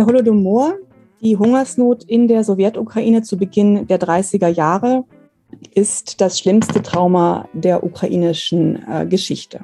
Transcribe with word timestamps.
Der 0.00 0.06
Holodomor, 0.06 0.78
die 1.20 1.36
Hungersnot 1.36 2.04
in 2.04 2.26
der 2.26 2.42
Sowjetukraine 2.42 3.20
zu 3.20 3.36
Beginn 3.36 3.86
der 3.86 4.00
30er 4.00 4.48
Jahre, 4.48 5.04
ist 5.74 6.22
das 6.22 6.38
schlimmste 6.38 6.80
Trauma 6.80 7.46
der 7.52 7.84
ukrainischen 7.84 8.82
äh, 8.88 9.04
Geschichte. 9.04 9.60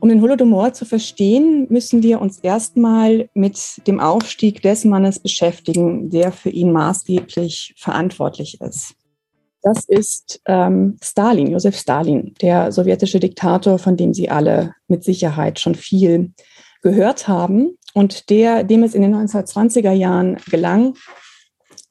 Um 0.00 0.08
den 0.08 0.22
Holodomor 0.22 0.72
zu 0.72 0.86
verstehen, 0.86 1.66
müssen 1.68 2.02
wir 2.02 2.22
uns 2.22 2.38
erstmal 2.38 3.28
mit 3.34 3.86
dem 3.86 4.00
Aufstieg 4.00 4.62
des 4.62 4.86
Mannes 4.86 5.18
beschäftigen, 5.18 6.08
der 6.08 6.32
für 6.32 6.48
ihn 6.48 6.72
maßgeblich 6.72 7.74
verantwortlich 7.76 8.62
ist. 8.62 8.94
Das 9.60 9.84
ist 9.84 10.40
ähm, 10.46 10.96
Stalin, 11.02 11.48
Josef 11.48 11.76
Stalin, 11.76 12.32
der 12.40 12.72
sowjetische 12.72 13.20
Diktator, 13.20 13.78
von 13.78 13.98
dem 13.98 14.14
Sie 14.14 14.30
alle 14.30 14.72
mit 14.86 15.04
Sicherheit 15.04 15.60
schon 15.60 15.74
viel 15.74 16.32
gehört 16.80 17.28
haben 17.28 17.77
und 17.98 18.30
der, 18.30 18.62
dem 18.62 18.84
es 18.84 18.94
in 18.94 19.02
den 19.02 19.12
1920er 19.12 19.90
Jahren 19.90 20.36
gelang, 20.48 20.94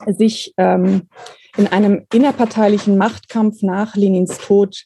sich 0.06 0.54
ähm, 0.56 1.10
in 1.58 1.68
einem 1.68 2.06
innerparteilichen 2.14 2.98
Machtkampf 2.98 3.62
nach 3.62 3.98
Lenins 3.98 4.38
Tod 4.38 4.86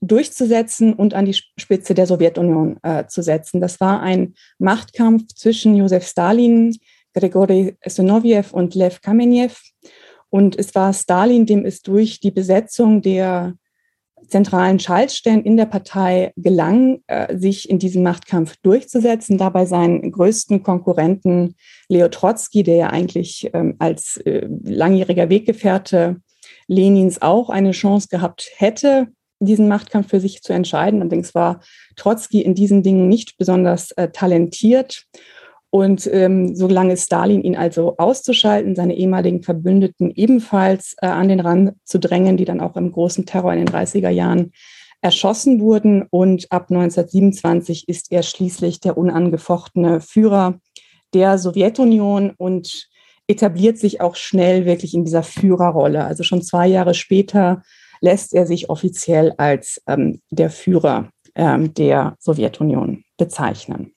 durchzusetzen 0.00 0.92
und 0.92 1.14
an 1.14 1.26
die 1.26 1.34
Spitze 1.34 1.94
der 1.94 2.08
Sowjetunion 2.08 2.78
äh, 2.82 3.06
zu 3.06 3.22
setzen. 3.22 3.60
Das 3.60 3.78
war 3.78 4.00
ein 4.00 4.34
Machtkampf 4.58 5.28
zwischen 5.36 5.76
Josef 5.76 6.04
Stalin, 6.04 6.76
Grigori 7.14 7.76
Sonoviev 7.86 8.52
und 8.52 8.74
Lev 8.74 9.00
Kamenev. 9.02 9.56
Und 10.30 10.58
es 10.58 10.74
war 10.74 10.92
Stalin, 10.92 11.46
dem 11.46 11.64
es 11.64 11.82
durch 11.82 12.18
die 12.18 12.32
Besetzung 12.32 13.02
der 13.02 13.54
zentralen 14.28 14.78
Schaltstellen 14.78 15.42
in 15.44 15.56
der 15.56 15.66
Partei 15.66 16.32
gelang, 16.36 17.02
äh, 17.06 17.36
sich 17.36 17.68
in 17.68 17.78
diesem 17.78 18.02
Machtkampf 18.02 18.56
durchzusetzen, 18.62 19.38
dabei 19.38 19.66
seinen 19.66 20.12
größten 20.12 20.62
Konkurrenten 20.62 21.56
Leo 21.88 22.08
Trotzki, 22.08 22.62
der 22.62 22.76
ja 22.76 22.90
eigentlich 22.90 23.50
ähm, 23.52 23.76
als 23.78 24.16
äh, 24.18 24.46
langjähriger 24.64 25.28
Weggefährte 25.28 26.20
Lenins 26.66 27.20
auch 27.20 27.50
eine 27.50 27.72
Chance 27.72 28.08
gehabt 28.08 28.48
hätte, 28.56 29.08
diesen 29.40 29.68
Machtkampf 29.68 30.10
für 30.10 30.20
sich 30.20 30.42
zu 30.42 30.52
entscheiden. 30.52 31.00
Allerdings 31.00 31.34
war 31.34 31.60
Trotzki 31.96 32.42
in 32.42 32.54
diesen 32.54 32.82
Dingen 32.82 33.08
nicht 33.08 33.38
besonders 33.38 33.90
äh, 33.92 34.08
talentiert. 34.10 35.06
Und 35.70 36.08
ähm, 36.12 36.56
so 36.56 36.66
gelang 36.66 36.90
es 36.90 37.04
Stalin, 37.04 37.42
ihn 37.42 37.56
also 37.56 37.96
auszuschalten, 37.96 38.74
seine 38.74 38.96
ehemaligen 38.96 39.42
Verbündeten 39.42 40.10
ebenfalls 40.10 40.96
äh, 41.00 41.06
an 41.06 41.28
den 41.28 41.38
Rand 41.40 41.74
zu 41.84 42.00
drängen, 42.00 42.36
die 42.36 42.44
dann 42.44 42.60
auch 42.60 42.76
im 42.76 42.90
großen 42.90 43.24
Terror 43.24 43.52
in 43.52 43.64
den 43.64 43.74
30er 43.74 44.10
Jahren 44.10 44.52
erschossen 45.00 45.60
wurden. 45.60 46.06
Und 46.10 46.50
ab 46.50 46.66
1927 46.70 47.88
ist 47.88 48.10
er 48.10 48.24
schließlich 48.24 48.80
der 48.80 48.98
unangefochtene 48.98 50.00
Führer 50.00 50.58
der 51.14 51.38
Sowjetunion 51.38 52.32
und 52.36 52.88
etabliert 53.28 53.78
sich 53.78 54.00
auch 54.00 54.16
schnell 54.16 54.66
wirklich 54.66 54.92
in 54.92 55.04
dieser 55.04 55.22
Führerrolle. 55.22 56.04
Also 56.04 56.24
schon 56.24 56.42
zwei 56.42 56.66
Jahre 56.66 56.94
später 56.94 57.62
lässt 58.00 58.34
er 58.34 58.46
sich 58.46 58.70
offiziell 58.70 59.34
als 59.36 59.80
ähm, 59.86 60.20
der 60.30 60.50
Führer 60.50 61.10
ähm, 61.36 61.72
der 61.74 62.16
Sowjetunion 62.18 63.04
bezeichnen. 63.16 63.92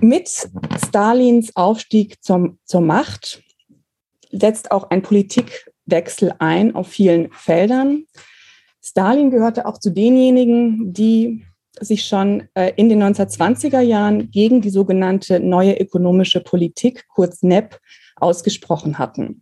Mit 0.00 0.28
Stalins 0.86 1.54
Aufstieg 1.54 2.22
zum, 2.22 2.58
zur 2.64 2.80
Macht 2.80 3.42
setzt 4.30 4.70
auch 4.70 4.90
ein 4.90 5.02
Politikwechsel 5.02 6.34
ein 6.38 6.74
auf 6.74 6.88
vielen 6.88 7.30
Feldern. 7.32 8.04
Stalin 8.82 9.30
gehörte 9.30 9.66
auch 9.66 9.78
zu 9.78 9.90
denjenigen, 9.90 10.92
die 10.92 11.44
sich 11.80 12.04
schon 12.04 12.48
äh, 12.54 12.72
in 12.76 12.88
den 12.88 13.02
1920er 13.02 13.80
Jahren 13.80 14.30
gegen 14.30 14.60
die 14.60 14.70
sogenannte 14.70 15.40
neue 15.40 15.74
ökonomische 15.78 16.40
Politik, 16.40 17.06
kurz 17.08 17.42
NEP, 17.42 17.78
ausgesprochen 18.16 18.98
hatten. 18.98 19.40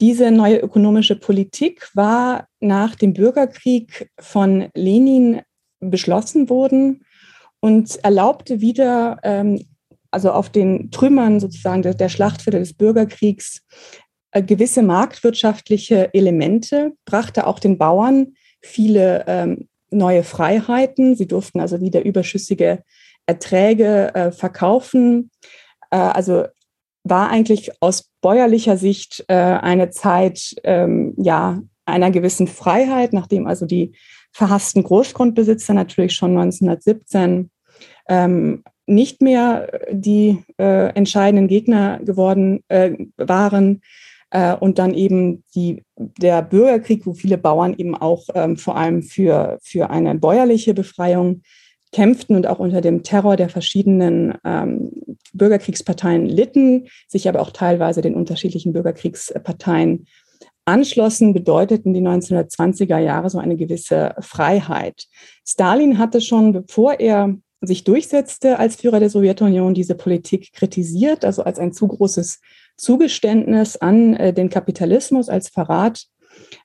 Diese 0.00 0.30
neue 0.30 0.58
ökonomische 0.58 1.16
Politik 1.16 1.88
war 1.94 2.48
nach 2.60 2.94
dem 2.94 3.12
Bürgerkrieg 3.12 4.10
von 4.18 4.68
Lenin 4.74 5.42
beschlossen 5.80 6.48
worden 6.48 7.04
und 7.60 8.02
erlaubte 8.04 8.60
wieder 8.60 9.18
ähm, 9.22 9.64
also 10.12 10.30
auf 10.30 10.50
den 10.50 10.90
Trümmern 10.90 11.40
sozusagen 11.40 11.82
der, 11.82 11.94
der 11.94 12.08
Schlachtfelder 12.08 12.58
des 12.58 12.74
Bürgerkriegs, 12.74 13.62
äh, 14.30 14.42
gewisse 14.42 14.82
marktwirtschaftliche 14.82 16.14
Elemente, 16.14 16.92
brachte 17.04 17.46
auch 17.46 17.58
den 17.58 17.78
Bauern 17.78 18.34
viele 18.60 19.24
ähm, 19.26 19.68
neue 19.90 20.22
Freiheiten. 20.22 21.16
Sie 21.16 21.26
durften 21.26 21.60
also 21.60 21.80
wieder 21.80 22.04
überschüssige 22.04 22.82
Erträge 23.26 24.14
äh, 24.14 24.32
verkaufen. 24.32 25.30
Äh, 25.90 25.96
also 25.96 26.44
war 27.04 27.30
eigentlich 27.30 27.72
aus 27.80 28.10
bäuerlicher 28.20 28.76
Sicht 28.76 29.24
äh, 29.28 29.34
eine 29.34 29.90
Zeit 29.90 30.54
ähm, 30.62 31.14
ja 31.16 31.60
einer 31.84 32.10
gewissen 32.10 32.46
Freiheit, 32.46 33.12
nachdem 33.12 33.46
also 33.46 33.66
die 33.66 33.92
verhassten 34.32 34.84
Großgrundbesitzer 34.84 35.74
natürlich 35.74 36.14
schon 36.14 36.30
1917 36.30 37.50
ähm, 38.08 38.62
nicht 38.94 39.22
mehr 39.22 39.80
die 39.90 40.42
äh, 40.58 40.94
entscheidenden 40.94 41.48
Gegner 41.48 41.98
geworden 42.00 42.62
äh, 42.68 42.92
waren 43.16 43.82
äh, 44.30 44.54
und 44.54 44.78
dann 44.78 44.94
eben 44.94 45.44
die, 45.54 45.84
der 45.96 46.42
Bürgerkrieg, 46.42 47.06
wo 47.06 47.14
viele 47.14 47.38
Bauern 47.38 47.74
eben 47.76 47.96
auch 47.96 48.24
ähm, 48.34 48.56
vor 48.56 48.76
allem 48.76 49.02
für, 49.02 49.58
für 49.62 49.90
eine 49.90 50.14
bäuerliche 50.14 50.74
Befreiung 50.74 51.42
kämpften 51.92 52.34
und 52.36 52.46
auch 52.46 52.58
unter 52.58 52.80
dem 52.80 53.02
Terror 53.02 53.36
der 53.36 53.50
verschiedenen 53.50 54.34
ähm, 54.44 54.90
Bürgerkriegsparteien 55.34 56.26
litten, 56.26 56.88
sich 57.06 57.28
aber 57.28 57.40
auch 57.40 57.50
teilweise 57.50 58.00
den 58.00 58.14
unterschiedlichen 58.14 58.72
Bürgerkriegsparteien 58.72 60.06
anschlossen, 60.64 61.34
bedeuteten 61.34 61.92
die 61.92 62.00
1920er 62.00 62.98
Jahre 62.98 63.30
so 63.30 63.38
eine 63.38 63.56
gewisse 63.56 64.14
Freiheit. 64.20 65.06
Stalin 65.46 65.98
hatte 65.98 66.20
schon, 66.20 66.52
bevor 66.52 67.00
er 67.00 67.36
sich 67.62 67.84
durchsetzte 67.84 68.58
als 68.58 68.76
Führer 68.76 69.00
der 69.00 69.10
Sowjetunion, 69.10 69.74
diese 69.74 69.94
Politik 69.94 70.52
kritisiert, 70.52 71.24
also 71.24 71.44
als 71.44 71.58
ein 71.58 71.72
zu 71.72 71.88
großes 71.88 72.40
Zugeständnis 72.76 73.76
an 73.76 74.14
äh, 74.14 74.32
den 74.32 74.50
Kapitalismus, 74.50 75.28
als 75.28 75.48
Verrat 75.48 76.06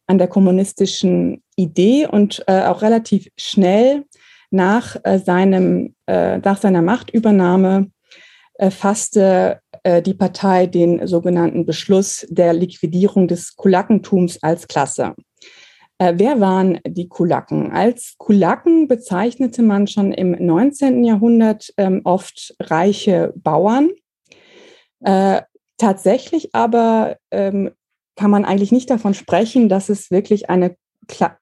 an 0.08 0.18
der 0.18 0.28
kommunistischen 0.28 1.44
Idee 1.56 2.08
und 2.08 2.44
äh, 2.48 2.64
auch 2.64 2.82
relativ 2.82 3.28
schnell 3.38 4.06
nach, 4.50 4.96
äh, 5.04 5.20
seinem, 5.20 5.96
äh, 6.08 6.38
nach 6.38 6.60
seiner 6.60 6.82
Machtübernahme 6.82 7.92
äh, 8.56 8.72
fasste 8.72 9.62
äh, 9.84 10.02
die 10.02 10.14
Partei 10.14 10.66
den 10.68 11.06
sogenannten 11.06 11.66
Beschluss 11.66 12.26
der 12.30 12.54
Liquidierung 12.54 13.28
des 13.28 13.56
Kulakentums 13.56 14.42
als 14.42 14.68
Klasse. 14.68 15.16
Äh, 16.00 16.14
wer 16.18 16.40
waren 16.40 16.80
die 16.88 17.08
Kulaken? 17.08 17.72
Als 17.72 18.16
Kulaken 18.18 18.88
bezeichnete 18.88 19.64
man 19.64 19.88
schon 19.88 20.12
im 20.12 20.32
19. 20.32 21.04
Jahrhundert 21.04 21.74
ähm, 21.78 22.02
oft 22.04 22.56
reiche 22.60 23.34
Bauern. 23.36 23.90
Äh, 25.02 25.42
tatsächlich 25.78 26.54
aber 26.54 27.18
ähm, 27.32 27.72
kann 28.16 28.32
man 28.32 28.46
eigentlich 28.46 28.72
nicht 28.72 28.90
davon 28.90 29.14
sprechen, 29.14 29.70
dass 29.70 29.90
es 29.90 30.12
wirklich 30.12 30.50
eine, 30.50 30.76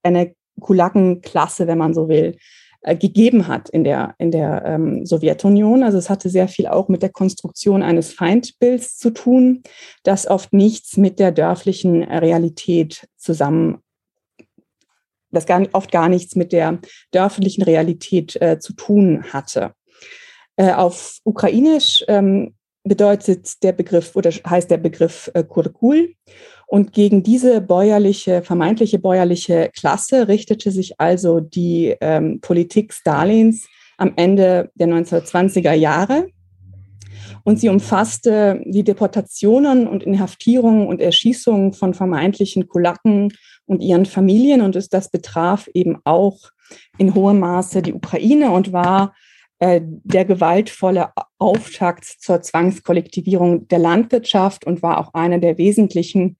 eine 0.04 0.34
Kulakenklasse, 0.60 1.68
wenn 1.68 1.78
man 1.78 1.94
so 1.94 2.08
will, 2.08 2.38
äh, 2.82 2.96
gegeben 2.96 3.48
hat 3.48 3.70
in 3.70 3.84
der, 3.84 4.16
in 4.20 4.32
der 4.32 4.64
ähm, 4.66 5.06
Sowjetunion. 5.06 5.84
Also 5.84 5.98
es 5.98 6.10
hatte 6.10 6.30
sehr 6.30 6.48
viel 6.48 6.68
auch 6.68 6.88
mit 6.88 7.02
der 7.02 7.10
Konstruktion 7.10 7.84
eines 7.84 8.14
Feindbilds 8.14 8.98
zu 8.98 9.10
tun, 9.10 9.64
das 10.04 10.28
oft 10.28 10.54
nichts 10.54 10.96
mit 10.96 11.20
der 11.20 11.32
dörflichen 11.32 12.04
Realität 12.04 13.08
zusammen 13.18 13.80
das 15.36 15.46
gar, 15.46 15.62
oft 15.74 15.92
gar 15.92 16.10
nichts 16.10 16.36
mit 16.36 16.52
der 16.52 16.80
dörflichen 17.12 17.64
Realität 17.64 18.36
äh, 18.42 18.60
zu 18.60 18.74
tun 18.74 19.24
hatte. 19.32 19.74
Äh, 20.56 20.72
auf 20.72 21.20
Ukrainisch 21.24 22.04
ähm, 22.08 22.56
bedeutet 22.84 23.62
der 23.64 23.74
Begriff 23.74 24.16
oder 24.16 24.32
heißt 24.32 24.72
der 24.72 24.78
Begriff 24.78 25.30
äh, 25.34 25.44
Kurkul. 25.44 26.14
Und 26.68 26.94
gegen 26.94 27.24
diese 27.24 27.62
bäuerliche, 27.62 28.42
vermeintliche 28.42 29.00
bäuerliche 29.00 29.70
Klasse 29.78 30.28
richtete 30.28 30.72
sich 30.72 31.00
also 31.00 31.40
die 31.40 31.96
ähm, 32.02 32.40
Politik 32.42 32.94
Stalins 32.94 33.68
am 33.98 34.14
Ende 34.16 34.72
der 34.76 34.88
1920er 34.88 35.74
Jahre. 35.74 36.28
Und 37.46 37.60
sie 37.60 37.70
umfasste 37.70 38.60
die 38.66 38.84
Deportationen 38.84 39.88
und 39.88 40.04
Inhaftierungen 40.04 40.88
und 40.88 41.00
Erschießungen 41.00 41.74
von 41.74 41.94
vermeintlichen 41.94 42.68
Kulaken 42.68 43.32
und 43.68 43.82
ihren 43.82 44.08
Familien. 44.08 44.62
Und 44.62 44.76
es, 44.76 44.90
das 44.90 45.10
betraf 45.12 45.70
eben 45.76 46.00
auch 46.06 46.40
in 46.98 47.14
hohem 47.14 47.40
Maße 47.40 47.84
die 47.84 47.94
Ukraine 47.94 48.50
und 48.50 48.74
war 48.74 49.14
äh, 49.60 49.80
der 49.84 50.26
gewaltvolle 50.26 51.12
Auftakt 51.38 52.06
zur 52.06 52.42
Zwangskollektivierung 52.42 53.68
der 53.68 53.80
Landwirtschaft 53.80 54.66
und 54.66 54.82
war 54.82 54.98
auch 54.98 55.14
einer 55.14 55.38
der 55.38 55.60
wesentlichen 55.60 56.38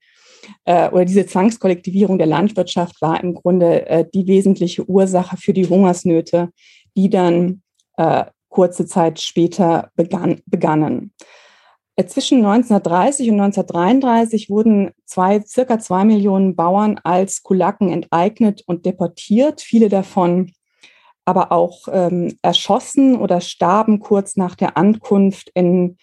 äh, 0.64 0.90
oder 0.90 1.04
diese 1.04 1.26
Zwangskollektivierung 1.26 2.18
der 2.18 2.26
Landwirtschaft 2.26 3.00
war 3.00 3.22
im 3.22 3.34
Grunde 3.34 3.86
äh, 3.86 4.04
die 4.12 4.26
wesentliche 4.26 4.84
Ursache 4.88 5.36
für 5.36 5.52
die 5.52 5.68
Hungersnöte, 5.68 6.50
die 6.96 7.10
dann 7.10 7.62
äh, 7.96 8.24
kurze 8.56 8.86
Zeit 8.86 9.20
später 9.20 9.90
begann, 9.96 10.40
begannen. 10.46 11.12
Zwischen 12.06 12.38
1930 12.38 13.28
und 13.30 13.40
1933 13.40 14.48
wurden 14.48 14.92
zwei, 15.04 15.42
circa 15.42 15.78
zwei 15.78 16.06
Millionen 16.06 16.56
Bauern 16.56 16.98
als 17.04 17.42
Kulaken 17.42 17.90
enteignet 17.90 18.62
und 18.66 18.86
deportiert. 18.86 19.60
Viele 19.60 19.90
davon 19.90 20.52
aber 21.26 21.52
auch 21.52 21.86
ähm, 21.92 22.38
erschossen 22.40 23.16
oder 23.18 23.42
starben 23.42 24.00
kurz 24.00 24.36
nach 24.36 24.54
der 24.54 24.78
Ankunft 24.78 25.50
in, 25.52 25.98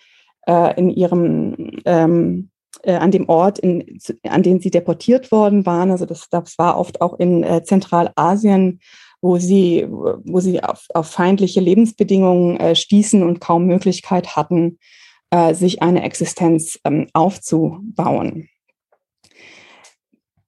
äh, 0.45 0.77
in 0.79 0.91
ihrem, 0.91 1.81
ähm, 1.85 2.51
äh, 2.83 2.97
an 2.97 3.09
dem 3.09 3.29
Ort, 3.29 3.57
in, 3.57 3.97
an 4.27 4.43
den 4.43 4.59
sie 4.59 4.69
deportiert 4.69 5.31
worden 5.31 5.65
waren. 5.65 5.89
Also 5.89 6.05
das, 6.05 6.29
das 6.29 6.59
war 6.59 6.77
oft 6.77 7.01
auch 7.01 7.17
in 7.17 7.43
äh, 7.43 7.63
Zentralasien, 7.63 8.79
wo 9.23 9.37
sie, 9.37 9.87
wo 9.89 10.41
sie 10.41 10.61
auf, 10.61 10.85
auf 10.93 11.07
feindliche 11.07 11.61
Lebensbedingungen 11.61 12.57
äh, 12.57 12.75
stießen 12.75 13.23
und 13.23 13.39
kaum 13.39 13.65
Möglichkeit 13.65 14.35
hatten, 14.35 14.79
äh, 15.31 15.53
sich 15.53 15.81
eine 15.81 16.03
Existenz 16.03 16.77
ähm, 16.83 17.07
aufzubauen. 17.13 18.49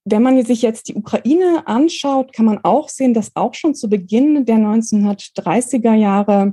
Wenn 0.04 0.22
man 0.22 0.44
sich 0.44 0.62
jetzt 0.62 0.89
die 0.89 0.95
Ukraine 0.95 1.66
anschaut, 1.68 2.33
kann 2.33 2.45
man 2.45 2.60
auch 2.63 2.89
sehen, 2.89 3.13
dass 3.13 3.33
auch 3.36 3.54
schon 3.54 3.75
zu 3.75 3.89
Beginn 3.89 4.45
der 4.45 4.57
1930er 4.57 5.94
Jahre 5.94 6.51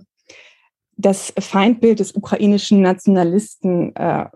das 0.96 1.34
Feindbild 1.36 1.98
des 1.98 2.12
ukrainischen 2.12 2.82
Nationalisten 2.82 3.96
äh, 3.96 4.26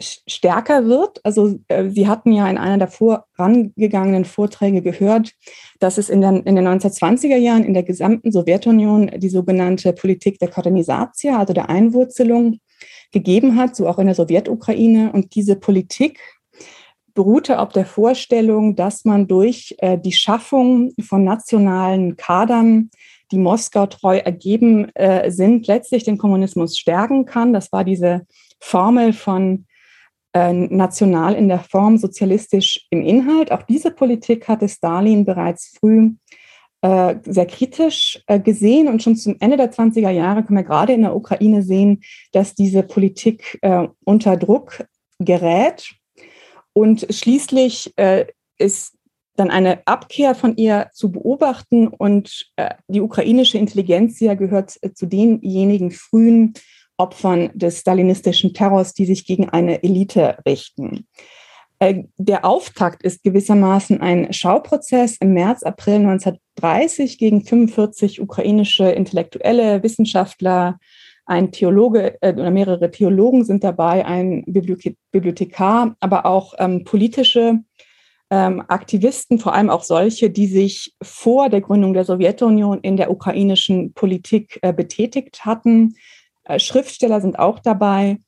stärker 0.00 0.86
wird. 0.86 1.20
Also 1.24 1.58
äh, 1.68 1.90
Sie 1.90 2.08
hatten 2.08 2.32
ja 2.32 2.48
in 2.48 2.58
einer 2.58 2.78
der 2.78 2.88
vorangegangenen 2.88 4.24
Vorträge 4.24 4.82
gehört, 4.82 5.32
dass 5.78 5.98
es 5.98 6.08
in 6.08 6.20
den, 6.20 6.42
in 6.44 6.56
den 6.56 6.66
1920er 6.66 7.36
Jahren 7.36 7.64
in 7.64 7.74
der 7.74 7.82
gesamten 7.82 8.32
Sowjetunion 8.32 9.10
die 9.16 9.28
sogenannte 9.28 9.92
Politik 9.92 10.38
der 10.38 10.48
Kolonisation, 10.48 11.34
also 11.34 11.52
der 11.52 11.68
Einwurzelung, 11.68 12.60
gegeben 13.12 13.56
hat, 13.56 13.76
so 13.76 13.88
auch 13.88 13.98
in 13.98 14.06
der 14.06 14.14
Sowjetukraine. 14.14 15.12
Und 15.12 15.34
diese 15.34 15.56
Politik 15.56 16.20
beruhte 17.14 17.58
auf 17.58 17.70
der 17.70 17.84
Vorstellung, 17.84 18.76
dass 18.76 19.04
man 19.04 19.26
durch 19.26 19.74
äh, 19.78 19.98
die 19.98 20.12
Schaffung 20.12 20.92
von 21.02 21.24
nationalen 21.24 22.16
Kadern, 22.16 22.90
die 23.32 23.38
Moskau 23.38 23.86
treu 23.86 24.18
ergeben 24.18 24.88
äh, 24.94 25.30
sind, 25.30 25.66
letztlich 25.66 26.04
den 26.04 26.18
Kommunismus 26.18 26.78
stärken 26.78 27.26
kann. 27.26 27.52
Das 27.52 27.72
war 27.72 27.84
diese 27.84 28.26
Formel 28.60 29.12
von 29.12 29.66
äh, 30.32 30.52
national 30.52 31.34
in 31.34 31.48
der 31.48 31.60
Form, 31.60 31.98
sozialistisch 31.98 32.86
im 32.90 33.02
Inhalt. 33.02 33.52
Auch 33.52 33.62
diese 33.62 33.90
Politik 33.90 34.48
hatte 34.48 34.68
Stalin 34.68 35.24
bereits 35.24 35.76
früh 35.78 36.12
äh, 36.82 37.16
sehr 37.24 37.46
kritisch 37.46 38.22
äh, 38.26 38.40
gesehen. 38.40 38.88
Und 38.88 39.02
schon 39.02 39.16
zum 39.16 39.36
Ende 39.40 39.56
der 39.56 39.72
20er 39.72 40.10
Jahre 40.10 40.42
können 40.42 40.58
wir 40.58 40.64
gerade 40.64 40.92
in 40.92 41.02
der 41.02 41.14
Ukraine 41.14 41.62
sehen, 41.62 42.02
dass 42.32 42.54
diese 42.54 42.82
Politik 42.82 43.58
äh, 43.62 43.88
unter 44.04 44.36
Druck 44.36 44.84
gerät. 45.18 45.90
Und 46.72 47.06
schließlich 47.10 47.92
äh, 47.96 48.26
ist 48.58 48.96
dann 49.36 49.50
eine 49.50 49.86
Abkehr 49.86 50.34
von 50.34 50.56
ihr 50.56 50.90
zu 50.92 51.10
beobachten. 51.10 51.88
Und 51.88 52.52
die 52.88 53.00
ukrainische 53.00 53.58
Intelligenzia 53.58 54.34
gehört 54.34 54.76
äh, 54.82 54.92
zu 54.92 55.06
denjenigen 55.06 55.90
frühen 55.90 56.54
Opfern 57.00 57.50
des 57.54 57.80
stalinistischen 57.80 58.54
Terrors, 58.54 58.92
die 58.92 59.06
sich 59.06 59.26
gegen 59.26 59.48
eine 59.48 59.82
Elite 59.82 60.36
richten. 60.46 61.06
Äh, 61.80 62.04
der 62.18 62.44
Auftakt 62.44 63.02
ist 63.02 63.24
gewissermaßen 63.24 64.00
ein 64.00 64.32
Schauprozess 64.32 65.16
im 65.16 65.32
März, 65.32 65.62
April 65.62 65.96
1930 65.96 67.16
gegen 67.16 67.42
45 67.42 68.20
ukrainische 68.20 68.90
Intellektuelle, 68.90 69.82
Wissenschaftler, 69.82 70.78
ein 71.24 71.52
Theologe 71.52 72.20
äh, 72.20 72.34
oder 72.34 72.50
mehrere 72.50 72.90
Theologen 72.90 73.44
sind 73.44 73.64
dabei, 73.64 74.04
ein 74.04 74.44
Bibliothekar, 74.46 75.96
aber 76.00 76.26
auch 76.26 76.54
ähm, 76.58 76.84
politische 76.84 77.60
ähm, 78.30 78.62
Aktivisten, 78.68 79.38
vor 79.38 79.54
allem 79.54 79.70
auch 79.70 79.82
solche, 79.82 80.28
die 80.28 80.46
sich 80.46 80.94
vor 81.02 81.48
der 81.48 81.60
Gründung 81.60 81.94
der 81.94 82.04
Sowjetunion 82.04 82.80
in 82.80 82.96
der 82.96 83.10
ukrainischen 83.10 83.92
Politik 83.94 84.58
äh, 84.62 84.72
betätigt 84.72 85.44
hatten. 85.44 85.94
Äh, 86.50 86.58
Schriftsteller 86.58 87.20
sind 87.20 87.38
auch 87.38 87.58
dabei. 87.60 88.18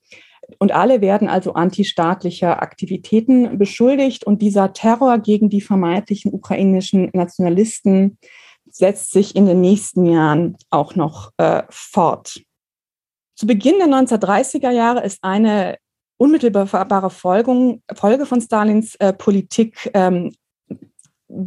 Und 0.59 0.73
alle 0.73 1.01
werden 1.01 1.29
also 1.29 1.53
antistaatlicher 1.53 2.61
Aktivitäten 2.61 3.57
beschuldigt. 3.57 4.23
Und 4.23 4.41
dieser 4.41 4.73
Terror 4.73 5.19
gegen 5.19 5.49
die 5.49 5.61
vermeintlichen 5.61 6.33
ukrainischen 6.33 7.09
Nationalisten 7.13 8.17
setzt 8.69 9.11
sich 9.11 9.35
in 9.35 9.45
den 9.45 9.61
nächsten 9.61 10.05
Jahren 10.05 10.57
auch 10.69 10.95
noch 10.95 11.31
äh, 11.37 11.63
fort. 11.69 12.41
Zu 13.35 13.47
Beginn 13.47 13.77
der 13.77 13.87
1930er 13.87 14.71
Jahre 14.71 15.03
ist 15.03 15.19
eine 15.23 15.77
unmittelbare 16.17 17.09
Folge 17.09 18.25
von 18.25 18.41
Stalins 18.41 18.95
äh, 18.95 19.13
Politik 19.13 19.91
ähm, 19.93 20.33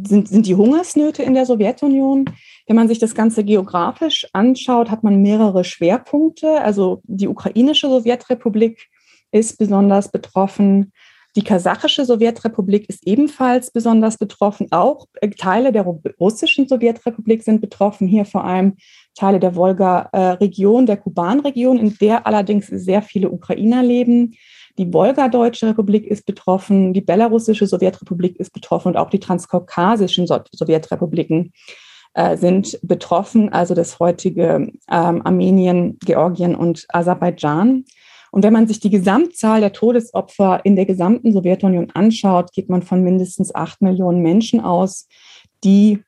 sind, 0.03 0.27
sind 0.27 0.45
die 0.45 0.55
Hungersnöte 0.55 1.23
in 1.23 1.33
der 1.33 1.45
Sowjetunion. 1.45 2.25
Wenn 2.65 2.75
man 2.75 2.87
sich 2.87 2.99
das 2.99 3.15
Ganze 3.15 3.43
geografisch 3.43 4.27
anschaut, 4.33 4.89
hat 4.91 5.03
man 5.03 5.21
mehrere 5.21 5.63
Schwerpunkte. 5.63 6.61
Also 6.61 7.01
die 7.03 7.27
ukrainische 7.27 7.87
Sowjetrepublik 7.87 8.87
ist 9.31 9.57
besonders 9.57 10.09
betroffen. 10.09 10.91
Die 11.35 11.43
kasachische 11.43 12.03
Sowjetrepublik 12.03 12.89
ist 12.89 13.05
ebenfalls 13.05 13.69
besonders 13.69 14.17
betroffen. 14.17 14.67
Auch 14.71 15.05
äh, 15.21 15.29
Teile 15.29 15.71
der 15.71 15.83
russischen 16.19 16.67
Sowjetrepublik 16.67 17.43
sind 17.43 17.61
betroffen. 17.61 18.07
Hier 18.07 18.25
vor 18.25 18.43
allem 18.43 18.77
Teile 19.13 19.39
der 19.39 19.55
Wolga-Region, 19.55 20.87
der 20.87 20.97
Kuban-Region, 20.97 21.77
in 21.77 21.97
der 21.99 22.25
allerdings 22.25 22.67
sehr 22.67 23.03
viele 23.03 23.29
Ukrainer 23.29 23.83
leben. 23.83 24.35
Die 24.77 24.93
Wolgadeutsche 24.93 25.67
Republik 25.67 26.05
ist 26.05 26.25
betroffen, 26.25 26.93
die 26.93 27.01
belarussische 27.01 27.65
Sowjetrepublik 27.65 28.39
ist 28.39 28.53
betroffen 28.53 28.89
und 28.89 28.97
auch 28.97 29.09
die 29.09 29.19
transkaukasischen 29.19 30.27
Sowjetrepubliken 30.27 31.51
äh, 32.13 32.37
sind 32.37 32.79
betroffen, 32.83 33.51
also 33.51 33.73
das 33.73 33.99
heutige 33.99 34.71
ähm, 34.89 35.21
Armenien, 35.23 35.97
Georgien 36.05 36.55
und 36.55 36.85
Aserbaidschan. 36.89 37.85
Und 38.31 38.43
wenn 38.43 38.53
man 38.53 38.67
sich 38.67 38.79
die 38.79 38.89
Gesamtzahl 38.89 39.61
der 39.61 39.73
Todesopfer 39.73 40.63
in 40.63 40.75
der 40.75 40.85
gesamten 40.85 41.31
Sowjetunion 41.31 41.91
anschaut, 41.91 42.51
geht 42.53 42.69
man 42.69 42.83
von 42.83 43.03
mindestens 43.03 43.55
acht 43.55 43.81
Millionen 43.81 44.21
Menschen 44.21 44.59
aus, 44.59 45.07
die 45.63 46.03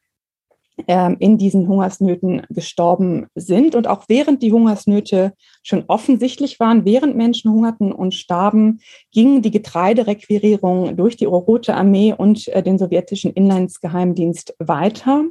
in 0.88 1.38
diesen 1.38 1.68
Hungersnöten 1.68 2.44
gestorben 2.50 3.28
sind. 3.36 3.76
Und 3.76 3.88
auch 3.88 4.06
während 4.08 4.42
die 4.42 4.52
Hungersnöte 4.52 5.34
schon 5.64 5.84
offensichtlich 5.88 6.60
waren, 6.60 6.86
während 6.86 7.16
Menschen 7.16 7.52
hungerten 7.52 7.92
und 7.92 8.14
starben, 8.14 8.80
ging 9.12 9.42
die 9.42 9.52
Getreiderequirierung 9.52 10.96
durch 10.96 11.18
die 11.18 11.26
Rote 11.26 11.76
Armee 11.76 12.14
und 12.14 12.48
äh, 12.50 12.64
den 12.64 12.78
sowjetischen 12.78 13.34
Inlandsgeheimdienst 13.34 14.56
weiter. 14.60 15.26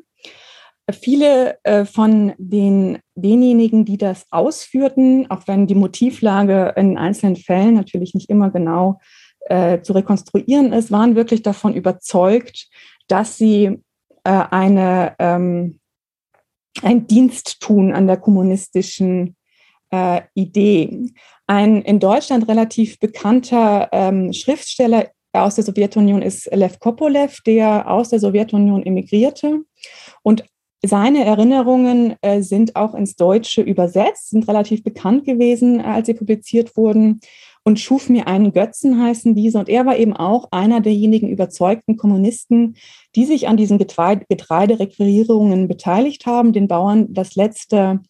Viele 0.91 1.59
äh, 1.65 1.85
von 1.85 2.33
den, 2.39 2.99
denjenigen, 3.15 3.85
die 3.85 3.99
das 3.99 4.27
ausführten, 4.31 5.31
auch 5.31 5.43
wenn 5.47 5.67
die 5.67 5.75
Motivlage 5.75 6.73
in 6.77 6.97
einzelnen 6.97 7.37
Fällen 7.37 7.75
natürlich 7.75 8.15
nicht 8.15 8.31
immer 8.31 8.51
genau 8.51 8.99
äh, 9.49 9.83
zu 9.83 9.93
rekonstruieren 9.93 10.73
ist, 10.73 10.91
waren 10.91 11.15
wirklich 11.15 11.43
davon 11.43 11.75
überzeugt, 11.75 12.69
dass 13.07 13.37
sie 13.37 13.83
äh, 14.25 14.45
eine, 14.51 15.15
ähm, 15.19 15.81
ein 16.83 17.07
Dienst 17.07 17.61
tun 17.61 17.93
an 17.93 18.07
der 18.07 18.17
kommunistischen 18.17 19.37
äh, 19.91 20.23
Idee. 20.35 21.11
Ein 21.47 21.83
in 21.83 21.99
Deutschland 21.99 22.49
relativ 22.49 22.99
bekannter 22.99 23.89
ähm, 23.93 24.33
Schriftsteller 24.33 25.09
aus 25.33 25.57
der 25.57 25.65
Sowjetunion 25.65 26.23
ist 26.23 26.47
Lev 26.53 26.79
Kopolev, 26.79 27.41
der 27.47 27.91
aus 27.91 28.11
der 28.11 28.21
Sowjetunion 28.21 28.85
emigrierte 28.85 29.63
und 30.23 30.45
seine 30.85 31.25
Erinnerungen 31.25 32.15
äh, 32.23 32.41
sind 32.41 32.77
auch 32.77 32.95
ins 32.95 33.17
Deutsche 33.17 33.63
übersetzt, 33.63 34.31
sind 34.31 34.47
relativ 34.47 34.85
bekannt 34.85 35.25
gewesen, 35.25 35.81
äh, 35.81 35.85
als 35.85 36.07
sie 36.07 36.15
publiziert 36.15 36.77
wurden 36.77 37.21
und 37.69 37.79
schuf 37.79 38.09
mir 38.09 38.27
einen 38.27 38.55
Götzen, 38.55 38.99
heißen 38.99 39.35
diese. 39.35 39.59
Und 39.59 39.69
er 39.69 39.85
war 39.85 39.99
eben 39.99 40.17
auch 40.17 40.49
einer 40.53 40.81
derjenigen 40.81 41.29
überzeugten 41.29 41.99
Kommunisten, 41.99 42.77
die 43.15 43.27
sich 43.27 43.47
an 43.47 43.59
diesen 43.59 43.77
Getreiderequirierungen 43.77 45.69
beteiligt 45.69 46.25
haben, 46.25 46.55
den 46.55 46.67
Bauern 46.67 47.13
das 47.13 47.35
letzte 47.35 48.01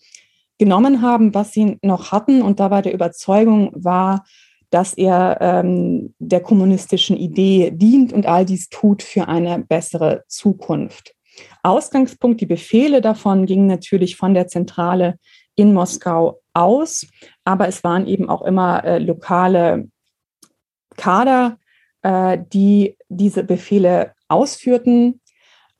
genommen 0.58 1.02
haben, 1.02 1.34
was 1.34 1.50
sie 1.50 1.76
noch 1.82 2.12
hatten 2.12 2.40
und 2.40 2.60
dabei 2.60 2.82
der 2.82 2.94
Überzeugung 2.94 3.72
war, 3.74 4.24
dass 4.70 4.94
er 4.94 5.38
ähm, 5.40 6.14
der 6.20 6.40
kommunistischen 6.40 7.16
Idee 7.16 7.72
dient 7.72 8.12
und 8.12 8.26
all 8.26 8.44
dies 8.44 8.68
tut 8.68 9.02
für 9.02 9.26
eine 9.26 9.58
bessere 9.58 10.22
Zukunft. 10.28 11.16
Ausgangspunkt, 11.64 12.40
die 12.40 12.46
Befehle 12.46 13.00
davon 13.00 13.44
gingen 13.44 13.66
natürlich 13.66 14.14
von 14.14 14.34
der 14.34 14.46
Zentrale 14.46 15.18
in 15.56 15.74
Moskau 15.74 16.40
aus, 16.54 17.08
aber 17.48 17.66
es 17.66 17.82
waren 17.82 18.06
eben 18.06 18.28
auch 18.28 18.42
immer 18.42 18.84
äh, 18.84 18.98
lokale 18.98 19.88
Kader, 20.98 21.56
äh, 22.02 22.36
die 22.52 22.94
diese 23.08 23.42
Befehle 23.42 24.12
ausführten. 24.28 25.22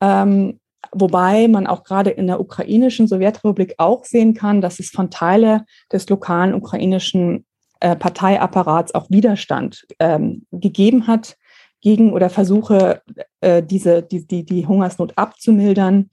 Ähm, 0.00 0.60
wobei 0.92 1.46
man 1.46 1.66
auch 1.66 1.84
gerade 1.84 2.08
in 2.08 2.26
der 2.26 2.40
ukrainischen 2.40 3.06
Sowjetrepublik 3.06 3.74
auch 3.76 4.06
sehen 4.06 4.32
kann, 4.32 4.62
dass 4.62 4.80
es 4.80 4.88
von 4.88 5.10
Teile 5.10 5.66
des 5.92 6.08
lokalen 6.08 6.54
ukrainischen 6.54 7.44
äh, 7.80 7.94
Parteiapparats 7.94 8.94
auch 8.94 9.10
Widerstand 9.10 9.84
ähm, 9.98 10.46
gegeben 10.50 11.06
hat 11.06 11.36
gegen 11.82 12.14
oder 12.14 12.30
Versuche, 12.30 13.02
äh, 13.42 13.62
diese, 13.62 14.02
die, 14.02 14.26
die, 14.26 14.46
die 14.46 14.66
Hungersnot 14.66 15.12
abzumildern. 15.16 16.08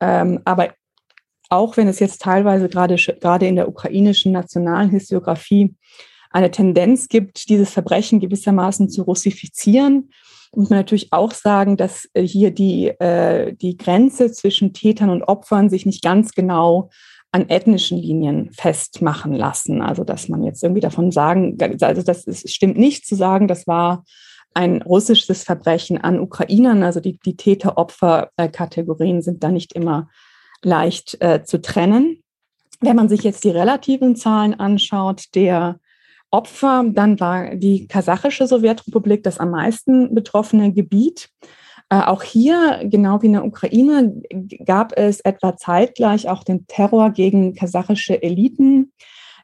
Ähm, 0.00 0.40
aber 0.44 0.70
auch 1.48 1.76
wenn 1.76 1.88
es 1.88 1.98
jetzt 1.98 2.22
teilweise 2.22 2.68
gerade, 2.68 2.96
gerade 2.96 3.46
in 3.46 3.56
der 3.56 3.68
ukrainischen 3.68 4.32
nationalen 4.32 4.90
Historiografie 4.90 5.74
eine 6.30 6.50
Tendenz 6.50 7.08
gibt, 7.08 7.48
dieses 7.48 7.70
Verbrechen 7.70 8.20
gewissermaßen 8.20 8.88
zu 8.88 9.02
russifizieren, 9.02 10.10
muss 10.54 10.70
man 10.70 10.78
natürlich 10.78 11.12
auch 11.12 11.32
sagen, 11.32 11.76
dass 11.76 12.08
äh, 12.14 12.22
hier 12.22 12.50
die, 12.50 12.88
äh, 12.88 13.54
die 13.54 13.76
Grenze 13.76 14.32
zwischen 14.32 14.72
Tätern 14.72 15.10
und 15.10 15.22
Opfern 15.22 15.68
sich 15.68 15.86
nicht 15.86 16.02
ganz 16.02 16.32
genau 16.32 16.90
an 17.32 17.48
ethnischen 17.48 17.98
Linien 17.98 18.50
festmachen 18.52 19.34
lassen. 19.34 19.82
Also 19.82 20.04
dass 20.04 20.28
man 20.28 20.44
jetzt 20.44 20.62
irgendwie 20.62 20.80
davon 20.80 21.10
sagen, 21.10 21.58
also 21.80 22.02
das 22.02 22.24
ist, 22.24 22.50
stimmt 22.50 22.78
nicht 22.78 23.06
zu 23.06 23.14
sagen, 23.14 23.48
das 23.48 23.66
war 23.66 24.04
ein 24.54 24.80
russisches 24.80 25.42
Verbrechen 25.42 25.98
an 25.98 26.18
Ukrainern. 26.18 26.82
Also 26.82 27.00
die, 27.00 27.18
die 27.24 27.36
Täter-Opfer-Kategorien 27.36 29.20
sind 29.20 29.44
da 29.44 29.50
nicht 29.50 29.74
immer 29.74 30.08
leicht 30.62 31.20
äh, 31.20 31.42
zu 31.44 31.60
trennen. 31.60 32.22
Wenn 32.80 32.96
man 32.96 33.08
sich 33.08 33.22
jetzt 33.22 33.44
die 33.44 33.50
relativen 33.50 34.16
Zahlen 34.16 34.54
anschaut, 34.54 35.34
der 35.34 35.78
Opfer, 36.30 36.84
dann 36.92 37.18
war 37.20 37.54
die 37.54 37.86
kasachische 37.86 38.46
Sowjetrepublik 38.46 39.22
das 39.22 39.38
am 39.38 39.50
meisten 39.50 40.14
betroffene 40.14 40.72
Gebiet. 40.72 41.30
Äh, 41.88 42.00
auch 42.00 42.22
hier, 42.22 42.80
genau 42.84 43.22
wie 43.22 43.26
in 43.26 43.32
der 43.34 43.44
Ukraine, 43.44 44.20
gab 44.64 44.96
es 44.98 45.20
etwa 45.20 45.56
zeitgleich 45.56 46.28
auch 46.28 46.42
den 46.42 46.66
Terror 46.66 47.10
gegen 47.10 47.54
kasachische 47.54 48.22
Eliten. 48.22 48.92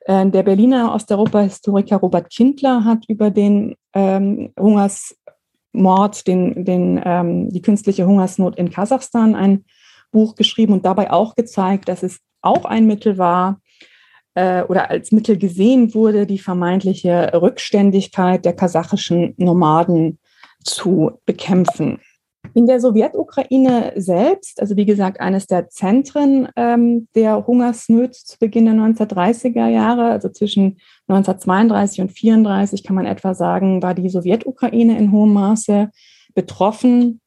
Äh, 0.06 0.28
der 0.28 0.42
Berliner 0.42 0.92
Osteuropa-Historiker 0.94 1.98
Robert 1.98 2.30
Kindler 2.30 2.84
hat 2.84 3.04
über 3.08 3.30
den 3.30 3.76
ähm, 3.94 4.52
Hungersmord, 4.58 6.26
den, 6.26 6.64
den, 6.64 7.00
ähm, 7.04 7.48
die 7.50 7.62
künstliche 7.62 8.06
Hungersnot 8.06 8.56
in 8.56 8.70
Kasachstan 8.70 9.36
ein 9.36 9.64
Buch 10.12 10.36
geschrieben 10.36 10.72
und 10.72 10.86
dabei 10.86 11.10
auch 11.10 11.34
gezeigt, 11.34 11.88
dass 11.88 12.04
es 12.04 12.20
auch 12.40 12.64
ein 12.64 12.86
Mittel 12.86 13.18
war 13.18 13.60
äh, 14.34 14.62
oder 14.62 14.90
als 14.90 15.10
Mittel 15.10 15.36
gesehen 15.36 15.94
wurde, 15.94 16.26
die 16.26 16.38
vermeintliche 16.38 17.32
Rückständigkeit 17.34 18.44
der 18.44 18.54
kasachischen 18.54 19.34
Nomaden 19.36 20.18
zu 20.62 21.12
bekämpfen. 21.26 22.00
In 22.54 22.66
der 22.66 22.80
Sowjetukraine 22.80 23.92
selbst, 23.96 24.60
also 24.60 24.76
wie 24.76 24.84
gesagt, 24.84 25.20
eines 25.20 25.46
der 25.46 25.70
Zentren 25.70 26.48
ähm, 26.56 27.08
der 27.14 27.46
Hungersnöte 27.46 28.12
zu 28.12 28.38
Beginn 28.38 28.66
der 28.66 28.74
1930er 28.74 29.68
Jahre, 29.68 30.10
also 30.10 30.28
zwischen 30.28 30.78
1932 31.08 32.00
und 32.00 32.10
1934 32.10 32.84
kann 32.84 32.96
man 32.96 33.06
etwa 33.06 33.34
sagen, 33.34 33.82
war 33.82 33.94
die 33.94 34.08
Sowjetukraine 34.08 34.98
in 34.98 35.12
hohem 35.12 35.32
Maße 35.32 35.90
betroffen. 36.34 37.21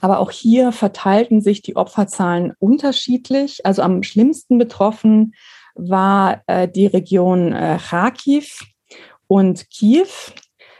Aber 0.00 0.18
auch 0.18 0.30
hier 0.30 0.72
verteilten 0.72 1.40
sich 1.40 1.62
die 1.62 1.76
Opferzahlen 1.76 2.52
unterschiedlich. 2.58 3.64
Also 3.64 3.82
am 3.82 4.02
schlimmsten 4.02 4.58
betroffen 4.58 5.34
war 5.74 6.42
äh, 6.46 6.68
die 6.68 6.86
Region 6.86 7.52
äh, 7.52 7.78
Kharkiv 7.78 8.64
und 9.26 9.68
Kiew. 9.70 10.08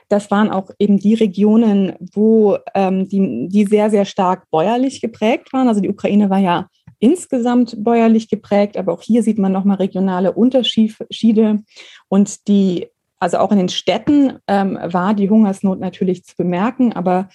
Das 0.08 0.30
waren 0.30 0.50
auch 0.50 0.70
eben 0.78 0.98
die 0.98 1.14
Regionen, 1.14 1.94
wo 2.14 2.58
ähm, 2.74 3.08
die, 3.08 3.48
die 3.48 3.64
sehr, 3.64 3.90
sehr 3.90 4.04
stark 4.04 4.48
bäuerlich 4.50 5.00
geprägt 5.00 5.52
waren. 5.52 5.68
Also 5.68 5.80
die 5.80 5.90
Ukraine 5.90 6.30
war 6.30 6.38
ja 6.38 6.68
insgesamt 6.98 7.82
bäuerlich 7.82 8.28
geprägt, 8.28 8.76
aber 8.76 8.92
auch 8.92 9.02
hier 9.02 9.22
sieht 9.22 9.38
man 9.38 9.52
nochmal 9.52 9.76
regionale 9.76 10.32
Unterschiede. 10.32 11.62
Und 12.08 12.48
die, 12.48 12.86
also 13.18 13.38
auch 13.38 13.50
in 13.52 13.58
den 13.58 13.68
Städten 13.68 14.38
ähm, 14.46 14.78
war 14.82 15.12
die 15.14 15.28
Hungersnot 15.28 15.80
natürlich 15.80 16.24
zu 16.24 16.36
bemerken, 16.36 16.92
aber 16.92 17.28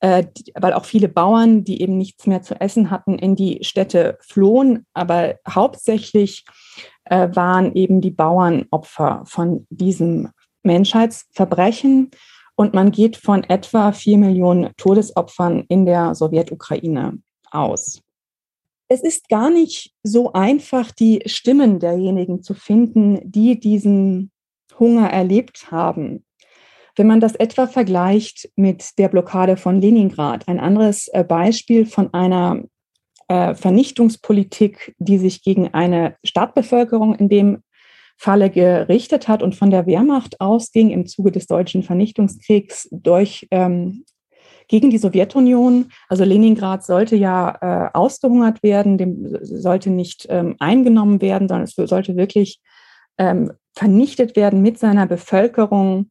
weil 0.00 0.72
auch 0.74 0.84
viele 0.84 1.08
Bauern, 1.08 1.64
die 1.64 1.80
eben 1.80 1.96
nichts 1.96 2.26
mehr 2.26 2.42
zu 2.42 2.60
essen 2.60 2.90
hatten, 2.90 3.18
in 3.18 3.34
die 3.34 3.60
Städte 3.62 4.18
flohen. 4.20 4.86
Aber 4.92 5.36
hauptsächlich 5.48 6.44
äh, 7.04 7.28
waren 7.32 7.74
eben 7.74 8.00
die 8.00 8.10
Bauern 8.10 8.66
Opfer 8.70 9.22
von 9.26 9.66
diesem 9.70 10.30
Menschheitsverbrechen. 10.62 12.10
Und 12.56 12.74
man 12.74 12.90
geht 12.90 13.16
von 13.16 13.44
etwa 13.44 13.92
vier 13.92 14.18
Millionen 14.18 14.72
Todesopfern 14.76 15.64
in 15.68 15.86
der 15.86 16.14
Sowjetukraine 16.14 17.18
aus. 17.50 18.00
Es 18.88 19.02
ist 19.02 19.28
gar 19.28 19.50
nicht 19.50 19.92
so 20.02 20.32
einfach, 20.32 20.90
die 20.92 21.22
Stimmen 21.26 21.80
derjenigen 21.80 22.42
zu 22.42 22.54
finden, 22.54 23.20
die 23.24 23.58
diesen 23.58 24.30
Hunger 24.78 25.08
erlebt 25.10 25.70
haben. 25.70 26.24
Wenn 26.96 27.06
man 27.06 27.20
das 27.20 27.34
etwa 27.34 27.66
vergleicht 27.66 28.48
mit 28.56 28.98
der 28.98 29.08
Blockade 29.08 29.56
von 29.56 29.80
Leningrad, 29.80 30.48
ein 30.48 30.58
anderes 30.58 31.08
äh, 31.08 31.24
Beispiel 31.24 31.86
von 31.86 32.12
einer 32.14 32.62
äh, 33.28 33.54
Vernichtungspolitik, 33.54 34.94
die 34.98 35.18
sich 35.18 35.42
gegen 35.42 35.74
eine 35.74 36.16
Stadtbevölkerung 36.24 37.14
in 37.14 37.28
dem 37.28 37.62
Falle 38.16 38.48
gerichtet 38.48 39.28
hat 39.28 39.42
und 39.42 39.54
von 39.54 39.70
der 39.70 39.86
Wehrmacht 39.86 40.40
ausging 40.40 40.90
im 40.90 41.06
Zuge 41.06 41.32
des 41.32 41.46
deutschen 41.46 41.82
Vernichtungskriegs 41.82 42.88
durch 42.90 43.46
ähm, 43.50 44.04
gegen 44.68 44.90
die 44.90 44.98
Sowjetunion. 44.98 45.92
Also 46.08 46.24
Leningrad 46.24 46.84
sollte 46.84 47.14
ja 47.16 47.58
äh, 47.60 47.90
ausgehungert 47.92 48.62
werden, 48.62 48.96
dem 48.96 49.36
sollte 49.42 49.90
nicht 49.90 50.26
ähm, 50.30 50.56
eingenommen 50.58 51.20
werden, 51.20 51.46
sondern 51.48 51.64
es 51.64 51.74
sollte 51.74 52.16
wirklich 52.16 52.60
ähm, 53.18 53.52
vernichtet 53.74 54.34
werden 54.34 54.62
mit 54.62 54.78
seiner 54.78 55.06
Bevölkerung. 55.06 56.10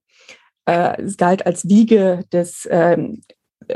Äh, 0.65 1.01
es 1.01 1.17
galt 1.17 1.45
als 1.45 1.67
Wiege 1.67 2.21
des 2.31 2.67
ähm, 2.71 3.21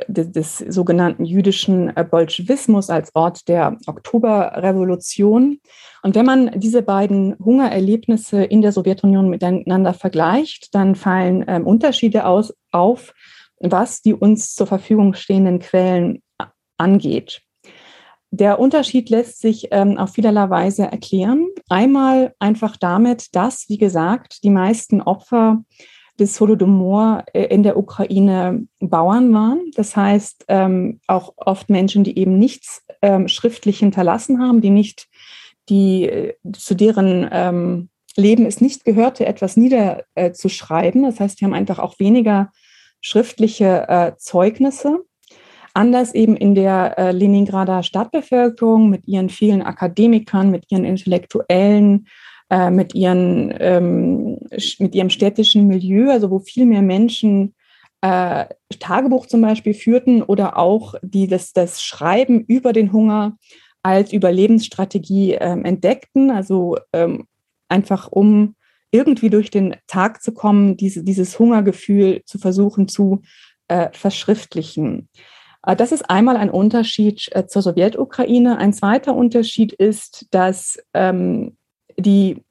des, 0.07 0.31
des 0.31 0.57
sogenannten 0.57 1.25
jüdischen 1.25 1.95
äh, 1.95 2.03
Bolschewismus 2.03 2.89
als 2.89 3.15
Ort 3.15 3.47
der 3.47 3.77
Oktoberrevolution. 3.87 5.59
Und 6.03 6.15
wenn 6.15 6.25
man 6.25 6.59
diese 6.59 6.81
beiden 6.81 7.35
Hungererlebnisse 7.39 8.43
in 8.43 8.61
der 8.61 8.71
Sowjetunion 8.71 9.29
miteinander 9.29 9.93
vergleicht, 9.93 10.73
dann 10.75 10.95
fallen 10.95 11.43
ähm, 11.47 11.65
Unterschiede 11.65 12.25
aus, 12.25 12.53
auf, 12.71 13.13
was 13.59 14.01
die 14.01 14.13
uns 14.13 14.53
zur 14.53 14.67
Verfügung 14.67 15.13
stehenden 15.13 15.59
Quellen 15.59 16.21
angeht. 16.77 17.41
Der 18.31 18.59
Unterschied 18.59 19.09
lässt 19.09 19.41
sich 19.41 19.69
ähm, 19.71 19.97
auf 19.97 20.11
vielerlei 20.11 20.49
Weise 20.51 20.83
erklären. 20.83 21.47
Einmal 21.67 22.33
einfach 22.37 22.77
damit, 22.77 23.35
dass, 23.35 23.67
wie 23.69 23.79
gesagt, 23.79 24.43
die 24.43 24.51
meisten 24.51 25.01
Opfer 25.01 25.63
des 26.19 26.39
Holodomor 26.39 27.23
äh, 27.33 27.45
in 27.45 27.63
der 27.63 27.77
Ukraine 27.77 28.65
Bauern 28.79 29.33
waren. 29.33 29.71
Das 29.75 29.95
heißt, 29.95 30.45
ähm, 30.47 30.99
auch 31.07 31.33
oft 31.37 31.69
Menschen, 31.69 32.03
die 32.03 32.17
eben 32.17 32.37
nichts 32.37 32.83
ähm, 33.01 33.27
schriftlich 33.27 33.79
hinterlassen 33.79 34.41
haben, 34.41 34.61
die 34.61 34.69
nicht, 34.69 35.07
die 35.69 36.03
äh, 36.03 36.33
zu 36.53 36.75
deren 36.75 37.27
ähm, 37.31 37.89
Leben 38.15 38.45
es 38.45 38.61
nicht 38.61 38.85
gehörte, 38.85 39.25
etwas 39.25 39.57
niederzuschreiben. 39.57 41.03
Äh, 41.03 41.07
das 41.07 41.19
heißt, 41.19 41.39
die 41.39 41.45
haben 41.45 41.53
einfach 41.53 41.79
auch 41.79 41.99
weniger 41.99 42.51
schriftliche 43.01 43.87
äh, 43.87 44.11
Zeugnisse. 44.17 44.99
Anders 45.73 46.13
eben 46.13 46.35
in 46.35 46.55
der 46.55 46.97
äh, 46.97 47.11
Leningrader 47.11 47.83
Stadtbevölkerung 47.83 48.89
mit 48.89 49.07
ihren 49.07 49.29
vielen 49.29 49.61
Akademikern, 49.61 50.49
mit 50.51 50.65
ihren 50.69 50.83
Intellektuellen, 50.83 52.07
äh, 52.49 52.71
mit, 52.71 52.95
ihren, 52.95 53.53
ähm, 53.59 54.39
mit 54.79 54.95
ihrem 54.95 55.09
städtischen 55.09 55.67
Milieu, 55.67 56.09
also 56.11 56.29
wo 56.31 56.39
viel 56.39 56.65
mehr 56.65 56.81
Menschen 56.81 57.53
äh, 58.01 58.45
Tagebuch 58.79 59.25
zum 59.25 59.41
Beispiel 59.41 59.73
führten 59.73 60.23
oder 60.23 60.57
auch 60.57 60.95
die 61.01 61.27
das, 61.27 61.53
das 61.53 61.81
Schreiben 61.81 62.41
über 62.41 62.73
den 62.73 62.93
Hunger 62.93 63.37
als 63.83 64.13
Überlebensstrategie 64.13 65.33
ähm, 65.33 65.65
entdeckten, 65.65 66.31
also 66.31 66.77
ähm, 66.93 67.27
einfach 67.67 68.11
um 68.11 68.55
irgendwie 68.91 69.29
durch 69.29 69.51
den 69.51 69.75
Tag 69.87 70.21
zu 70.21 70.33
kommen, 70.33 70.75
diese, 70.75 71.03
dieses 71.03 71.37
Hungergefühl 71.37 72.23
zu 72.25 72.39
versuchen 72.39 72.87
zu 72.87 73.21
äh, 73.67 73.89
verschriftlichen. 73.91 75.09
Äh, 75.65 75.75
das 75.75 75.91
ist 75.91 76.09
einmal 76.09 76.37
ein 76.37 76.49
Unterschied 76.49 77.29
äh, 77.33 77.45
zur 77.45 77.61
Sowjetukraine. 77.61 78.57
Ein 78.57 78.73
zweiter 78.73 79.15
Unterschied 79.15 79.73
ist, 79.73 80.27
dass 80.31 80.79
ähm, 80.93 81.57
die 81.99 82.43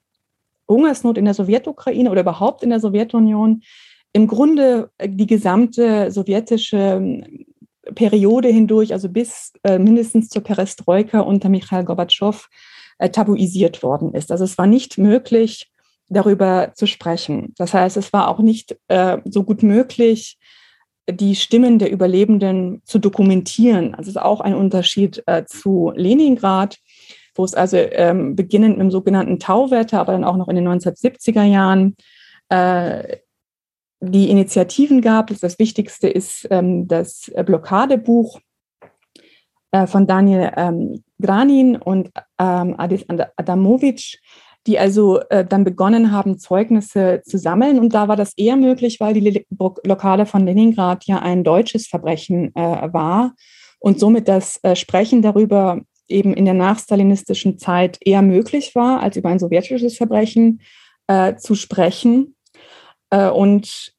Hungersnot 0.69 1.19
in 1.19 1.25
der 1.25 1.35
Sowjetukraine 1.35 2.11
oder 2.11 2.21
überhaupt 2.21 2.63
in 2.63 2.71
der 2.71 2.81
Sowjetunion 2.81 3.63
im 4.13 4.27
Grunde 4.27 4.91
äh, 4.99 5.09
die 5.09 5.27
gesamte 5.27 6.11
sowjetische 6.11 6.77
ähm, 6.77 7.47
Periode 7.95 8.49
hindurch, 8.49 8.93
also 8.93 9.09
bis 9.09 9.53
äh, 9.65 9.79
mindestens 9.79 10.29
zur 10.29 10.43
Perestroika 10.43 11.21
unter 11.21 11.49
Michail 11.49 11.85
Gorbatschow, 11.85 12.49
äh, 12.99 13.11
tabuisiert 13.11 13.83
worden 13.83 14.13
ist. 14.15 14.31
Also 14.31 14.45
es 14.45 14.59
war 14.59 14.67
nicht 14.67 14.99
möglich, 14.99 15.71
darüber 16.09 16.73
zu 16.75 16.87
sprechen. 16.87 17.55
Das 17.57 17.75
heißt, 17.75 17.97
es 17.97 18.13
war 18.13 18.29
auch 18.29 18.41
nicht 18.41 18.77
äh, 18.89 19.19
so 19.25 19.45
gut 19.45 19.63
möglich, 19.63 20.39
die 21.11 21.35
Stimmen 21.35 21.79
der 21.79 21.91
Überlebenden 21.91 22.83
zu 22.85 22.99
dokumentieren. 22.99 23.95
Also 23.95 24.11
es 24.11 24.17
ist 24.17 24.23
auch 24.23 24.41
ein 24.41 24.55
Unterschied 24.55 25.23
äh, 25.27 25.45
zu 25.45 25.93
Leningrad, 25.95 26.79
wo 27.39 27.45
es 27.45 27.55
also 27.55 27.77
ähm, 27.77 28.35
beginnend 28.35 28.77
mit 28.77 28.85
dem 28.85 28.91
sogenannten 28.91 29.39
Tauwetter, 29.39 30.01
aber 30.01 30.13
dann 30.13 30.25
auch 30.25 30.37
noch 30.37 30.49
in 30.49 30.57
den 30.57 30.69
1970er 30.69 31.45
Jahren 31.45 31.97
äh, 32.49 33.19
die 34.01 34.31
Initiativen 34.31 35.01
gab. 35.01 35.29
Das 35.41 35.59
Wichtigste 35.59 36.09
ist 36.09 36.47
ähm, 36.51 36.89
das 36.89 37.33
Blockadebuch 37.47 38.41
äh, 39.71 39.87
von 39.87 40.07
Daniel 40.07 40.53
ähm, 40.57 41.05
Granin 41.21 41.77
und 41.77 42.11
ähm, 42.39 42.75
Adis 42.79 43.05
Adamovic, 43.09 44.19
die 44.67 44.79
also 44.79 45.21
äh, 45.31 45.45
dann 45.45 45.65
begonnen 45.65 46.13
haben, 46.13 46.39
Zeugnisse 46.39 47.23
zu 47.25 47.39
sammeln. 47.39 47.79
Und 47.79 47.95
da 47.95 48.09
war 48.09 48.17
das 48.17 48.33
eher 48.37 48.57
möglich, 48.57 48.99
weil 49.01 49.15
die 49.15 49.47
Blockade 49.51 50.27
von 50.27 50.45
Leningrad 50.45 51.05
ja 51.07 51.21
ein 51.21 51.45
deutsches 51.45 51.87
Verbrechen 51.87 52.55
äh, 52.55 52.93
war 52.93 53.35
und 53.79 54.01
somit 54.01 54.29
das 54.29 54.59
äh, 54.63 54.75
Sprechen 54.75 55.23
darüber 55.23 55.81
eben 56.09 56.35
in 56.35 56.45
der 56.45 56.55
nachstalinistischen 56.55 57.59
Zeit 57.59 57.99
eher 58.01 58.23
möglich 58.23 58.75
war, 58.75 59.01
als 59.01 59.17
über 59.17 59.29
ein 59.29 59.39
sowjetisches 59.39 59.97
Verbrechen 59.97 60.61
äh, 61.07 61.37
zu 61.37 61.55
sprechen. 61.55 62.37
Äh, 63.11 63.31
und 63.31 63.93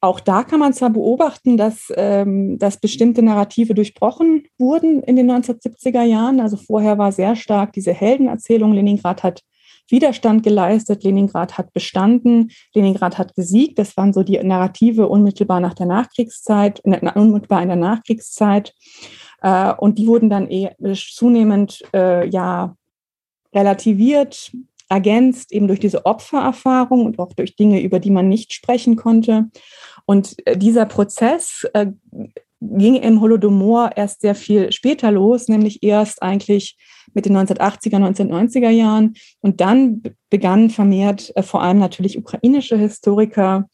auch 0.00 0.20
da 0.20 0.44
kann 0.44 0.60
man 0.60 0.74
zwar 0.74 0.90
beobachten, 0.90 1.56
dass, 1.56 1.90
ähm, 1.96 2.58
dass 2.58 2.78
bestimmte 2.78 3.22
Narrative 3.22 3.72
durchbrochen 3.72 4.44
wurden 4.58 5.02
in 5.02 5.16
den 5.16 5.30
1970er 5.30 6.02
Jahren. 6.02 6.40
Also 6.40 6.58
vorher 6.58 6.98
war 6.98 7.10
sehr 7.10 7.36
stark 7.36 7.72
diese 7.72 7.94
Heldenerzählung. 7.94 8.72
Leningrad 8.72 9.22
hat 9.22 9.40
Widerstand 9.88 10.42
geleistet, 10.42 11.04
Leningrad 11.04 11.58
hat 11.58 11.72
bestanden, 11.72 12.50
Leningrad 12.74 13.18
hat 13.18 13.34
gesiegt. 13.34 13.78
Das 13.78 13.96
waren 13.96 14.12
so 14.12 14.22
die 14.22 14.38
Narrative 14.42 15.08
unmittelbar 15.08 15.60
nach 15.60 15.74
der 15.74 15.86
Nachkriegszeit, 15.86 16.80
unmittelbar 16.80 17.62
in 17.62 17.68
der 17.68 17.76
Nachkriegszeit. 17.76 18.74
Äh, 19.44 19.74
und 19.74 19.98
die 19.98 20.06
wurden 20.06 20.30
dann 20.30 20.50
eh 20.50 20.70
zunehmend 20.94 21.82
äh, 21.94 22.26
ja 22.28 22.74
relativiert, 23.54 24.50
ergänzt 24.88 25.52
eben 25.52 25.68
durch 25.68 25.80
diese 25.80 26.06
Opfererfahrung 26.06 27.04
und 27.04 27.18
auch 27.18 27.32
durch 27.34 27.54
Dinge, 27.54 27.80
über 27.82 28.00
die 28.00 28.10
man 28.10 28.28
nicht 28.28 28.52
sprechen 28.52 28.96
konnte. 28.96 29.50
Und 30.06 30.34
äh, 30.46 30.56
dieser 30.56 30.86
Prozess 30.86 31.66
äh, 31.74 31.86
ging 32.60 32.96
im 32.96 33.20
Holodomor 33.20 33.90
erst 33.96 34.22
sehr 34.22 34.34
viel 34.34 34.72
später 34.72 35.10
los, 35.10 35.48
nämlich 35.48 35.82
erst 35.82 36.22
eigentlich 36.22 36.78
mit 37.12 37.26
den 37.26 37.36
1980er, 37.36 37.96
1990er 37.96 38.70
Jahren. 38.70 39.14
Und 39.40 39.60
dann 39.60 40.02
begannen 40.30 40.70
vermehrt 40.70 41.32
äh, 41.36 41.42
vor 41.42 41.62
allem 41.62 41.78
natürlich 41.78 42.16
ukrainische 42.16 42.78
Historiker 42.78 43.68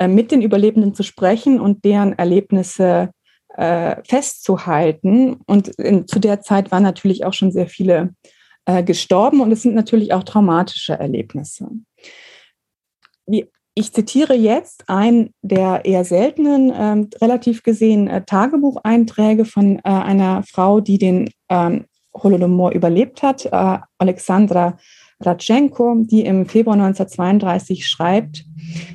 äh, 0.00 0.08
mit 0.08 0.32
den 0.32 0.42
Überlebenden 0.42 0.94
zu 0.94 1.04
sprechen 1.04 1.60
und 1.60 1.84
deren 1.84 2.12
Erlebnisse 2.12 3.10
äh, 3.56 3.96
festzuhalten. 4.04 5.40
Und 5.46 5.68
in, 5.68 6.06
zu 6.06 6.18
der 6.18 6.40
Zeit 6.40 6.70
waren 6.70 6.82
natürlich 6.82 7.24
auch 7.24 7.32
schon 7.32 7.52
sehr 7.52 7.66
viele 7.66 8.14
äh, 8.66 8.82
gestorben 8.82 9.40
und 9.40 9.52
es 9.52 9.62
sind 9.62 9.74
natürlich 9.74 10.12
auch 10.12 10.24
traumatische 10.24 10.94
Erlebnisse. 10.94 11.68
Wie, 13.26 13.46
ich 13.74 13.92
zitiere 13.92 14.34
jetzt 14.34 14.88
einen 14.88 15.34
der 15.42 15.84
eher 15.84 16.04
seltenen, 16.04 16.72
ähm, 16.74 17.10
relativ 17.20 17.62
gesehen 17.62 18.08
äh, 18.08 18.24
Tagebucheinträge 18.24 19.44
von 19.44 19.78
äh, 19.78 19.82
einer 19.84 20.42
Frau, 20.44 20.80
die 20.80 20.98
den 20.98 21.30
ähm, 21.50 21.84
Holodomor 22.14 22.72
überlebt 22.72 23.22
hat, 23.22 23.44
äh, 23.44 23.78
Alexandra 23.98 24.78
Ratschenko, 25.20 25.94
die 25.98 26.22
im 26.22 26.46
Februar 26.46 26.74
1932 26.74 27.86
schreibt, 27.86 28.44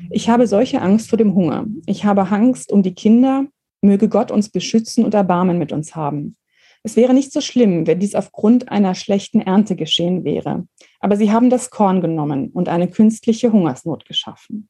ich 0.10 0.30
habe 0.30 0.48
solche 0.48 0.82
Angst 0.82 1.10
vor 1.10 1.18
dem 1.18 1.36
Hunger. 1.36 1.66
Ich 1.86 2.06
habe 2.06 2.30
Angst 2.30 2.72
um 2.72 2.84
die 2.84 2.94
Kinder. 2.94 3.46
Möge 3.82 4.10
Gott 4.10 4.32
uns 4.32 4.50
beschützen 4.50 5.04
und 5.04 5.14
Erbarmen 5.14 5.58
mit 5.58 5.72
uns 5.72 5.96
haben. 5.96 6.38
Es 6.84 6.96
wäre 6.96 7.14
nicht 7.14 7.32
so 7.32 7.42
schlimm, 7.42 7.86
wenn 7.86 8.00
dies 8.00 8.16
aufgrund 8.16 8.70
einer 8.70 8.96
schlechten 8.96 9.40
Ernte 9.40 9.76
geschehen 9.76 10.24
wäre. 10.24 10.68
Aber 11.00 11.16
sie 11.16 11.32
haben 11.32 11.50
das 11.50 11.70
Korn 11.70 12.02
genommen 12.02 12.50
und 12.50 12.70
eine 12.70 12.90
künstliche 12.90 13.52
Hungersnot 13.52 14.06
geschaffen. 14.06 14.68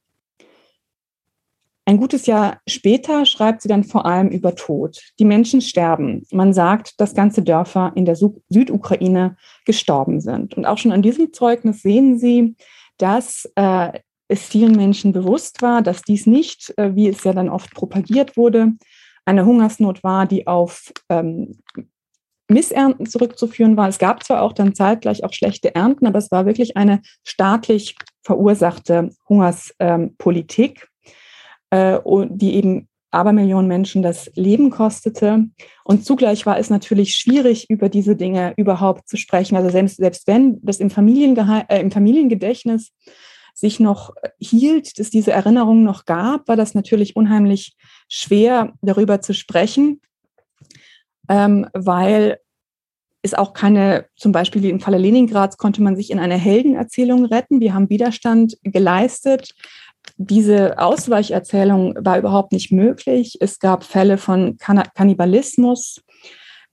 Ein 1.86 1.98
gutes 1.98 2.26
Jahr 2.26 2.60
später 2.68 3.26
schreibt 3.26 3.62
sie 3.62 3.68
dann 3.68 3.84
vor 3.84 4.06
allem 4.06 4.30
über 4.30 4.56
Tod. 4.56 5.02
Die 5.20 5.26
Menschen 5.26 5.62
sterben. 5.62 6.26
Man 6.32 6.54
sagt, 6.54 7.00
dass 7.00 7.16
ganze 7.16 7.42
Dörfer 7.42 7.92
in 7.96 8.06
der 8.06 8.16
Südukraine 8.16 9.36
gestorben 9.66 10.22
sind. 10.22 10.54
Und 10.56 10.66
auch 10.66 10.78
schon 10.78 10.92
an 10.92 11.02
diesem 11.02 11.34
Zeugnis 11.34 11.82
sehen 11.82 12.20
Sie, 12.20 12.56
dass 12.98 13.52
äh, 13.56 14.00
es 14.28 14.44
vielen 14.44 14.76
Menschen 14.76 15.12
bewusst 15.12 15.62
war, 15.62 15.82
dass 15.82 16.04
dies 16.04 16.28
nicht, 16.28 16.74
äh, 16.78 16.96
wie 16.96 17.10
es 17.10 17.24
ja 17.24 17.34
dann 17.34 17.50
oft 17.50 17.74
propagiert 17.74 18.38
wurde, 18.38 18.74
eine 19.26 19.46
Hungersnot 19.46 20.04
war, 20.04 20.26
die 20.26 20.48
auf 20.48 20.92
ähm, 21.10 21.60
Missernten 22.52 23.06
zurückzuführen 23.06 23.78
war. 23.78 23.88
Es 23.88 23.98
gab 23.98 24.24
zwar 24.24 24.42
auch 24.42 24.54
dann 24.54 24.76
zeitgleich 24.76 25.24
auch 25.24 25.34
schlechte 25.34 25.74
Ernten, 25.74 26.06
aber 26.06 26.20
es 26.20 26.32
war 26.32 26.46
wirklich 26.46 26.78
eine 26.78 27.02
staatlich 27.24 27.96
verursachte 28.24 29.10
Hungerspolitik, 29.28 30.88
äh, 31.70 32.00
die 32.30 32.56
eben 32.56 32.88
Abermillionen 33.12 33.68
Menschen 33.68 34.02
das 34.02 34.32
Leben 34.36 34.70
kostete. 34.70 35.46
Und 35.84 36.06
zugleich 36.06 36.46
war 36.46 36.58
es 36.58 36.70
natürlich 36.70 37.16
schwierig, 37.16 37.70
über 37.70 37.90
diese 37.90 38.16
Dinge 38.16 38.54
überhaupt 38.56 39.08
zu 39.10 39.18
sprechen. 39.18 39.58
Also 39.58 39.70
selbst, 39.70 39.98
selbst 39.98 40.28
wenn 40.28 40.60
das 40.62 40.80
im, 40.80 40.90
äh, 40.90 41.82
im 41.82 41.92
Familiengedächtnis 41.92 42.92
sich 43.62 43.80
noch 43.80 44.14
hielt, 44.40 45.00
dass 45.00 45.10
diese 45.10 45.32
Erinnerung 45.32 45.84
noch 45.84 46.04
gab, 46.06 46.50
war 46.50 46.58
das 46.58 46.76
natürlich 46.76 47.16
unheimlich 47.16 47.78
schwer, 48.10 48.74
darüber 48.82 49.22
zu 49.22 49.34
sprechen 49.34 50.02
ähm, 51.32 51.66
weil 51.74 52.40
es 53.22 53.34
auch 53.34 53.54
keine, 53.54 54.06
zum 54.18 54.32
Beispiel 54.32 54.64
wie 54.64 54.70
im 54.70 54.82
Falle 54.82 54.98
Leningrads, 54.98 55.58
konnte 55.58 55.82
man 55.82 55.96
sich 55.96 56.12
in 56.12 56.20
eine 56.20 56.36
Heldenerzählung 56.36 57.26
retten. 57.26 57.62
Wir 57.62 57.74
haben 57.74 57.90
Widerstand 57.90 58.58
geleistet. 58.64 59.54
Diese 60.18 60.78
Ausweicherzählung 60.80 61.96
war 62.00 62.18
überhaupt 62.18 62.52
nicht 62.52 62.72
möglich. 62.72 63.38
Es 63.40 63.60
gab 63.60 63.84
Fälle 63.84 64.18
von 64.18 64.58
Kannibalismus. 64.58 66.02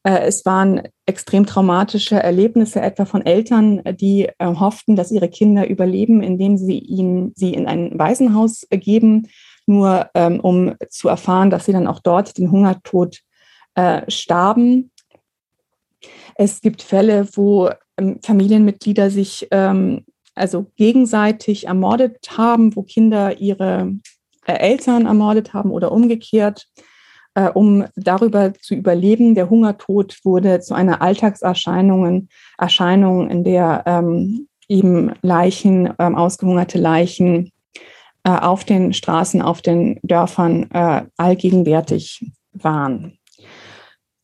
Äh, 0.08 0.26
es 0.26 0.46
waren 0.46 0.88
extrem 1.04 1.44
traumatische 1.44 2.16
Erlebnisse, 2.16 2.80
etwa 2.80 3.04
von 3.04 3.26
Eltern, 3.26 3.82
die 4.00 4.30
äh, 4.38 4.46
hofften, 4.46 4.96
dass 4.96 5.10
ihre 5.10 5.28
Kinder 5.28 5.68
überleben, 5.68 6.22
indem 6.22 6.56
sie 6.56 6.78
ihnen 6.78 7.32
sie 7.36 7.52
in 7.52 7.66
ein 7.66 7.98
Waisenhaus 7.98 8.66
geben, 8.70 9.28
nur 9.66 10.08
ähm, 10.14 10.40
um 10.40 10.76
zu 10.88 11.08
erfahren, 11.08 11.50
dass 11.50 11.66
sie 11.66 11.72
dann 11.72 11.86
auch 11.86 12.00
dort 12.00 12.38
den 12.38 12.50
Hungertod 12.50 13.18
äh, 13.74 14.10
starben. 14.10 14.92
Es 16.36 16.62
gibt 16.62 16.80
Fälle, 16.80 17.28
wo 17.34 17.68
ähm, 17.98 18.18
Familienmitglieder 18.24 19.10
sich 19.10 19.46
ähm, 19.50 20.06
also 20.34 20.70
gegenseitig 20.76 21.66
ermordet 21.66 22.38
haben, 22.38 22.74
wo 22.76 22.82
Kinder 22.82 23.40
ihre 23.40 23.92
äh, 24.46 24.54
Eltern 24.54 25.04
ermordet 25.04 25.52
haben 25.52 25.70
oder 25.70 25.92
umgekehrt, 25.92 26.66
äh, 27.38 27.50
um 27.54 27.84
darüber 27.94 28.52
zu 28.54 28.74
überleben. 28.74 29.36
Der 29.36 29.48
Hungertod 29.48 30.18
wurde 30.24 30.60
zu 30.60 30.74
einer 30.74 31.00
Alltagserscheinung, 31.00 32.28
Erscheinung, 32.58 33.30
in 33.30 33.44
der 33.44 33.84
ähm, 33.86 34.48
eben 34.68 35.12
Leichen, 35.22 35.94
ähm, 36.00 36.16
ausgehungerte 36.16 36.78
Leichen 36.78 37.52
äh, 38.24 38.30
auf 38.30 38.64
den 38.64 38.92
Straßen, 38.92 39.40
auf 39.40 39.62
den 39.62 40.00
Dörfern 40.02 40.68
äh, 40.72 41.02
allgegenwärtig 41.16 42.26
waren. 42.52 43.17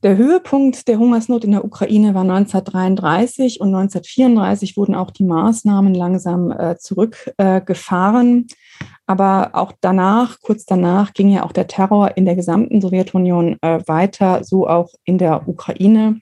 Der 0.05 0.19
Höhepunkt 0.19 0.87
der 0.87 0.99
Hungersnot 0.99 1.45
in 1.45 1.53
der 1.53 1.65
Ukraine 1.65 2.13
war 2.13 2.21
1933 2.21 3.59
und 3.63 3.69
1934 3.69 4.77
wurden 4.77 4.95
auch 4.95 5.11
die 5.11 5.25
Maßnahmen 5.25 5.95
langsam 5.95 6.51
äh, 6.51 6.77
zurückgefahren. 6.77 8.47
Äh, 8.47 8.85
Aber 9.07 9.53
auch 9.55 9.73
danach, 9.81 10.41
kurz 10.43 10.67
danach, 10.67 11.15
ging 11.15 11.31
ja 11.31 11.43
auch 11.43 11.53
der 11.53 11.69
Terror 11.69 12.19
in 12.19 12.27
der 12.27 12.37
gesamten 12.37 12.83
Sowjetunion 12.83 13.57
äh, 13.63 13.81
weiter, 13.87 14.45
so 14.45 14.69
auch 14.69 14.91
in 15.07 15.17
der 15.17 15.49
Ukraine. 15.49 16.21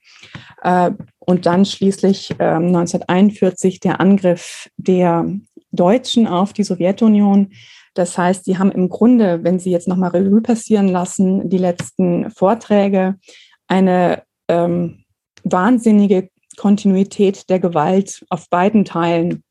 Äh, 0.62 0.92
und 1.18 1.46
dann 1.46 1.64
schließlich 1.64 2.38
1941 2.38 3.74
ähm, 3.74 3.80
der 3.82 4.00
Angriff 4.00 4.68
der 4.76 5.26
Deutschen 5.72 6.28
auf 6.28 6.52
die 6.52 6.64
Sowjetunion. 6.64 7.50
Das 7.94 8.16
heißt, 8.16 8.44
sie 8.44 8.58
haben 8.58 8.70
im 8.70 8.88
Grunde, 8.88 9.40
wenn 9.42 9.58
Sie 9.58 9.70
jetzt 9.70 9.88
nochmal 9.88 10.10
Revue 10.10 10.40
passieren 10.40 10.86
lassen, 10.86 11.50
die 11.50 11.58
letzten 11.58 12.30
Vorträge, 12.30 13.16
eine 13.72 14.24
ähm, 14.48 15.04
wahnsinnige 15.44 16.28
Kontinuität 16.58 17.48
der 17.48 17.58
Gewalt 17.58 18.22
auf 18.28 18.50
beiden 18.50 18.84
Teilen 18.84 19.42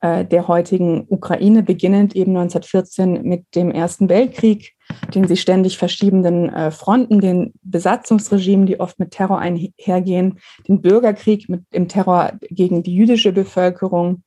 äh, 0.00 0.24
der 0.24 0.46
heutigen 0.46 1.06
Ukraine, 1.08 1.64
beginnend 1.64 2.14
eben 2.14 2.36
1914 2.36 3.24
mit 3.24 3.46
dem 3.56 3.72
Ersten 3.72 4.08
Weltkrieg, 4.08 4.74
den 5.12 5.26
sie 5.26 5.36
ständig 5.36 5.76
verschiebenden 5.76 6.54
äh, 6.54 6.70
Fronten, 6.70 7.20
den 7.20 7.52
Besatzungsregimen, 7.62 8.66
die 8.66 8.78
oft 8.78 9.00
mit 9.00 9.10
Terror 9.10 9.40
einhergehen, 9.40 10.38
den 10.68 10.80
Bürgerkrieg 10.80 11.48
mit 11.48 11.62
dem 11.74 11.88
Terror 11.88 12.34
gegen 12.50 12.84
die 12.84 12.94
jüdische 12.94 13.32
Bevölkerung, 13.32 14.22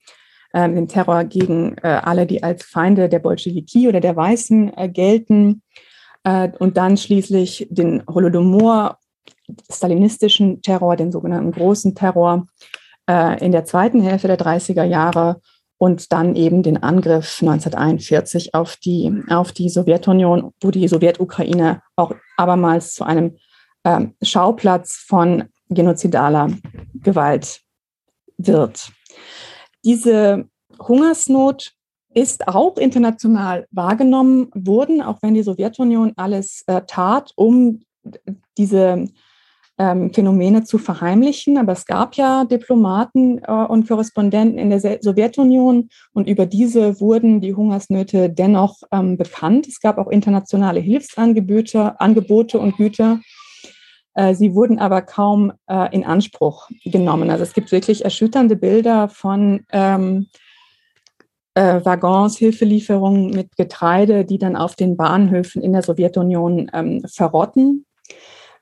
äh, 0.52 0.68
dem 0.68 0.90
Terror 0.90 1.24
gegen 1.24 1.78
äh, 1.78 1.88
alle, 1.88 2.26
die 2.28 2.44
als 2.44 2.66
Feinde 2.66 3.08
der 3.08 3.20
Bolschewiki 3.20 3.88
oder 3.88 4.02
der 4.02 4.18
Weißen 4.18 4.76
äh, 4.76 4.90
gelten, 4.90 5.62
äh, 6.24 6.50
und 6.60 6.78
dann 6.78 6.98
schließlich 6.98 7.68
den 7.70 8.04
Holodomor 8.08 8.98
stalinistischen 9.72 10.62
Terror, 10.62 10.96
den 10.96 11.12
sogenannten 11.12 11.52
großen 11.52 11.96
Terror 11.96 12.48
äh, 13.10 13.44
in 13.44 13.52
der 13.52 13.66
zweiten 13.66 14.02
Hälfte 14.02 14.28
der 14.28 14.40
30er 14.40 14.84
Jahre 14.84 15.42
und 15.78 16.12
dann 16.12 16.36
eben 16.36 16.62
den 16.62 16.84
Angriff 16.84 17.42
1941 17.42 18.54
auf 18.54 18.76
die, 18.76 19.12
auf 19.30 19.52
die 19.52 19.70
Sowjetunion, 19.70 20.54
wo 20.62 20.70
die 20.70 20.88
Sowjetukraine 20.88 21.82
auch 21.96 22.14
abermals 22.38 22.94
zu 22.94 23.04
einem 23.04 23.38
ähm, 23.84 24.14
Schauplatz 24.22 25.04
von 25.08 25.46
genozidaler 25.70 26.52
Gewalt 26.94 27.62
wird. 28.38 28.92
Diese 29.84 30.46
Hungersnot 30.80 31.74
ist 32.14 32.48
auch 32.48 32.78
international 32.78 33.66
wahrgenommen 33.72 34.52
worden, 34.54 35.02
auch 35.02 35.18
wenn 35.22 35.34
die 35.34 35.44
Sowjetunion 35.44 36.14
alles 36.16 36.64
äh, 36.68 36.82
tat, 36.86 37.32
um 37.36 37.82
diese 38.58 39.08
ähm, 39.82 40.14
Phänomene 40.14 40.64
zu 40.64 40.78
verheimlichen. 40.78 41.58
Aber 41.58 41.72
es 41.72 41.88
gab 41.88 42.14
ja 42.16 42.46
Diplomaten 42.46 43.40
äh, 43.40 43.52
und 43.52 43.88
Korrespondenten 43.88 44.60
in 44.60 44.70
der 44.70 44.80
Sowjetunion 44.80 45.90
und 46.14 46.28
über 46.28 46.46
diese 46.46 47.02
wurden 47.02 47.42
die 47.42 47.56
Hungersnöte 47.56 48.30
dennoch 48.30 48.84
ähm, 48.92 49.18
bekannt. 49.18 49.68
Es 49.68 49.80
gab 49.80 49.98
auch 49.98 50.08
internationale 50.08 50.80
Hilfsangebote 50.80 52.00
Angebote 52.00 52.60
und 52.60 52.78
Güter. 52.78 53.22
Äh, 54.14 54.36
sie 54.36 54.54
wurden 54.54 54.78
aber 54.78 55.02
kaum 55.02 55.52
äh, 55.68 55.94
in 55.96 56.06
Anspruch 56.06 56.70
genommen. 56.86 57.32
Also 57.32 57.44
es 57.44 57.54
gibt 57.54 57.72
wirklich 57.72 58.06
erschütternde 58.06 58.58
Bilder 58.58 59.10
von 59.10 59.66
ähm, 59.72 60.28
äh, 61.56 61.84
Waggons, 61.84 62.38
Hilfelieferungen 62.38 63.32
mit 63.32 63.56
Getreide, 63.58 64.26
die 64.26 64.38
dann 64.38 64.56
auf 64.56 64.76
den 64.76 64.96
Bahnhöfen 64.96 65.64
in 65.64 65.74
der 65.74 65.82
Sowjetunion 65.82 66.70
ähm, 66.72 67.04
verrotten. 67.08 67.88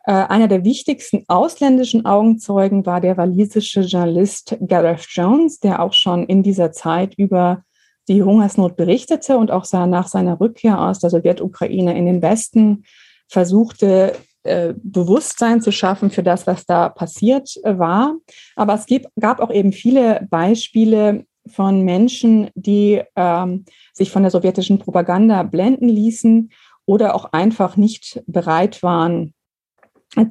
Äh, 0.05 0.11
einer 0.11 0.47
der 0.47 0.63
wichtigsten 0.63 1.23
ausländischen 1.27 2.05
Augenzeugen 2.05 2.85
war 2.85 3.01
der 3.01 3.17
walisische 3.17 3.81
Journalist 3.81 4.57
Gareth 4.65 5.05
Jones, 5.09 5.59
der 5.59 5.81
auch 5.81 5.93
schon 5.93 6.25
in 6.25 6.43
dieser 6.43 6.71
Zeit 6.71 7.15
über 7.15 7.63
die 8.07 8.23
Hungersnot 8.23 8.75
berichtete 8.75 9.37
und 9.37 9.51
auch 9.51 9.65
nach 9.71 10.07
seiner 10.07 10.39
Rückkehr 10.39 10.81
aus 10.81 10.99
der 10.99 11.11
Sowjetukraine 11.11 11.97
in 11.97 12.05
den 12.05 12.21
Westen 12.21 12.85
versuchte, 13.27 14.13
äh, 14.43 14.73
Bewusstsein 14.81 15.61
zu 15.61 15.71
schaffen 15.71 16.09
für 16.09 16.23
das, 16.23 16.47
was 16.47 16.65
da 16.65 16.89
passiert 16.89 17.55
äh, 17.63 17.77
war. 17.77 18.15
Aber 18.55 18.73
es 18.73 18.85
gab 19.19 19.41
auch 19.41 19.51
eben 19.51 19.73
viele 19.73 20.25
Beispiele 20.29 21.25
von 21.45 21.83
Menschen, 21.83 22.49
die 22.55 23.01
ähm, 23.15 23.65
sich 23.93 24.09
von 24.09 24.23
der 24.23 24.31
sowjetischen 24.31 24.79
Propaganda 24.79 25.43
blenden 25.43 25.89
ließen 25.89 26.51
oder 26.85 27.15
auch 27.15 27.33
einfach 27.33 27.77
nicht 27.77 28.23
bereit 28.25 28.81
waren 28.81 29.33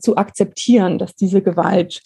zu 0.00 0.16
akzeptieren, 0.16 0.98
dass 0.98 1.14
diese 1.14 1.42
Gewalt 1.42 2.02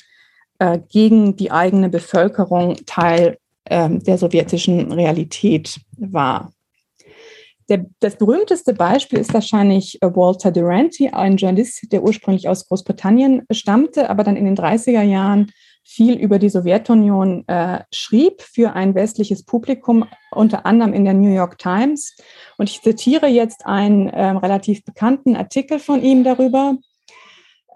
äh, 0.59 0.79
gegen 0.89 1.37
die 1.37 1.51
eigene 1.51 1.89
Bevölkerung 1.89 2.77
Teil 2.87 3.39
äh, 3.65 3.89
der 3.91 4.19
sowjetischen 4.19 4.93
Realität 4.93 5.81
war. 5.97 6.53
Der, 7.69 7.87
das 8.01 8.17
berühmteste 8.17 8.75
Beispiel 8.75 9.19
ist 9.19 9.33
wahrscheinlich 9.33 10.01
äh, 10.03 10.07
Walter 10.07 10.51
Duranty, 10.51 11.09
ein 11.09 11.37
Journalist, 11.37 11.91
der 11.93 12.03
ursprünglich 12.03 12.49
aus 12.49 12.69
Großbritannien 12.69 13.43
stammte, 13.51 14.11
aber 14.11 14.25
dann 14.25 14.37
in 14.37 14.45
den 14.45 14.57
30er 14.57 15.03
Jahren 15.03 15.51
viel 15.85 16.15
über 16.15 16.39
die 16.39 16.49
Sowjetunion 16.49 17.47
äh, 17.49 17.81
schrieb 17.93 18.41
für 18.43 18.75
ein 18.75 18.95
westliches 18.95 19.45
Publikum, 19.45 20.05
unter 20.31 20.65
anderem 20.65 20.93
in 20.93 21.05
der 21.05 21.15
New 21.15 21.33
York 21.33 21.59
Times. 21.59 22.17
Und 22.57 22.69
ich 22.69 22.83
zitiere 22.83 23.27
jetzt 23.27 23.67
einen 23.67 24.09
äh, 24.09 24.31
relativ 24.31 24.85
bekannten 24.85 25.35
Artikel 25.35 25.79
von 25.79 26.03
ihm 26.03 26.25
darüber. 26.25 26.77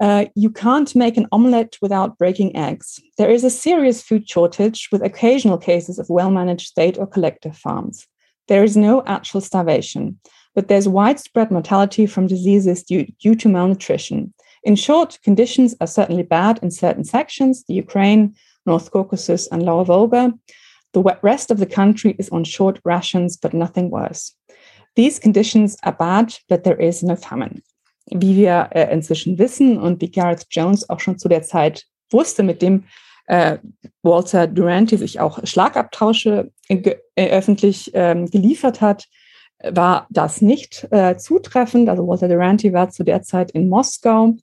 Uh, 0.01 0.27
you 0.35 0.51
can't 0.51 0.95
make 0.95 1.17
an 1.17 1.27
omelette 1.33 1.77
without 1.81 2.19
breaking 2.19 2.55
eggs. 2.55 3.01
There 3.17 3.31
is 3.31 3.45
a 3.45 3.51
serious 3.51 4.03
food 4.03 4.29
shortage 4.29 4.89
with 4.93 5.03
occasional 5.03 5.59
cases 5.59 5.99
of 5.99 6.11
well 6.11 6.31
managed 6.31 6.67
state 6.67 6.99
or 6.99 7.07
collective 7.07 7.57
farms. 7.57 8.07
There 8.49 8.63
is 8.63 8.77
no 8.77 9.03
actual 9.07 9.41
starvation, 9.41 10.19
but 10.55 10.69
there's 10.69 10.89
widespread 10.89 11.51
mortality 11.51 12.07
from 12.07 12.27
diseases 12.27 12.83
due, 12.83 13.07
due 13.21 13.35
to 13.37 13.49
malnutrition. 13.49 14.33
In 14.63 14.77
short, 14.77 15.19
conditions 15.23 15.75
are 15.81 15.87
certainly 15.87 16.23
bad 16.23 16.59
in 16.63 16.71
certain 16.71 17.05
sections, 17.05 17.65
the 17.67 17.75
Ukraine, 17.75 18.35
North 18.67 18.91
Caucasus, 18.91 19.47
and 19.49 19.63
Lower 19.63 19.85
Volga. 19.85 20.35
The 20.93 21.03
rest 21.23 21.51
of 21.51 21.59
the 21.59 21.67
country 21.67 22.17
is 22.19 22.29
on 22.31 22.45
short 22.45 22.81
rations, 22.85 23.37
but 23.37 23.55
nothing 23.55 23.91
worse. 23.91 24.35
These 24.95 25.19
conditions 25.19 25.77
are 25.85 25.93
bad, 25.93 26.35
but 26.49 26.65
there 26.65 26.81
is 26.81 27.03
no 27.03 27.17
famine. 27.17 27.63
Wie 28.11 28.37
wir 28.37 28.71
äh, 28.73 28.93
inzwischen 28.93 29.39
wissen 29.39 29.79
und 29.79 30.01
wie 30.01 30.11
Gareth 30.11 30.47
Jones 30.51 30.89
auch 30.89 31.01
schon 31.01 31.19
zu 31.19 31.29
der 31.29 31.43
Zeit 31.43 31.87
wusste, 32.11 32.43
mit 32.43 32.63
dem 32.63 32.85
äh, 33.27 33.59
Walter 34.03 34.47
Duranty 34.47 34.97
sich 34.97 35.21
auch 35.21 35.41
Schlagabtausche 35.45 36.53
äh, 36.69 36.97
öffentlich 37.17 37.91
ähm, 37.95 38.31
geliefert 38.31 38.81
hat, 38.81 39.07
war 39.63 40.07
das 40.11 40.41
nicht 40.41 40.87
äh, 40.91 41.17
zutreffend. 41.17 41.89
Also 41.89 42.07
Walter 42.07 42.29
Duranty 42.29 42.73
war 42.73 42.91
zu 42.91 43.05
der 43.05 43.23
Zeit 43.23 43.51
in 43.51 43.69
Moskau 43.69 44.35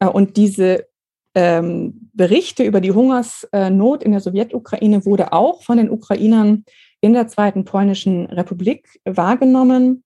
äh, 0.00 0.06
und 0.06 0.36
diese 0.36 0.86
ähm, 1.34 2.10
Berichte 2.12 2.64
über 2.64 2.80
die 2.80 2.90
Hungersnot 2.90 4.02
in 4.02 4.12
der 4.12 4.20
Sowjetukraine 4.20 5.04
wurde 5.04 5.32
auch 5.32 5.62
von 5.62 5.76
den 5.76 5.90
Ukrainern 5.90 6.64
in 7.00 7.12
der 7.12 7.28
Zweiten 7.28 7.64
Polnischen 7.64 8.26
Republik 8.26 8.88
wahrgenommen. 9.04 10.04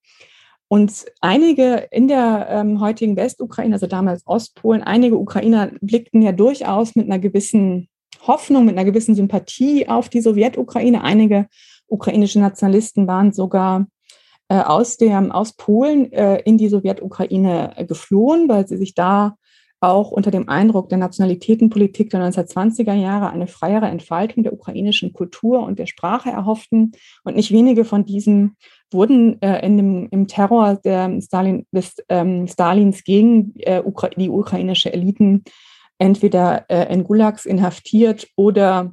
Und 0.69 1.05
einige 1.21 1.89
in 1.91 2.09
der 2.09 2.49
ähm, 2.51 2.81
heutigen 2.81 3.17
Westukraine, 3.17 3.75
also 3.75 3.87
damals 3.87 4.27
Ostpolen, 4.27 4.83
einige 4.83 5.19
Ukrainer 5.19 5.71
blickten 5.81 6.23
ja 6.23 6.33
durchaus 6.33 6.97
mit 6.97 7.07
einer 7.07 7.19
gewissen 7.19 7.89
Hoffnung, 8.27 8.65
mit 8.65 8.77
einer 8.77 8.85
gewissen 8.91 9.15
Sympathie 9.15 9.89
auf 9.89 10.09
die 10.09 10.21
Sowjetukraine. 10.21 11.03
Einige 11.03 11.47
ukrainische 11.87 12.41
Nationalisten 12.41 13.07
waren 13.07 13.33
sogar 13.33 13.87
äh, 14.49 14.61
aus, 14.61 14.97
der, 14.97 15.35
aus 15.35 15.53
Polen 15.55 16.13
äh, 16.13 16.41
in 16.41 16.59
die 16.59 16.69
Sowjetukraine 16.69 17.77
äh, 17.77 17.85
geflohen, 17.85 18.49
weil 18.49 18.67
sie 18.67 18.77
sich 18.77 18.95
da 18.95 19.37
auch 19.81 20.11
unter 20.11 20.31
dem 20.31 20.49
Eindruck 20.49 20.89
der 20.89 20.99
Nationalitätenpolitik 20.99 22.09
der 22.11 22.21
1920er 22.21 22.95
Jahre 22.95 23.31
eine 23.31 23.47
freiere 23.47 23.87
Entfaltung 23.87 24.43
der 24.43 24.55
ukrainischen 24.55 25.13
Kultur 25.13 25.63
und 25.63 25.79
der 25.79 25.87
Sprache 25.87 26.31
erhofften. 26.31 26.93
Und 27.23 27.37
nicht 27.37 27.53
wenige 27.53 27.85
von 27.85 28.05
diesen 28.05 28.57
wurden 28.91 29.41
äh, 29.43 29.65
in 29.65 29.77
dem, 29.77 30.09
im 30.11 30.27
Terror 30.29 30.77
der 30.77 31.21
Stalin, 31.21 31.67
des 31.73 31.97
ähm, 32.09 32.47
Stalins 32.47 33.05
gegen 33.05 33.55
äh, 33.59 33.83
Ukra 33.85 34.09
die 34.09 34.31
ukrainische 34.31 34.93
Eliten 34.93 35.45
entweder 35.99 36.65
äh, 36.69 36.93
in 36.93 37.05
Gulags 37.05 37.47
inhaftiert 37.47 38.29
oder 38.37 38.93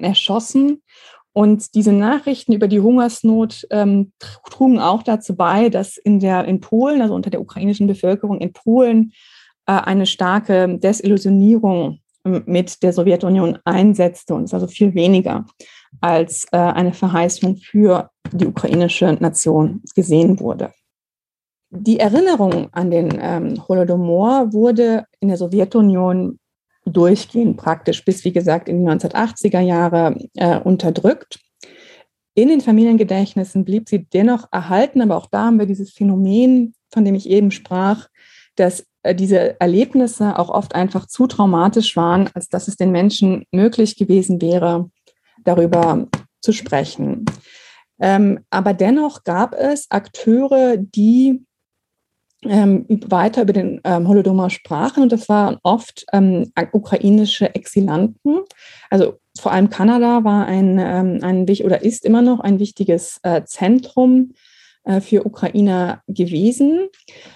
erschossen. 0.00 0.82
Und 1.32 1.74
diese 1.74 1.92
Nachrichten 1.92 2.52
über 2.52 2.68
die 2.68 2.80
Hungersnot 2.80 3.66
ähm, 3.70 4.12
trugen 4.50 4.78
auch 4.78 5.02
dazu 5.02 5.36
bei, 5.36 5.68
dass 5.68 5.96
in, 5.96 6.18
der, 6.18 6.44
in 6.44 6.60
Polen, 6.60 7.00
also 7.00 7.14
unter 7.14 7.30
der 7.30 7.40
ukrainischen 7.40 7.86
Bevölkerung 7.86 8.40
in 8.40 8.52
Polen, 8.52 9.12
äh, 9.66 9.72
eine 9.72 10.06
starke 10.06 10.78
Desillusionierung 10.78 12.00
ähm, 12.24 12.42
mit 12.46 12.82
der 12.82 12.92
Sowjetunion 12.92 13.58
einsetzte 13.64 14.34
und 14.34 14.44
es 14.44 14.54
also 14.54 14.66
viel 14.66 14.94
weniger 14.94 15.46
als 16.00 16.46
äh, 16.52 16.56
eine 16.56 16.92
Verheißung 16.92 17.56
für 17.56 18.10
die 18.32 18.46
ukrainische 18.46 19.12
Nation 19.14 19.82
gesehen 19.94 20.40
wurde. 20.40 20.72
Die 21.70 22.00
Erinnerung 22.00 22.68
an 22.72 22.90
den 22.90 23.16
ähm, 23.20 23.68
Holodomor 23.68 24.52
wurde 24.52 25.04
in 25.20 25.28
der 25.28 25.36
Sowjetunion 25.36 26.38
durchgehend 26.84 27.56
praktisch 27.56 28.04
bis, 28.04 28.24
wie 28.24 28.32
gesagt, 28.32 28.68
in 28.68 28.80
die 28.80 28.90
1980er 28.90 29.60
Jahre 29.60 30.16
äh, 30.34 30.58
unterdrückt. 30.58 31.38
In 32.34 32.48
den 32.48 32.60
Familiengedächtnissen 32.60 33.64
blieb 33.64 33.88
sie 33.88 34.04
dennoch 34.04 34.48
erhalten, 34.50 35.02
aber 35.02 35.16
auch 35.16 35.26
da 35.26 35.46
haben 35.46 35.58
wir 35.58 35.66
dieses 35.66 35.92
Phänomen, 35.92 36.74
von 36.92 37.04
dem 37.04 37.14
ich 37.14 37.28
eben 37.28 37.50
sprach, 37.50 38.08
dass 38.56 38.86
äh, 39.02 39.14
diese 39.14 39.60
Erlebnisse 39.60 40.38
auch 40.38 40.48
oft 40.48 40.74
einfach 40.74 41.06
zu 41.06 41.26
traumatisch 41.26 41.96
waren, 41.96 42.28
als 42.34 42.48
dass 42.48 42.68
es 42.68 42.76
den 42.76 42.90
Menschen 42.90 43.44
möglich 43.52 43.96
gewesen 43.96 44.40
wäre, 44.40 44.90
darüber 45.44 46.06
zu 46.40 46.52
sprechen. 46.52 47.24
Ähm, 48.00 48.40
aber 48.50 48.72
dennoch 48.72 49.24
gab 49.24 49.54
es 49.54 49.90
Akteure, 49.90 50.76
die 50.78 51.44
ähm, 52.42 52.86
weiter 53.06 53.42
über 53.42 53.52
den 53.52 53.80
ähm, 53.84 54.08
Holodomor 54.08 54.48
sprachen 54.48 55.02
und 55.02 55.12
das 55.12 55.28
waren 55.28 55.58
oft 55.62 56.06
ähm, 56.12 56.50
ukrainische 56.72 57.54
Exilanten. 57.54 58.40
Also 58.88 59.18
vor 59.38 59.52
allem 59.52 59.68
Kanada 59.68 60.24
war 60.24 60.46
ein, 60.46 60.78
ähm, 60.78 61.18
ein 61.22 61.42
oder 61.64 61.82
ist 61.82 62.04
immer 62.04 62.22
noch 62.22 62.40
ein 62.40 62.58
wichtiges 62.58 63.20
äh, 63.22 63.44
Zentrum 63.44 64.32
äh, 64.84 65.02
für 65.02 65.26
Ukrainer 65.26 66.02
gewesen. 66.08 66.88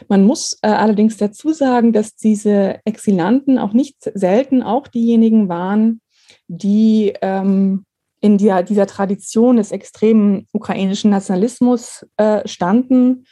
Man 0.09 0.25
muss 0.25 0.59
äh, 0.63 0.69
allerdings 0.69 1.19
dazu 1.19 1.53
sagen, 1.53 1.93
dass 1.93 2.17
diese 2.17 2.81
Exilanten 2.87 3.59
auch 3.59 3.75
nicht 3.75 3.97
selten 4.15 4.63
auch 4.63 4.89
diejenigen 4.89 5.49
waren, 5.51 6.01
die 6.49 7.13
ähm, 7.21 7.85
in 8.25 8.39
der, 8.39 8.63
dieser 8.63 8.87
Tradition 8.87 9.59
des 9.59 9.71
extremen 9.71 10.49
ukrainischen 10.51 11.11
Nationalismus 11.11 12.07
äh, 12.17 12.41
standen 12.49 13.27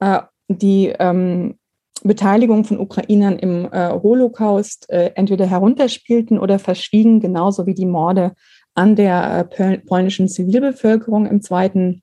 äh, 0.00 0.22
die 0.48 0.86
ähm, 0.98 1.58
Beteiligung 2.02 2.64
von 2.64 2.80
Ukrainern 2.80 3.38
im 3.38 3.70
äh, 3.70 3.90
Holocaust 3.90 4.88
äh, 4.88 5.10
entweder 5.16 5.44
herunterspielten 5.44 6.38
oder 6.38 6.58
verschwiegen, 6.58 7.20
genauso 7.20 7.66
wie 7.66 7.74
die 7.74 7.84
Morde 7.84 8.32
an 8.74 8.96
der 8.96 9.50
äh, 9.58 9.78
polnischen 9.80 10.30
Zivilbevölkerung 10.30 11.26
im 11.26 11.42
Zweiten 11.42 12.02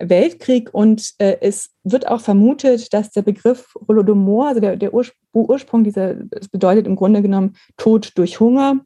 Weltkrieg. 0.00 0.72
Und 0.72 1.10
äh, 1.18 1.36
es 1.42 1.72
wird 1.84 2.08
auch 2.08 2.22
vermutet, 2.22 2.94
dass 2.94 3.10
der 3.10 3.20
Begriff 3.20 3.74
Holodomor, 3.86 4.48
also 4.48 4.60
der, 4.62 4.78
der 4.78 4.94
Ursprung 4.94 5.84
dieser, 5.84 6.14
das 6.14 6.48
bedeutet 6.48 6.86
im 6.86 6.96
Grunde 6.96 7.20
genommen 7.20 7.54
Tod 7.76 8.12
durch 8.14 8.40
Hunger, 8.40 8.80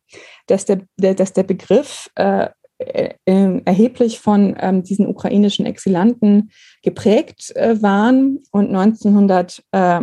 dass 0.49 0.65
der, 0.65 0.81
der 0.97 1.15
dass 1.15 1.33
der 1.35 1.45
Begriff 1.45 2.11
erheblich 2.79 4.21
von 4.21 4.55
ähm, 4.59 4.83
diesen 4.83 5.07
ukrainischen 5.07 5.65
Exilanten 5.65 6.51
geprägt 6.83 7.55
äh, 7.57 7.81
waren 7.81 8.41
und 8.51 8.69
1900, 8.69 9.63
äh, 9.73 10.03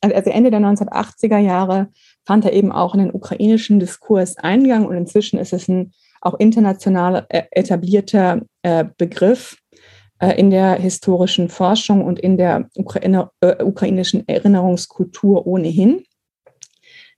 also 0.00 0.30
Ende 0.30 0.50
der 0.50 0.60
1980er 0.60 1.38
Jahre 1.38 1.88
fand 2.24 2.44
er 2.44 2.52
eben 2.54 2.72
auch 2.72 2.94
in 2.94 3.00
den 3.00 3.14
ukrainischen 3.14 3.80
Diskurs 3.80 4.38
Eingang 4.38 4.86
und 4.86 4.96
inzwischen 4.96 5.38
ist 5.38 5.52
es 5.52 5.68
ein 5.68 5.92
auch 6.24 6.34
international 6.38 7.26
äh, 7.28 7.42
etablierter 7.50 8.42
äh, 8.62 8.84
Begriff 8.96 9.58
äh, 10.18 10.38
in 10.38 10.50
der 10.50 10.74
historischen 10.74 11.48
Forschung 11.48 12.04
und 12.04 12.18
in 12.18 12.38
der 12.38 12.68
Ukraine, 12.76 13.30
ukrainischen 13.62 14.26
Erinnerungskultur 14.26 15.46
ohnehin. 15.46 16.02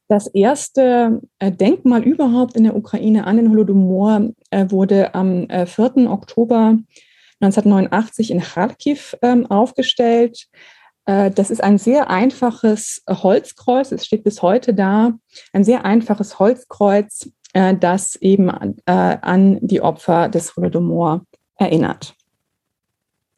Das 0.09 0.29
erste 0.29 1.21
Denkmal 1.43 2.03
überhaupt 2.03 2.57
in 2.57 2.65
der 2.65 2.77
Ukraine 2.77 3.27
an 3.27 3.37
den 3.39 3.51
Holodomor 3.51 4.29
wurde 4.53 5.15
am 5.15 5.49
4. 5.49 6.09
Oktober 6.09 6.79
1989 7.41 8.31
in 8.31 8.41
Kharkiv 8.41 9.17
ähm, 9.23 9.47
aufgestellt. 9.47 10.47
Das 11.05 11.51
ist 11.51 11.63
ein 11.63 11.79
sehr 11.79 12.11
einfaches 12.11 13.03
Holzkreuz, 13.09 13.93
es 13.93 14.07
steht 14.07 14.25
bis 14.25 14.43
heute 14.43 14.75
da, 14.75 15.13
ein 15.53 15.63
sehr 15.63 15.85
einfaches 15.85 16.41
Holzkreuz, 16.41 17.31
das 17.53 18.17
eben 18.17 18.51
an 18.51 19.59
die 19.61 19.81
Opfer 19.83 20.29
des 20.29 20.57
Holodomor 20.57 21.25
erinnert. 21.59 22.17